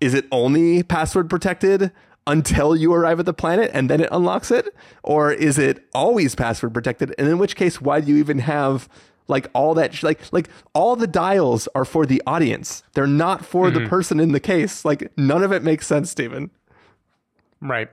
is 0.01 0.15
it 0.15 0.27
only 0.31 0.83
password 0.83 1.29
protected 1.29 1.91
until 2.29 2.77
you 2.77 2.95
arrive 2.95 3.19
at 3.19 3.27
the 3.27 3.35
planet 3.35 3.73
and 3.75 3.91
then 3.91 4.01
it 4.01 4.09
unlocks 4.13 4.53
it, 4.53 4.73
or 5.03 5.33
is 5.33 5.59
it 5.59 5.85
always 5.93 6.37
password 6.37 6.73
protected? 6.73 7.13
And 7.19 7.27
in 7.27 7.39
which 7.39 7.57
case, 7.57 7.81
why 7.81 8.01
do 8.01 8.13
you 8.13 8.19
even 8.19 8.39
have 8.39 8.89
like 9.27 9.51
all 9.53 9.75
that 9.75 9.93
sh- 9.95 10.05
like 10.05 10.21
like 10.33 10.49
all 10.75 10.95
the 10.95 11.07
dials 11.07 11.69
are 11.75 11.85
for 11.85 12.07
the 12.07 12.23
audience 12.27 12.83
they're 12.95 13.07
not 13.07 13.45
for 13.45 13.71
the 13.71 13.81
mm-hmm. 13.81 13.89
person 13.91 14.21
in 14.21 14.33
the 14.33 14.41
case 14.41 14.87
like 14.87 15.13
none 15.19 15.43
of 15.43 15.53
it 15.53 15.63
makes 15.63 15.87
sense 15.87 16.11
Stephen 16.11 16.51
right. 17.61 17.89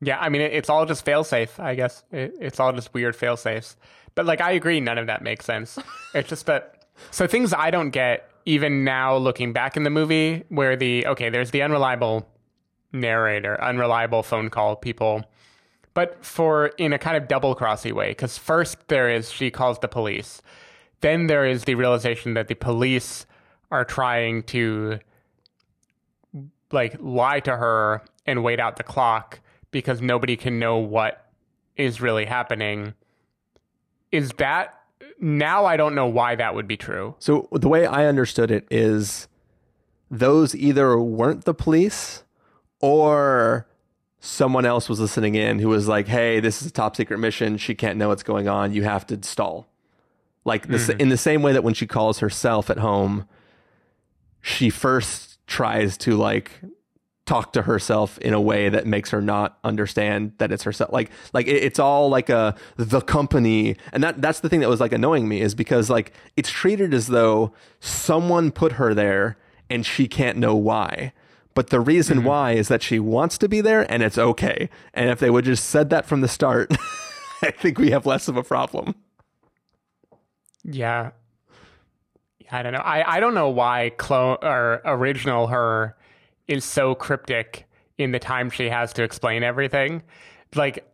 Yeah, 0.00 0.18
I 0.18 0.28
mean, 0.28 0.40
it, 0.40 0.52
it's 0.52 0.70
all 0.70 0.86
just 0.86 1.04
failsafe, 1.04 1.58
I 1.58 1.74
guess. 1.74 2.04
It, 2.10 2.34
it's 2.40 2.58
all 2.58 2.72
just 2.72 2.92
weird 2.94 3.16
failsafes. 3.16 3.76
But 4.14 4.26
like, 4.26 4.40
I 4.40 4.52
agree, 4.52 4.80
none 4.80 4.98
of 4.98 5.06
that 5.06 5.22
makes 5.22 5.44
sense. 5.44 5.78
it's 6.14 6.28
just 6.28 6.46
that. 6.46 6.86
So 7.10 7.26
things 7.26 7.52
I 7.52 7.70
don't 7.70 7.90
get, 7.90 8.28
even 8.46 8.84
now 8.84 9.16
looking 9.16 9.52
back 9.52 9.76
in 9.76 9.82
the 9.82 9.90
movie, 9.90 10.44
where 10.48 10.76
the, 10.76 11.06
okay, 11.06 11.28
there's 11.28 11.50
the 11.50 11.62
unreliable 11.62 12.26
narrator, 12.92 13.62
unreliable 13.62 14.22
phone 14.22 14.50
call 14.50 14.76
people. 14.76 15.24
But 15.94 16.24
for 16.24 16.68
in 16.78 16.92
a 16.92 16.98
kind 16.98 17.16
of 17.16 17.28
double 17.28 17.56
crossy 17.56 17.92
way, 17.92 18.10
because 18.10 18.38
first 18.38 18.88
there 18.88 19.10
is 19.10 19.30
she 19.30 19.50
calls 19.50 19.78
the 19.80 19.88
police. 19.88 20.40
Then 21.00 21.26
there 21.26 21.46
is 21.46 21.64
the 21.64 21.74
realization 21.74 22.34
that 22.34 22.48
the 22.48 22.54
police 22.54 23.26
are 23.70 23.84
trying 23.84 24.42
to 24.44 24.98
like 26.72 26.96
lie 27.00 27.40
to 27.40 27.56
her 27.56 28.02
and 28.26 28.44
wait 28.44 28.60
out 28.60 28.76
the 28.76 28.82
clock 28.82 29.40
because 29.70 30.00
nobody 30.00 30.36
can 30.36 30.58
know 30.58 30.78
what 30.78 31.26
is 31.76 32.00
really 32.00 32.26
happening. 32.26 32.94
Is 34.12 34.30
that 34.38 34.80
now 35.20 35.64
I 35.64 35.76
don't 35.76 35.94
know 35.94 36.06
why 36.06 36.34
that 36.36 36.54
would 36.54 36.66
be 36.66 36.76
true. 36.76 37.14
so 37.18 37.48
the 37.52 37.68
way 37.68 37.86
i 37.86 38.06
understood 38.06 38.50
it 38.50 38.66
is 38.70 39.28
those 40.10 40.54
either 40.54 40.98
weren't 40.98 41.44
the 41.44 41.54
police 41.54 42.24
or 42.80 43.66
someone 44.20 44.66
else 44.66 44.88
was 44.88 45.00
listening 45.00 45.34
in 45.34 45.58
who 45.58 45.68
was 45.68 45.88
like 45.88 46.06
hey 46.06 46.40
this 46.40 46.60
is 46.60 46.68
a 46.68 46.72
top 46.72 46.96
secret 46.96 47.18
mission. 47.18 47.56
She 47.56 47.74
can't 47.74 47.96
know 47.96 48.08
what's 48.08 48.22
going 48.22 48.48
on. 48.48 48.72
You 48.72 48.84
have 48.84 49.06
to 49.08 49.22
stall. 49.22 49.66
Like 50.44 50.68
this 50.68 50.88
mm-hmm. 50.88 51.00
in 51.00 51.08
the 51.10 51.16
same 51.16 51.42
way 51.42 51.52
that 51.52 51.64
when 51.64 51.74
she 51.74 51.86
calls 51.86 52.18
herself 52.18 52.70
at 52.70 52.78
home 52.78 53.26
she 54.42 54.70
first 54.70 55.38
tries 55.46 55.96
to 55.98 56.16
like 56.16 56.52
talk 57.30 57.52
to 57.52 57.62
herself 57.62 58.18
in 58.18 58.34
a 58.34 58.40
way 58.40 58.68
that 58.68 58.86
makes 58.86 59.10
her 59.10 59.22
not 59.22 59.56
understand 59.62 60.32
that 60.38 60.50
it's 60.50 60.64
herself. 60.64 60.92
Like 60.92 61.12
like 61.32 61.46
it, 61.46 61.62
it's 61.62 61.78
all 61.78 62.08
like 62.08 62.28
a 62.28 62.56
the 62.76 63.00
company. 63.00 63.76
And 63.92 64.02
that 64.02 64.20
that's 64.20 64.40
the 64.40 64.48
thing 64.48 64.58
that 64.60 64.68
was 64.68 64.80
like 64.80 64.92
annoying 64.92 65.28
me 65.28 65.40
is 65.40 65.54
because 65.54 65.88
like 65.88 66.12
it's 66.36 66.50
treated 66.50 66.92
as 66.92 67.06
though 67.06 67.52
someone 67.78 68.50
put 68.50 68.72
her 68.72 68.94
there 68.94 69.36
and 69.68 69.86
she 69.86 70.08
can't 70.08 70.38
know 70.38 70.56
why 70.56 71.12
but 71.54 71.70
the 71.70 71.80
reason 71.80 72.18
mm-hmm. 72.18 72.28
why 72.28 72.52
is 72.52 72.68
that 72.68 72.82
she 72.82 72.98
wants 72.98 73.38
to 73.38 73.48
be 73.48 73.60
there 73.60 73.90
and 73.90 74.02
it's 74.02 74.18
okay 74.18 74.68
and 74.94 75.10
if 75.10 75.18
they 75.18 75.30
would 75.30 75.44
just 75.44 75.66
said 75.66 75.90
that 75.90 76.06
from 76.06 76.20
the 76.20 76.28
start 76.28 76.70
i 77.42 77.50
think 77.50 77.78
we 77.78 77.90
have 77.90 78.06
less 78.06 78.28
of 78.28 78.36
a 78.36 78.42
problem 78.42 78.94
Yeah. 80.64 81.10
I 82.50 82.62
don't 82.62 82.72
know. 82.72 82.80
I, 82.80 83.16
I 83.16 83.20
don't 83.20 83.34
know 83.34 83.48
why 83.48 83.92
clone 83.96 84.38
or 84.42 84.82
original 84.84 85.48
her 85.48 85.96
is 86.48 86.64
so 86.64 86.94
cryptic 86.94 87.68
in 87.96 88.10
the 88.10 88.18
time 88.18 88.50
she 88.50 88.68
has 88.68 88.92
to 88.94 89.02
explain 89.02 89.42
everything. 89.42 90.02
Like 90.54 90.84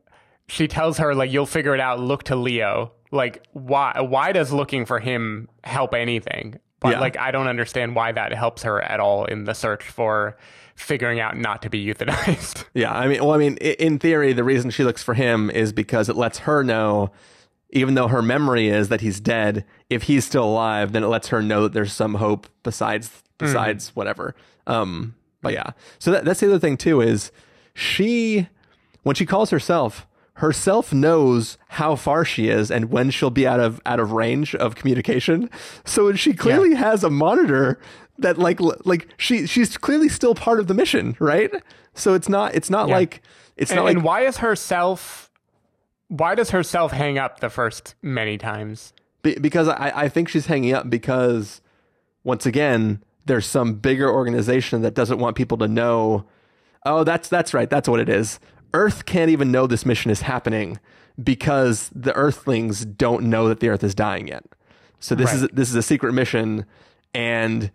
she 0.49 0.69
tells 0.69 0.99
her 0.99 1.15
like 1.15 1.33
you'll 1.33 1.47
figure 1.47 1.75
it 1.75 1.81
out, 1.81 1.99
look 1.99 2.25
to 2.25 2.37
Leo. 2.37 2.93
Like 3.11 3.47
why 3.53 3.99
why 4.01 4.33
does 4.33 4.53
looking 4.53 4.85
for 4.85 4.99
him 5.01 5.49
help 5.65 5.95
anything? 5.95 6.61
But 6.81 6.93
Yeah. 6.93 7.01
like 7.01 7.17
I 7.19 7.31
don't 7.31 7.49
understand 7.49 7.95
why 7.97 8.13
that 8.13 8.33
helps 8.35 8.63
her 8.63 8.81
at 8.83 9.01
all 9.01 9.25
in 9.25 9.45
the 9.45 9.55
search 9.55 9.83
for 9.85 10.37
figuring 10.75 11.21
out 11.21 11.37
not 11.37 11.63
to 11.63 11.71
be 11.71 11.85
euthanized. 11.87 12.65
Yeah, 12.75 12.93
I 12.93 13.09
mean, 13.09 13.21
well, 13.25 13.33
I 13.33 13.39
mean, 13.39 13.57
in 13.57 13.99
theory, 13.99 14.35
the 14.35 14.45
reason 14.45 14.69
she 14.71 14.85
looks 14.85 15.03
for 15.03 15.15
him 15.15 15.49
is 15.51 15.73
because 15.73 16.11
it 16.11 16.17
lets 16.17 16.41
her 16.41 16.63
know, 16.63 17.11
even 17.71 17.95
though 17.95 18.09
her 18.09 18.21
memory 18.21 18.69
is 18.69 18.91
that 18.91 19.01
he's 19.01 19.19
dead, 19.19 19.65
if 19.89 20.03
he's 20.05 20.27
still 20.27 20.45
alive, 20.45 20.93
then 20.93 21.03
it 21.03 21.07
lets 21.09 21.29
her 21.29 21.41
know 21.41 21.63
that 21.63 21.73
there's 21.73 21.95
some 21.95 22.15
hope 22.17 22.47
besides 22.63 23.23
besides 23.39 23.97
whatever. 23.97 24.35
Um, 24.67 25.15
but 25.41 25.55
yeah, 25.55 25.71
so 25.99 26.11
that, 26.11 26.25
that's 26.27 26.41
the 26.41 26.47
other 26.47 26.59
thing 26.59 26.77
too 26.77 27.01
is 27.01 27.33
she 27.75 28.49
when 29.03 29.15
she 29.15 29.25
calls 29.27 29.49
herself. 29.51 30.07
Herself 30.37 30.93
knows 30.93 31.57
how 31.69 31.97
far 31.97 32.25
she 32.25 32.49
is 32.49 32.71
and 32.71 32.91
when 32.91 33.11
she'll 33.11 33.31
be 33.31 33.47
out 33.47 33.59
of 33.59 33.81
out 33.87 33.99
of 33.99 34.13
range 34.13 34.55
of 34.55 34.75
communication. 34.75 35.49
So 35.85 36.13
she 36.15 36.35
clearly 36.35 36.75
has 36.75 37.03
a 37.03 37.09
monitor 37.11 37.79
that 38.19 38.37
like 38.39 38.61
like 38.85 39.09
she 39.17 39.47
she's 39.47 39.79
clearly 39.79 40.11
still 40.11 40.35
part 40.35 40.61
of 40.61 40.67
the 40.67 40.75
mission, 40.75 41.17
right? 41.21 41.51
So 41.95 42.13
it's 42.13 42.29
not 42.29 42.55
it's 42.55 42.69
not 42.69 42.89
Yeah. 42.89 42.97
like 42.97 43.23
it's 43.57 43.71
and, 43.71 43.77
not 43.77 43.85
like 43.85 43.95
and 43.97 44.05
why 44.05 44.23
is 44.27 44.39
herself 44.39 45.31
why 46.09 46.35
does 46.35 46.51
herself 46.51 46.93
hang 46.93 47.19
up 47.19 47.41
the 47.41 47.49
first 47.49 47.95
many 48.03 48.37
times? 48.37 48.93
Be- 49.23 49.39
because 49.39 49.69
I, 49.69 49.93
I 49.95 50.09
think 50.11 50.29
she's 50.29 50.47
hanging 50.47 50.75
up 50.75 50.91
because 50.91 51.63
once 52.25 52.45
again 52.45 53.03
there's 53.25 53.47
some 53.47 53.75
bigger 53.75 54.11
organization 54.11 54.83
that 54.83 54.95
doesn't 54.95 55.19
want 55.19 55.35
people 55.35 55.57
to 55.59 55.67
know 55.67 56.27
oh 56.85 57.05
that's 57.05 57.29
that's 57.29 57.55
right 57.55 57.71
that's 57.71 57.89
what 57.89 58.01
it 58.01 58.09
is 58.09 58.39
earth 58.75 59.07
can't 59.07 59.31
even 59.31 59.51
know 59.51 59.67
this 59.67 59.87
mission 59.87 60.11
is 60.11 60.23
happening 60.23 60.79
because 61.23 61.91
the 61.95 62.15
earthlings 62.15 62.85
don't 62.85 63.25
know 63.25 63.49
that 63.49 63.61
the 63.61 63.69
earth 63.69 63.83
is 63.83 63.95
dying 63.95 64.29
yet. 64.29 64.45
So 65.01 65.15
this 65.15 65.33
is 65.33 65.49
this 65.53 65.69
is 65.69 65.75
a 65.75 65.83
secret 65.83 66.13
mission 66.13 66.65
and 67.15 67.71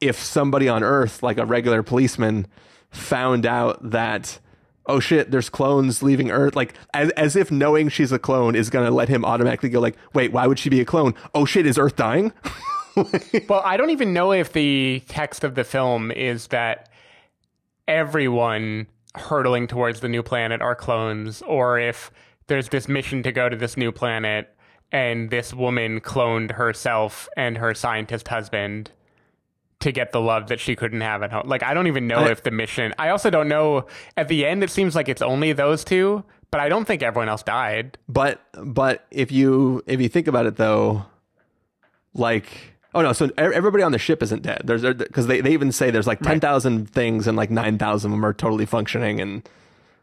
if 0.00 0.16
somebody 0.18 0.68
on 0.68 0.82
earth 0.82 1.22
like 1.22 1.38
a 1.38 1.44
regular 1.44 1.82
policeman 1.82 2.46
found 2.90 3.44
out 3.44 3.90
that 3.90 4.38
oh 4.86 4.98
shit 4.98 5.30
there's 5.30 5.50
clones 5.50 6.02
leaving 6.02 6.30
earth 6.30 6.56
like 6.56 6.74
as, 6.94 7.10
as 7.10 7.36
if 7.36 7.50
knowing 7.50 7.88
she's 7.88 8.12
a 8.12 8.18
clone 8.18 8.54
is 8.54 8.70
going 8.70 8.86
to 8.86 8.90
let 8.90 9.08
him 9.08 9.24
automatically 9.24 9.68
go 9.68 9.80
like 9.80 9.96
wait 10.14 10.32
why 10.32 10.46
would 10.46 10.58
she 10.58 10.70
be 10.70 10.80
a 10.80 10.84
clone? 10.84 11.14
Oh 11.34 11.44
shit 11.44 11.66
is 11.66 11.78
earth 11.78 11.96
dying? 11.96 12.32
Well, 13.48 13.62
I 13.64 13.76
don't 13.76 13.90
even 13.90 14.12
know 14.12 14.32
if 14.32 14.52
the 14.52 15.02
text 15.06 15.44
of 15.44 15.54
the 15.54 15.62
film 15.62 16.10
is 16.10 16.48
that 16.48 16.88
everyone 17.86 18.88
hurtling 19.14 19.66
towards 19.66 20.00
the 20.00 20.08
new 20.08 20.22
planet 20.22 20.60
are 20.62 20.74
clones, 20.74 21.42
or 21.42 21.78
if 21.78 22.10
there's 22.46 22.68
this 22.68 22.88
mission 22.88 23.22
to 23.22 23.32
go 23.32 23.48
to 23.48 23.56
this 23.56 23.76
new 23.76 23.92
planet 23.92 24.54
and 24.92 25.30
this 25.30 25.54
woman 25.54 26.00
cloned 26.00 26.52
herself 26.52 27.28
and 27.36 27.58
her 27.58 27.74
scientist 27.74 28.28
husband 28.28 28.90
to 29.78 29.92
get 29.92 30.12
the 30.12 30.20
love 30.20 30.48
that 30.48 30.60
she 30.60 30.74
couldn't 30.76 31.00
have 31.00 31.22
at 31.22 31.32
home. 31.32 31.48
Like 31.48 31.62
I 31.62 31.72
don't 31.74 31.86
even 31.86 32.06
know 32.06 32.16
I- 32.18 32.30
if 32.30 32.42
the 32.42 32.50
mission. 32.50 32.92
I 32.98 33.08
also 33.10 33.30
don't 33.30 33.48
know. 33.48 33.86
At 34.16 34.28
the 34.28 34.44
end, 34.44 34.62
it 34.62 34.70
seems 34.70 34.94
like 34.94 35.08
it's 35.08 35.22
only 35.22 35.52
those 35.52 35.84
two, 35.84 36.24
but 36.50 36.60
I 36.60 36.68
don't 36.68 36.84
think 36.84 37.02
everyone 37.02 37.28
else 37.28 37.42
died. 37.42 37.96
But 38.08 38.40
but 38.62 39.06
if 39.10 39.30
you 39.32 39.82
if 39.86 40.00
you 40.00 40.08
think 40.08 40.26
about 40.26 40.46
it 40.46 40.56
though, 40.56 41.04
like 42.14 42.74
oh 42.94 43.02
no, 43.02 43.12
so 43.12 43.30
everybody 43.38 43.82
on 43.82 43.92
the 43.92 43.98
ship 43.98 44.22
isn't 44.22 44.42
dead. 44.42 44.62
There's 44.64 44.82
because 44.82 45.26
they, 45.26 45.40
they 45.40 45.52
even 45.52 45.72
say 45.72 45.90
there's 45.90 46.06
like 46.06 46.20
ten 46.20 46.40
thousand 46.40 46.90
things 46.90 47.26
and 47.26 47.36
like 47.36 47.50
nine 47.50 47.78
thousand 47.78 48.10
of 48.12 48.16
them 48.16 48.24
are 48.24 48.34
totally 48.34 48.66
functioning, 48.66 49.20
and 49.20 49.48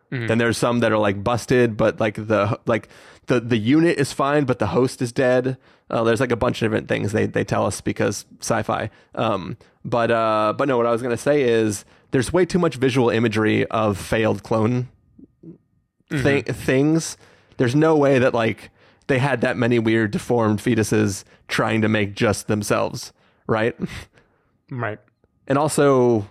then 0.10 0.38
there's 0.38 0.58
some 0.58 0.80
that 0.80 0.92
are 0.92 0.98
like 0.98 1.24
busted, 1.24 1.76
but 1.78 2.00
like 2.00 2.16
the 2.16 2.60
like 2.66 2.88
the 3.26 3.40
the 3.42 3.58
unit 3.58 3.98
is 3.98 4.14
fine, 4.14 4.46
but 4.46 4.60
the 4.60 4.68
host 4.68 5.02
is 5.02 5.12
dead. 5.12 5.58
Uh, 5.90 6.04
there's 6.04 6.20
like 6.20 6.32
a 6.32 6.38
bunch 6.38 6.62
of 6.62 6.66
different 6.66 6.88
things 6.88 7.12
they 7.12 7.26
they 7.26 7.44
tell 7.44 7.66
us 7.66 7.82
because 7.82 8.26
sci-fi. 8.40 8.90
Um, 9.16 9.58
but 9.84 10.12
uh, 10.12 10.54
but 10.58 10.68
no, 10.68 10.78
what 10.78 10.86
I 10.86 10.92
was 10.92 11.02
gonna 11.02 11.18
say 11.18 11.44
is 11.44 11.84
there's 12.12 12.32
way 12.32 12.46
too 12.46 12.60
much 12.60 12.76
visual 12.76 13.10
imagery 13.10 13.66
of 13.68 13.98
failed 13.98 14.44
clone 14.44 14.88
thi- 16.10 16.42
things. 16.42 17.18
There's 17.58 17.76
no 17.76 17.96
way 17.98 18.20
that 18.20 18.34
like 18.34 18.70
they 19.08 19.20
had 19.20 19.42
that 19.42 19.58
many 19.58 19.80
weird 19.80 20.12
deformed 20.12 20.60
fetuses 20.60 21.24
trying 21.48 21.82
to 21.82 21.90
make 21.90 22.14
just 22.16 22.48
themselves, 22.48 23.14
right? 23.48 23.76
Right. 24.70 25.00
And 25.48 25.58
also, 25.58 26.28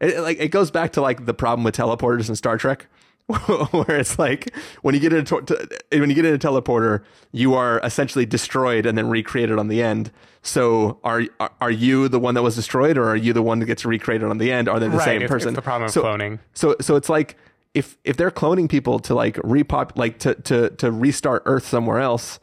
it, 0.00 0.18
like 0.20 0.38
it 0.40 0.48
goes 0.48 0.70
back 0.70 0.92
to 0.92 1.00
like 1.00 1.26
the 1.26 1.34
problem 1.34 1.64
with 1.64 1.76
teleporters 1.76 2.28
in 2.28 2.34
Star 2.36 2.58
Trek, 2.58 2.86
where 3.26 3.98
it's 4.00 4.18
like 4.18 4.52
when 4.82 4.94
you 4.94 5.00
get 5.00 5.12
into 5.12 5.40
t- 5.42 5.98
when 5.98 6.08
you 6.08 6.14
get 6.16 6.24
in 6.24 6.34
a 6.34 6.38
teleporter, 6.38 7.02
you 7.32 7.54
are 7.54 7.78
essentially 7.84 8.26
destroyed 8.26 8.84
and 8.86 8.96
then 8.98 9.08
recreated 9.08 9.58
on 9.58 9.68
the 9.68 9.82
end. 9.82 10.10
So 10.42 10.98
are 11.04 11.22
are, 11.60 11.70
you 11.70 12.08
the 12.08 12.18
one 12.18 12.34
that 12.34 12.42
was 12.42 12.56
destroyed, 12.56 12.96
or 12.96 13.08
are 13.08 13.16
you 13.16 13.32
the 13.32 13.42
one 13.42 13.58
that 13.60 13.66
gets 13.66 13.84
recreated 13.84 14.28
on 14.28 14.38
the 14.38 14.50
end? 14.50 14.68
Are 14.68 14.80
they 14.80 14.88
the 14.88 14.96
Right, 14.96 15.04
same 15.04 15.16
it's- 15.22 15.30
person? 15.30 15.50
it's 15.50 15.56
the 15.56 15.62
problem 15.62 15.86
of 15.86 15.90
so, 15.92 16.02
cloning. 16.02 16.38
So 16.54 16.74
so 16.80 16.96
it's 16.96 17.08
like 17.08 17.36
if 17.74 17.96
if 18.04 18.16
they're 18.16 18.30
cloning 18.30 18.68
people 18.68 18.98
to 19.00 19.14
like 19.14 19.36
repop 19.36 19.96
like 19.96 20.18
to 20.20 20.34
to 20.34 20.70
to 20.70 20.90
restart 20.90 21.42
Earth 21.46 21.66
somewhere 21.66 21.98
else, 21.98 22.40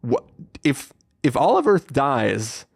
what 0.00 0.24
if 0.64 0.92
if 1.22 1.36
all 1.36 1.56
of 1.56 1.66
Earth 1.66 1.92
dies, 1.92 2.66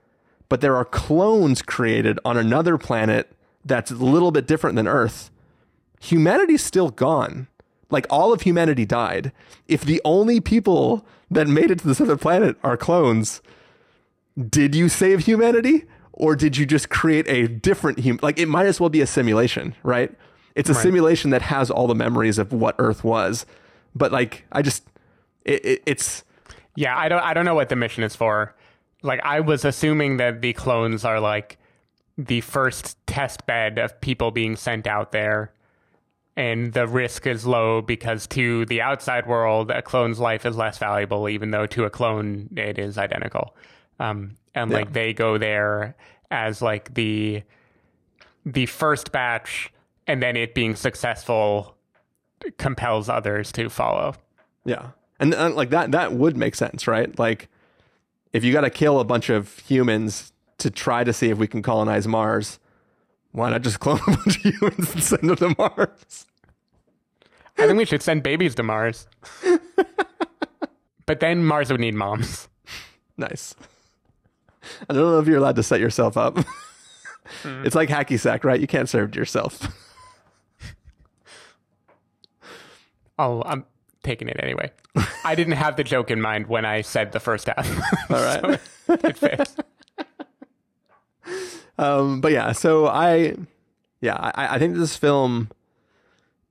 but 0.48 0.60
there 0.60 0.76
are 0.76 0.84
clones 0.84 1.62
created 1.62 2.18
on 2.24 2.36
another 2.36 2.78
planet 2.78 3.32
that's 3.64 3.90
a 3.90 3.96
little 3.96 4.30
bit 4.30 4.46
different 4.46 4.76
than 4.76 4.86
Earth, 4.86 5.30
humanity's 6.00 6.62
still 6.62 6.90
gone. 6.90 7.48
Like 7.90 8.06
all 8.10 8.32
of 8.32 8.42
humanity 8.42 8.84
died. 8.84 9.32
If 9.68 9.82
the 9.82 10.00
only 10.04 10.40
people 10.40 11.06
that 11.30 11.46
made 11.46 11.70
it 11.70 11.80
to 11.80 11.86
this 11.86 12.00
other 12.00 12.16
planet 12.16 12.56
are 12.64 12.76
clones, 12.76 13.40
did 14.48 14.74
you 14.74 14.88
save 14.88 15.20
humanity 15.20 15.84
or 16.12 16.34
did 16.36 16.56
you 16.56 16.66
just 16.66 16.88
create 16.88 17.28
a 17.28 17.46
different 17.46 18.00
human? 18.00 18.20
Like 18.22 18.38
it 18.38 18.48
might 18.48 18.66
as 18.66 18.80
well 18.80 18.90
be 18.90 19.00
a 19.00 19.06
simulation, 19.06 19.74
right? 19.82 20.12
It's 20.54 20.70
a 20.70 20.74
simulation 20.74 21.30
that 21.30 21.42
has 21.42 21.70
all 21.70 21.86
the 21.86 21.94
memories 21.94 22.38
of 22.38 22.52
what 22.52 22.76
Earth 22.78 23.02
was. 23.02 23.44
But 23.94 24.12
like, 24.12 24.44
I 24.52 24.62
just, 24.62 24.84
it, 25.44 25.64
it, 25.64 25.82
it's, 25.86 26.24
Yeah, 26.76 26.96
I 26.96 27.08
don't 27.08 27.22
I 27.22 27.34
don't 27.34 27.44
know 27.44 27.54
what 27.54 27.68
the 27.68 27.76
mission 27.76 28.02
is 28.04 28.16
for. 28.16 28.54
Like 29.02 29.20
I 29.24 29.40
was 29.40 29.64
assuming 29.64 30.16
that 30.18 30.40
the 30.40 30.52
clones 30.52 31.04
are 31.04 31.20
like 31.20 31.58
the 32.16 32.40
first 32.40 32.96
test 33.06 33.46
bed 33.46 33.78
of 33.78 34.00
people 34.00 34.30
being 34.30 34.56
sent 34.56 34.86
out 34.86 35.12
there. 35.12 35.52
And 36.36 36.72
the 36.72 36.88
risk 36.88 37.26
is 37.28 37.46
low 37.46 37.80
because 37.80 38.26
to 38.28 38.66
the 38.66 38.80
outside 38.80 39.26
world, 39.26 39.70
a 39.70 39.82
clone's 39.82 40.18
life 40.18 40.44
is 40.44 40.56
less 40.56 40.78
valuable, 40.78 41.28
even 41.28 41.52
though 41.52 41.66
to 41.66 41.84
a 41.84 41.90
clone 41.90 42.48
it 42.56 42.76
is 42.76 42.98
identical. 42.98 43.54
Um, 44.00 44.36
and 44.54 44.70
like 44.72 44.92
they 44.92 45.12
go 45.12 45.38
there 45.38 45.94
as 46.32 46.60
like 46.60 46.94
the 46.94 47.42
the 48.44 48.66
first 48.66 49.12
batch, 49.12 49.72
and 50.06 50.22
then 50.22 50.36
it 50.36 50.54
being 50.54 50.74
successful 50.74 51.76
compels 52.58 53.08
others 53.08 53.52
to 53.52 53.68
follow. 53.68 54.14
Yeah. 54.64 54.90
And, 55.20 55.34
and 55.34 55.54
like 55.54 55.70
that 55.70 55.92
that 55.92 56.12
would 56.12 56.36
make 56.36 56.54
sense, 56.54 56.86
right? 56.86 57.16
Like 57.18 57.48
if 58.32 58.44
you 58.44 58.52
got 58.52 58.62
to 58.62 58.70
kill 58.70 59.00
a 59.00 59.04
bunch 59.04 59.30
of 59.30 59.58
humans 59.60 60.32
to 60.58 60.70
try 60.70 61.04
to 61.04 61.12
see 61.12 61.30
if 61.30 61.38
we 61.38 61.46
can 61.46 61.62
colonize 61.62 62.06
Mars, 62.06 62.58
why 63.32 63.50
not 63.50 63.62
just 63.62 63.80
clone 63.80 64.00
a 64.06 64.16
bunch 64.16 64.44
of 64.44 64.54
humans 64.54 64.92
and 64.92 65.02
send 65.02 65.30
them 65.30 65.36
to 65.36 65.54
Mars? 65.58 66.26
I 67.56 67.66
think 67.66 67.78
we 67.78 67.84
should 67.84 68.02
send 68.02 68.22
babies 68.22 68.54
to 68.56 68.62
Mars. 68.64 69.06
but 71.06 71.20
then 71.20 71.44
Mars 71.44 71.70
would 71.70 71.80
need 71.80 71.94
moms. 71.94 72.48
Nice. 73.16 73.54
I 74.88 74.92
don't 74.92 75.02
know 75.02 75.20
if 75.20 75.28
you're 75.28 75.38
allowed 75.38 75.56
to 75.56 75.62
set 75.62 75.80
yourself 75.80 76.16
up. 76.16 76.38
Hmm. 77.42 77.64
It's 77.64 77.74
like 77.74 77.88
hacky 77.88 78.20
sack, 78.20 78.44
right? 78.44 78.60
You 78.60 78.66
can't 78.66 78.86
serve 78.86 79.16
yourself. 79.16 79.66
Oh, 83.18 83.42
I'm 83.44 83.64
taking 84.02 84.28
it 84.28 84.36
anyway. 84.40 84.70
I 85.24 85.34
didn't 85.34 85.54
have 85.54 85.76
the 85.76 85.84
joke 85.84 86.10
in 86.10 86.20
mind 86.20 86.46
when 86.46 86.64
I 86.64 86.82
said 86.82 87.12
the 87.12 87.20
first 87.20 87.46
half. 87.46 87.68
All 88.10 88.16
right. 88.16 88.60
it 88.88 89.18
fits. 89.18 89.56
Um, 91.78 92.20
but 92.20 92.32
yeah, 92.32 92.52
so 92.52 92.86
I, 92.86 93.34
yeah, 94.00 94.14
I, 94.34 94.56
I 94.56 94.58
think 94.58 94.76
this 94.76 94.96
film 94.96 95.50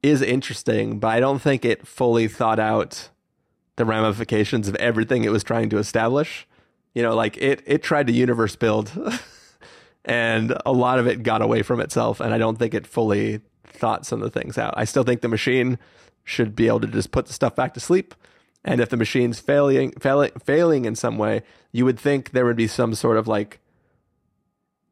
is 0.01 0.21
interesting, 0.21 0.99
but 0.99 1.07
I 1.07 1.19
don't 1.19 1.39
think 1.39 1.63
it 1.63 1.87
fully 1.87 2.27
thought 2.27 2.59
out 2.59 3.09
the 3.77 3.85
ramifications 3.85 4.67
of 4.67 4.75
everything 4.75 5.23
it 5.23 5.31
was 5.31 5.43
trying 5.43 5.69
to 5.69 5.77
establish. 5.77 6.45
You 6.93 7.01
know, 7.01 7.15
like 7.15 7.37
it, 7.37 7.63
it 7.65 7.81
tried 7.81 8.07
to 8.07 8.13
universe 8.13 8.55
build, 8.55 8.91
and 10.05 10.55
a 10.65 10.73
lot 10.73 10.99
of 10.99 11.07
it 11.07 11.23
got 11.23 11.41
away 11.41 11.61
from 11.63 11.79
itself, 11.79 12.19
and 12.19 12.33
I 12.33 12.37
don't 12.37 12.59
think 12.59 12.73
it 12.73 12.85
fully 12.85 13.39
thought 13.65 14.05
some 14.05 14.21
of 14.21 14.31
the 14.31 14.39
things 14.39 14.57
out. 14.57 14.73
I 14.77 14.83
still 14.85 15.03
think 15.03 15.21
the 15.21 15.27
machine 15.27 15.79
should 16.23 16.55
be 16.55 16.67
able 16.67 16.79
to 16.81 16.87
just 16.87 17.11
put 17.11 17.25
the 17.25 17.33
stuff 17.33 17.55
back 17.55 17.73
to 17.73 17.79
sleep. 17.79 18.15
And 18.65 18.79
if 18.79 18.89
the 18.89 18.97
machine's 18.97 19.39
failing, 19.39 19.91
failing, 19.99 20.31
failing 20.43 20.85
in 20.85 20.95
some 20.95 21.17
way, 21.17 21.43
you 21.71 21.83
would 21.85 21.99
think 21.99 22.31
there 22.31 22.45
would 22.45 22.55
be 22.55 22.67
some 22.67 22.95
sort 22.95 23.17
of 23.17 23.27
like 23.27 23.59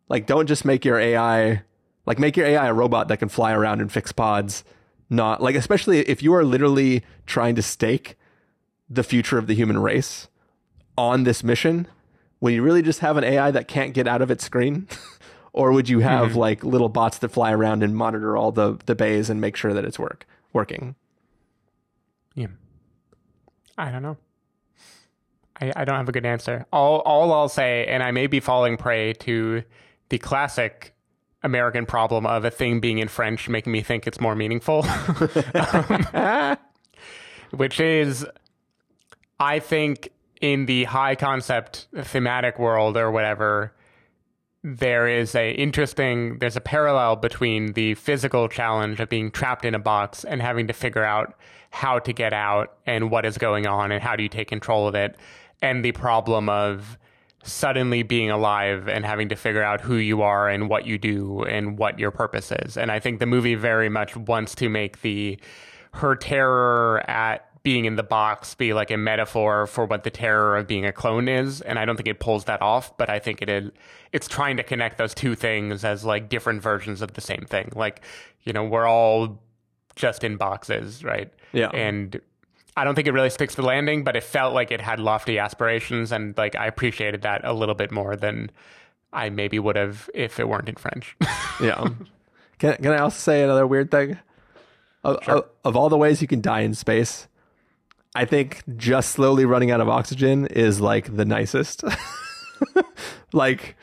like, 0.09 0.25
don't 0.25 0.47
just 0.47 0.65
make 0.65 0.83
your 0.83 0.99
AI 0.99 1.63
like 2.05 2.19
make 2.19 2.35
your 2.35 2.45
AI 2.45 2.67
a 2.67 2.73
robot 2.73 3.07
that 3.07 3.17
can 3.17 3.29
fly 3.29 3.53
around 3.53 3.79
and 3.79 3.91
fix 3.91 4.11
pods. 4.11 4.63
Not 5.09 5.41
like, 5.41 5.55
especially 5.55 5.99
if 5.99 6.21
you 6.21 6.33
are 6.33 6.43
literally 6.43 7.03
trying 7.25 7.55
to 7.55 7.61
stake 7.61 8.17
the 8.89 9.03
future 9.03 9.37
of 9.37 9.47
the 9.47 9.55
human 9.55 9.79
race 9.79 10.27
on 10.97 11.23
this 11.23 11.43
mission. 11.43 11.87
Will 12.41 12.51
you 12.51 12.61
really 12.61 12.81
just 12.81 12.99
have 12.99 13.17
an 13.17 13.23
AI 13.23 13.51
that 13.51 13.67
can't 13.67 13.93
get 13.93 14.07
out 14.07 14.21
of 14.21 14.29
its 14.29 14.43
screen? 14.43 14.87
or 15.53 15.71
would 15.71 15.87
you 15.87 15.99
have 15.99 16.31
mm-hmm. 16.31 16.39
like 16.39 16.63
little 16.63 16.89
bots 16.89 17.17
that 17.19 17.29
fly 17.29 17.53
around 17.53 17.83
and 17.83 17.95
monitor 17.95 18.35
all 18.35 18.51
the 18.51 18.77
the 18.85 18.95
bays 18.95 19.29
and 19.29 19.39
make 19.39 19.55
sure 19.55 19.73
that 19.73 19.85
it's 19.85 19.99
work 19.99 20.25
working? 20.51 20.95
Yeah. 22.35 22.47
I 23.77 23.91
don't 23.91 24.01
know. 24.01 24.17
I, 25.59 25.71
I 25.75 25.85
don't 25.85 25.95
have 25.95 26.09
a 26.09 26.11
good 26.11 26.25
answer. 26.25 26.65
All 26.71 26.99
all 26.99 27.31
I'll 27.33 27.49
say, 27.49 27.85
and 27.87 28.01
I 28.03 28.11
may 28.11 28.27
be 28.27 28.39
falling 28.39 28.77
prey 28.77 29.13
to 29.13 29.63
the 30.09 30.17
classic 30.17 30.93
American 31.43 31.85
problem 31.85 32.25
of 32.25 32.45
a 32.45 32.51
thing 32.51 32.79
being 32.79 32.99
in 32.99 33.07
French 33.07 33.49
making 33.49 33.71
me 33.71 33.81
think 33.81 34.07
it's 34.07 34.19
more 34.19 34.35
meaningful. 34.35 34.85
Um, 36.13 36.57
which 37.51 37.79
is 37.79 38.25
I 39.39 39.59
think 39.59 40.09
in 40.39 40.65
the 40.65 40.85
high 40.85 41.15
concept 41.15 41.87
thematic 41.93 42.57
world 42.57 42.97
or 42.97 43.11
whatever, 43.11 43.73
there 44.63 45.07
is 45.07 45.33
a 45.33 45.51
interesting 45.51 46.37
there's 46.39 46.55
a 46.55 46.61
parallel 46.61 47.15
between 47.15 47.73
the 47.73 47.95
physical 47.95 48.47
challenge 48.47 48.99
of 48.99 49.09
being 49.09 49.31
trapped 49.31 49.65
in 49.65 49.73
a 49.73 49.79
box 49.79 50.23
and 50.23 50.41
having 50.41 50.67
to 50.67 50.73
figure 50.73 51.03
out 51.03 51.33
how 51.71 51.97
to 51.97 52.13
get 52.13 52.31
out 52.31 52.77
and 52.85 53.09
what 53.09 53.25
is 53.25 53.37
going 53.37 53.65
on 53.65 53.91
and 53.91 54.03
how 54.03 54.15
do 54.15 54.21
you 54.21 54.29
take 54.29 54.47
control 54.47 54.87
of 54.87 54.93
it 54.93 55.17
and 55.63 55.83
the 55.83 55.91
problem 55.93 56.47
of 56.47 56.97
suddenly 57.43 58.03
being 58.03 58.29
alive 58.29 58.87
and 58.87 59.03
having 59.03 59.29
to 59.29 59.35
figure 59.35 59.63
out 59.63 59.81
who 59.81 59.95
you 59.95 60.21
are 60.21 60.47
and 60.47 60.69
what 60.69 60.85
you 60.85 60.99
do 60.99 61.43
and 61.45 61.79
what 61.79 61.97
your 61.97 62.11
purpose 62.11 62.51
is. 62.51 62.77
And 62.77 62.91
i 62.91 62.99
think 62.99 63.19
the 63.19 63.25
movie 63.25 63.55
very 63.55 63.89
much 63.89 64.15
wants 64.15 64.53
to 64.55 64.69
make 64.69 65.01
the 65.01 65.39
her 65.93 66.15
terror 66.15 67.03
at 67.09 67.50
being 67.63 67.85
in 67.85 67.95
the 67.95 68.03
box 68.03 68.55
be 68.55 68.73
like 68.73 68.89
a 68.89 68.97
metaphor 68.97 69.67
for 69.67 69.85
what 69.85 70.03
the 70.03 70.09
terror 70.09 70.57
of 70.57 70.65
being 70.67 70.85
a 70.85 70.91
clone 70.91 71.27
is 71.27 71.61
and 71.61 71.77
i 71.77 71.85
don't 71.85 71.95
think 71.95 72.07
it 72.07 72.19
pulls 72.19 72.45
that 72.45 72.61
off 72.61 72.95
but 72.97 73.09
i 73.09 73.19
think 73.19 73.41
it 73.41 73.49
is 73.49 73.69
it's 74.11 74.27
trying 74.27 74.57
to 74.57 74.63
connect 74.63 74.97
those 74.97 75.13
two 75.13 75.35
things 75.35 75.83
as 75.85 76.03
like 76.03 76.27
different 76.29 76.61
versions 76.61 77.01
of 77.01 77.13
the 77.13 77.21
same 77.21 77.45
thing 77.47 77.69
like 77.75 78.01
you 78.43 78.51
know 78.53 78.63
we're 78.63 78.87
all 78.87 79.39
just 79.95 80.23
in 80.23 80.37
boxes 80.37 81.03
right 81.03 81.31
Yeah. 81.53 81.69
and 81.73 82.19
i 82.75 82.83
don't 82.83 82.95
think 82.95 83.07
it 83.07 83.11
really 83.11 83.29
sticks 83.29 83.53
the 83.55 83.61
landing 83.61 84.03
but 84.03 84.15
it 84.15 84.23
felt 84.23 84.53
like 84.55 84.71
it 84.71 84.81
had 84.81 84.99
lofty 84.99 85.37
aspirations 85.37 86.11
and 86.11 86.35
like 86.37 86.55
i 86.55 86.65
appreciated 86.65 87.21
that 87.21 87.41
a 87.43 87.53
little 87.53 87.75
bit 87.75 87.91
more 87.91 88.15
than 88.15 88.49
i 89.13 89.29
maybe 89.29 89.59
would 89.59 89.75
have 89.75 90.09
if 90.15 90.39
it 90.39 90.47
weren't 90.49 90.67
in 90.69 90.75
french 90.75 91.15
Yeah. 91.61 91.89
can 92.57 92.75
can 92.77 92.87
I 92.91 92.97
also 92.99 93.17
say 93.19 93.43
another 93.43 93.67
weird 93.67 93.91
thing? 93.91 94.17
Of, 95.03 95.17
of, 95.27 95.45
of 95.63 95.75
all 95.75 95.89
the 95.89 95.97
ways 95.97 96.21
you 96.21 96.27
can 96.27 96.41
die 96.41 96.59
in 96.61 96.75
space, 96.75 97.27
I 98.13 98.25
think 98.25 98.61
just 98.77 99.11
slowly 99.11 99.45
running 99.45 99.71
out 99.71 99.79
of 99.81 99.87
oxygen 99.89 100.47
is 100.47 100.81
like 100.81 101.15
the 101.15 101.25
nicest. 101.25 101.83
like 103.33 103.75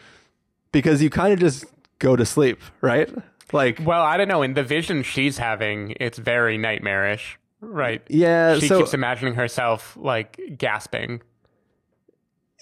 because 0.72 1.02
you 1.02 1.10
kind 1.10 1.32
of 1.32 1.38
just 1.40 1.64
go 1.98 2.14
to 2.16 2.26
sleep, 2.26 2.60
right? 2.80 3.10
Like, 3.52 3.80
Well, 3.82 4.02
I 4.02 4.16
don't 4.18 4.28
know. 4.28 4.42
In 4.42 4.52
the 4.54 4.62
vision 4.62 5.02
she's 5.02 5.38
having, 5.38 5.94
it's 5.98 6.18
very 6.18 6.58
nightmarish, 6.58 7.38
right? 7.62 8.02
yeah. 8.08 8.58
She 8.58 8.68
so 8.68 8.78
keeps 8.80 8.92
imagining 8.92 9.34
herself 9.34 9.96
like 9.98 10.38
gasping. 10.58 11.22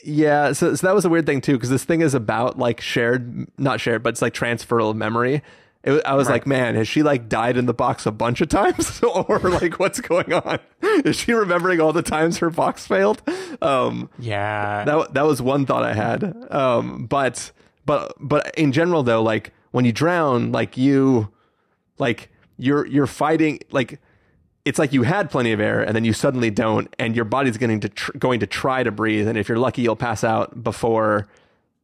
Yeah, 0.05 0.53
so, 0.53 0.75
so 0.75 0.87
that 0.87 0.95
was 0.95 1.05
a 1.05 1.09
weird 1.09 1.27
thing 1.27 1.41
too, 1.41 1.55
because 1.55 1.71
this 1.71 1.85
thing 1.85 2.01
is 2.03 2.15
about 2.15 2.59
like 2.59 2.81
shared, 2.81 3.49
not 3.59 3.81
shared, 3.81 4.03
but 4.05 4.11
it's 4.11 4.23
like 4.23 4.35
transferal 4.35 4.95
memory. 4.95 5.43
It, 5.83 6.03
I 6.05 6.15
was 6.15 6.27
Right. 6.29 6.35
like, 6.35 6.47
man, 6.47 6.75
has 6.75 6.87
she 6.87 7.03
like 7.03 7.29
died 7.29 7.57
in 7.57 7.67
the 7.67 7.75
box 7.75 8.07
a 8.07 8.13
bunch 8.13 8.41
of 8.41 8.49
times, 8.49 9.03
or 9.03 9.39
like 9.41 9.79
what's 9.81 10.01
going 10.01 10.33
on? 10.33 10.59
Is 11.05 11.17
she 11.17 11.33
remembering 11.33 11.81
all 11.81 11.93
the 11.93 12.03
times 12.03 12.39
her 12.39 12.51
box 12.51 12.87
failed? 12.87 13.23
Um, 13.63 14.11
Yeah. 14.19 14.85
that 14.85 15.15
that 15.15 15.23
was 15.27 15.41
one 15.43 15.67
thought 15.67 15.83
I 15.83 15.95
had. 15.95 16.35
Um, 16.53 17.07
but 17.07 17.53
but 17.85 18.15
but 18.21 18.55
in 18.59 18.73
general 18.73 19.03
though, 19.03 19.23
like 19.23 19.53
when 19.73 19.85
you 19.85 19.93
drown, 19.93 20.53
like 20.53 20.77
you, 20.77 21.31
like 21.99 22.31
you're 22.59 22.87
you're 22.87 23.07
fighting 23.07 23.61
like 23.71 24.01
it's 24.65 24.79
like 24.79 24.93
you 24.93 25.05
had 25.05 25.31
plenty 25.31 25.53
of 25.53 25.61
air 25.61 25.81
and 25.83 25.95
then 25.95 26.05
you 26.05 26.13
suddenly 26.13 26.51
don't, 26.51 26.93
and 26.99 27.15
your 27.15 27.25
body's 27.25 27.57
going 27.57 27.79
to 27.81 27.89
tr- 27.89 28.13
going 28.19 28.41
to 28.41 28.47
try 28.47 28.83
to 28.83 28.91
breathe, 28.91 29.29
and 29.29 29.39
if 29.39 29.49
you're 29.49 29.59
lucky, 29.59 29.83
you'll 29.83 29.95
pass 29.97 30.25
out 30.25 30.63
before 30.65 31.29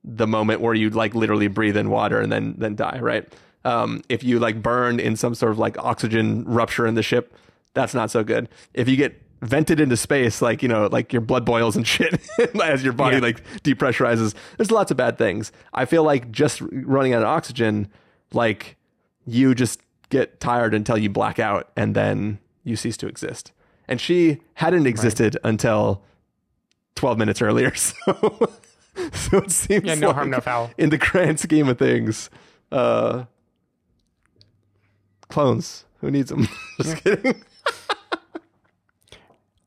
the 0.05 0.27
moment 0.27 0.61
where 0.61 0.75
you 0.75 0.91
like 0.91 1.15
literally 1.15 1.47
breathe 1.47 1.77
in 1.77 1.89
water 1.91 2.21
and 2.21 2.33
then 2.33 2.55
then 2.59 2.75
die, 2.75 2.99
right? 3.01 3.33
Um, 3.65 4.03
if 4.09 4.25
you 4.25 4.41
like 4.41 4.61
burn 4.61 4.99
in 4.99 5.15
some 5.15 5.37
sort 5.37 5.53
of 5.53 5.59
like 5.61 5.79
oxygen 5.79 6.45
rupture 6.45 6.85
in 6.87 6.95
the 6.97 7.03
ship, 7.05 7.33
that's 7.75 7.95
not 7.95 8.11
so 8.11 8.23
good. 8.25 8.49
If 8.75 8.89
you 8.89 8.97
get 8.97 9.21
vented 9.41 9.81
into 9.81 9.97
space, 9.97 10.41
like 10.43 10.63
you 10.63 10.69
know, 10.69 10.87
like 10.87 11.13
your 11.13 11.23
blood 11.23 11.45
boils 11.45 11.75
and 11.77 11.87
shit 11.95 12.21
as 12.63 12.85
your 12.85 12.93
body 12.93 13.17
Yeah. 13.17 13.23
like 13.23 13.43
depressurizes. 13.63 14.35
There's 14.57 14.71
lots 14.71 14.91
of 14.91 14.97
bad 14.97 15.19
things. 15.19 15.51
I 15.75 15.85
feel 15.85 16.05
like 16.05 16.31
just 16.31 16.61
running 16.71 17.13
out 17.15 17.23
of 17.23 17.29
oxygen, 17.29 17.91
like 18.33 18.77
you 19.27 19.55
just 19.55 19.81
get 20.11 20.39
tired 20.41 20.75
until 20.75 20.99
you 20.99 21.09
black 21.11 21.39
out 21.39 21.71
and 21.77 21.95
then 21.97 22.39
you 22.65 22.77
cease 22.77 22.97
to 22.99 23.07
exist. 23.07 23.53
And 23.89 24.01
she 24.01 24.39
hadn't 24.55 24.87
existed 24.87 25.37
until 25.43 26.03
12 26.95 27.19
minutes 27.19 27.43
earlier. 27.43 27.73
So, 28.95 29.09
so 29.15 29.39
it 29.39 29.51
seems 29.51 29.85
Yeah, 29.87 29.95
no 29.95 30.09
like 30.09 30.17
harm, 30.17 30.31
no 30.31 30.41
foul. 30.41 30.71
in 30.77 30.91
the 30.91 30.99
grand 30.99 31.41
scheme 31.41 31.67
of 31.67 31.79
things, 31.79 32.29
uh, 32.71 33.25
clones. 35.29 35.85
Who 36.01 36.11
needs 36.11 36.31
them? 36.31 36.47
Just 36.83 37.03
kidding. 37.03 37.43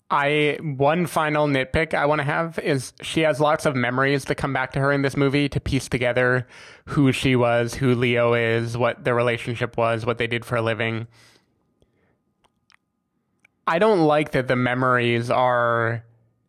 I 0.09 0.59
one 0.61 1.07
final 1.07 1.47
nitpick 1.47 1.95
I 1.95 2.05
want 2.05 2.19
to 2.19 2.25
have 2.25 2.59
is 2.59 2.93
she 3.01 3.21
has 3.21 3.39
lots 3.39 3.65
of 3.65 3.75
memories 3.75 4.25
that 4.25 4.35
come 4.35 4.53
back 4.53 4.71
to 4.73 4.79
her 4.79 4.91
in 4.91 5.01
this 5.01 5.17
movie 5.17 5.49
to 5.49 5.59
piece 5.59 5.89
together 5.89 6.47
who 6.85 7.11
she 7.11 7.35
was, 7.35 7.75
who 7.75 7.95
Leo 7.95 8.35
is, 8.35 8.77
what 8.77 9.03
their 9.03 9.15
relationship 9.15 9.77
was, 9.77 10.05
what 10.05 10.19
they 10.19 10.27
did 10.27 10.45
for 10.45 10.57
a 10.57 10.61
living. 10.61 11.07
I 13.65 13.79
don't 13.79 14.01
like 14.01 14.31
that 14.31 14.47
the 14.47 14.55
memories 14.55 15.31
are 15.31 16.05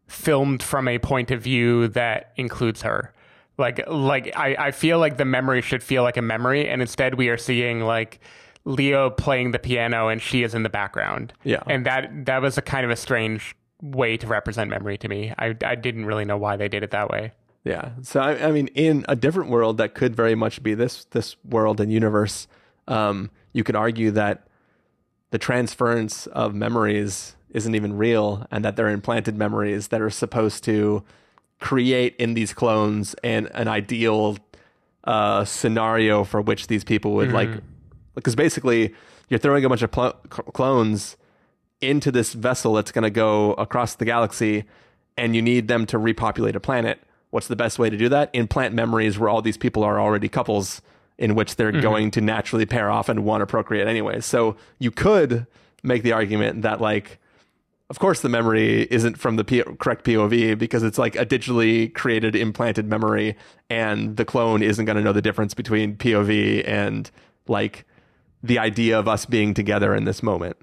filmed 0.07 0.63
from 0.63 0.87
a 0.87 0.99
point 0.99 1.31
of 1.31 1.43
view 1.43 1.89
that 1.89 2.33
includes 2.37 2.83
her. 2.83 3.15
Like 3.57 3.89
like 3.89 4.37
I, 4.37 4.55
I 4.59 4.71
feel 4.71 4.99
like 4.99 5.17
the 5.17 5.25
memory 5.25 5.63
should 5.63 5.83
feel 5.83 6.03
like 6.03 6.19
a 6.19 6.23
memory 6.23 6.69
and 6.69 6.83
instead 6.83 7.15
we 7.15 7.31
are 7.31 7.39
seeing 7.39 7.81
like 7.81 8.21
Leo 8.67 9.09
playing 9.09 9.53
the 9.53 9.59
piano 9.59 10.09
and 10.09 10.21
she 10.21 10.43
is 10.43 10.55
in 10.55 10.65
the 10.65 10.69
background. 10.69 11.33
Yeah. 11.45 11.63
And 11.67 11.87
that 11.87 12.27
that 12.27 12.43
was 12.43 12.59
a 12.59 12.63
kind 12.63 12.85
of 12.85 12.91
a 12.91 12.97
strange 12.97 13.57
way 13.81 14.17
to 14.17 14.27
represent 14.27 14.69
memory 14.69 14.99
to 14.99 15.09
me. 15.09 15.33
I 15.39 15.57
I 15.65 15.77
didn't 15.77 16.05
really 16.05 16.25
know 16.27 16.37
why 16.37 16.57
they 16.57 16.69
did 16.69 16.83
it 16.83 16.91
that 16.91 17.09
way. 17.09 17.33
Yeah. 17.65 17.91
So 18.03 18.21
I, 18.21 18.49
I 18.49 18.53
mean, 18.53 18.67
in 18.69 19.05
a 19.09 19.17
different 19.17 19.51
world 19.51 19.79
that 19.79 19.95
could 19.95 20.15
very 20.15 20.35
much 20.35 20.63
be 20.63 20.75
this 20.75 21.05
this 21.07 21.37
world 21.45 21.81
and 21.81 21.93
universe, 21.93 22.49
um, 22.89 23.31
you 23.53 23.65
could 23.65 23.77
argue 23.77 24.11
that 24.11 24.49
the 25.31 25.39
transference 25.39 26.27
of 26.27 26.55
memories 26.55 27.37
isn't 27.51 27.75
even 27.75 27.97
real, 27.97 28.47
and 28.51 28.65
that 28.65 28.77
they're 28.77 28.89
implanted 28.89 29.37
memories 29.37 29.89
that 29.89 30.01
are 30.01 30.11
supposed 30.11 30.65
to 30.65 31.05
create 31.61 32.15
in 32.17 32.35
these 32.35 32.53
clones 32.53 33.15
an 33.23 33.47
an 33.55 33.69
ideal 33.69 34.39
uh, 35.05 35.45
scenario 35.45 36.25
for 36.25 36.41
which 36.41 36.67
these 36.67 36.83
people 36.83 37.15
would 37.15 37.33
like, 37.33 37.51
because 38.17 38.35
basically 38.35 38.93
you're 39.29 39.39
throwing 39.39 39.65
a 39.65 39.69
bunch 39.69 39.83
of 39.83 39.93
pl- 39.93 40.13
clones 40.53 41.17
into 41.81 42.11
this 42.11 42.33
vessel 42.33 42.73
that's 42.75 42.91
going 42.91 43.05
to 43.05 43.11
go 43.11 43.53
across 43.53 43.95
the 43.95 44.05
galaxy 44.05 44.65
and 45.17 45.37
you 45.37 45.43
need 45.43 45.69
them 45.69 45.87
to 45.87 45.99
repopulate 45.99 46.57
a 46.57 46.61
planet. 46.61 47.01
What's 47.31 47.47
the 47.47 47.57
best 47.57 47.79
way 47.79 47.91
to 47.91 47.97
do 47.97 48.09
that? 48.09 48.31
Implant 48.33 48.75
memories 48.75 49.19
where 49.19 49.29
all 49.29 49.43
these 49.43 49.57
people 49.57 49.85
are 49.85 50.01
already 50.01 50.29
couples 50.29 50.83
in 51.19 51.35
which 51.35 51.57
they're 51.57 51.73
mm-hmm. 51.73 51.81
going 51.81 52.11
to 52.13 52.21
naturally 52.21 52.67
pair 52.67 52.91
off 52.91 53.09
and 53.09 53.25
want 53.25 53.43
to 53.43 53.47
procreate 53.47 53.87
anyway. 53.87 54.21
So 54.21 54.57
you 54.79 54.91
could 54.91 55.47
make 55.83 56.03
the 56.03 56.13
argument 56.13 56.63
that 56.63 56.81
like 56.81 57.19
of 57.89 57.99
course 58.01 58.21
the 58.21 58.29
memory 58.29 58.83
isn't 58.91 59.17
from 59.17 59.37
the 59.37 59.45
P- 59.45 59.63
correct 59.79 60.05
POV 60.05 60.59
because 60.59 60.83
it's 60.83 60.99
like 60.99 61.15
a 61.15 61.25
digitally 61.25 61.95
created 61.95 62.35
implanted 62.35 62.87
memory 62.87 63.37
and 63.71 64.17
the 64.17 64.25
clone 64.25 64.63
isn't 64.63 64.85
going 64.85 64.97
to 64.97 65.03
know 65.03 65.13
the 65.13 65.23
difference 65.23 65.55
between 65.55 65.97
POV 65.97 66.67
and 66.67 67.11
like 67.47 67.85
the 68.43 68.59
idea 68.59 68.99
of 68.99 69.09
us 69.09 69.27
being 69.27 69.55
together 69.55 69.95
in 69.95 70.05
this 70.05 70.23
moment. 70.23 70.57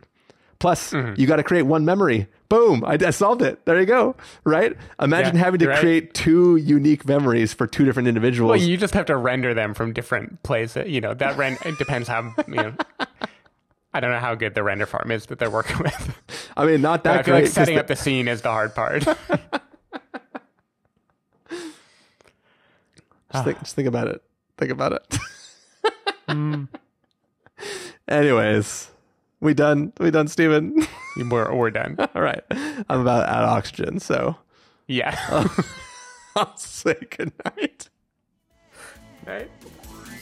Plus, 0.59 0.93
you 0.93 1.27
got 1.27 1.35
to 1.37 1.43
create 1.43 1.63
one 1.63 1.83
memory. 1.83 2.27
Boom! 2.47 2.85
I, 2.85 2.97
I 3.05 3.09
solved 3.09 3.41
it. 3.41 3.65
There 3.65 3.77
you 3.79 3.85
go. 3.85 4.15
Right? 4.45 4.77
Imagine 5.01 5.35
Yeah, 5.35 5.43
having 5.43 5.59
to 5.59 5.67
right. 5.67 5.79
create 5.79 6.13
two 6.13 6.55
unique 6.55 7.05
memories 7.05 7.53
for 7.53 7.67
two 7.67 7.83
different 7.83 8.07
individuals. 8.07 8.49
Well, 8.51 8.59
you 8.69 8.77
just 8.77 8.93
have 8.93 9.07
to 9.07 9.17
render 9.17 9.53
them 9.53 9.73
from 9.73 9.91
different 9.91 10.41
places. 10.43 10.89
You 10.89 11.01
know 11.01 11.13
that. 11.15 11.37
It 11.65 11.77
depends 11.77 12.07
how 12.07 12.33
you 12.47 12.53
know. 12.55 12.73
I 13.93 13.99
don't 13.99 14.11
know 14.11 14.19
how 14.19 14.35
good 14.35 14.55
the 14.55 14.63
render 14.63 14.85
farm 14.85 15.11
is 15.11 15.25
that 15.25 15.37
they're 15.39 15.49
working 15.51 15.79
with. 15.79 16.17
I 16.55 16.65
mean, 16.65 16.81
not 16.81 17.03
that 17.03 17.19
I 17.19 17.23
feel 17.23 17.33
great. 17.35 17.43
like 17.43 17.51
setting 17.51 17.75
the- 17.75 17.81
up 17.81 17.87
the 17.87 17.95
scene 17.97 18.27
is 18.29 18.41
the 18.41 18.49
hard 18.51 18.73
part. 18.73 19.03
Just 23.31 23.45
think, 23.45 23.59
just 23.61 23.75
think 23.75 23.87
about 23.87 24.07
it. 24.07 24.21
Think 24.57 24.71
about 24.71 24.93
it. 24.93 25.17
Mm. 26.29 26.67
Anyways, 28.07 28.89
we 29.39 29.53
done. 29.53 29.93
We 29.99 30.11
done, 30.11 30.27
Stephen. 30.27 30.85
we're 31.29 31.53
we're 31.53 31.71
done. 31.71 31.95
All 32.15 32.21
right. 32.21 32.43
I'm 32.51 33.01
about 33.01 33.27
out 33.29 33.43
of 33.43 33.49
oxygen, 33.49 33.99
so 33.99 34.35
Yeah. 34.87 35.15
I'll 36.35 36.57
say 36.57 36.95
goodnight. 37.09 37.89
right. 39.25 39.49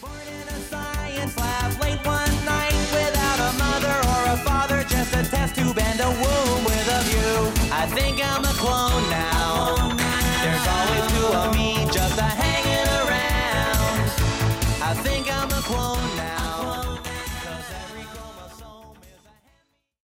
Born 0.01 0.13
in 0.27 0.47
a 0.47 0.59
science 0.69 1.37
lab 1.37 1.81
late 1.81 2.05
one 2.05 2.45
night 2.45 2.73
without 2.91 3.39
a 3.39 3.57
mother 3.57 3.95
or 4.11 4.33
a 4.33 4.37
father, 4.43 4.83
just 4.89 5.13
a 5.15 5.23
test 5.29 5.55
tube 5.55 5.77
and 5.79 5.99
a 6.01 6.09
womb 6.09 6.63
with 6.65 6.87
a 6.91 7.01
view. 7.07 7.71
I 7.73 7.85
think 7.87 8.19
I'm 8.23 8.43
a 8.43 8.53
clone 8.59 9.09
now. 9.09 9.95
There's 10.43 10.67
always 10.67 11.11
two 11.13 11.33
of 11.37 11.55
me 11.55 11.85
just 11.93 12.17
a 12.19 12.23
hanging 12.23 12.87
around. 13.07 14.11
I 14.83 14.93
think 15.01 15.31
I'm 15.33 15.49
a 15.49 15.61
clone 15.63 16.15
now. 16.17 16.20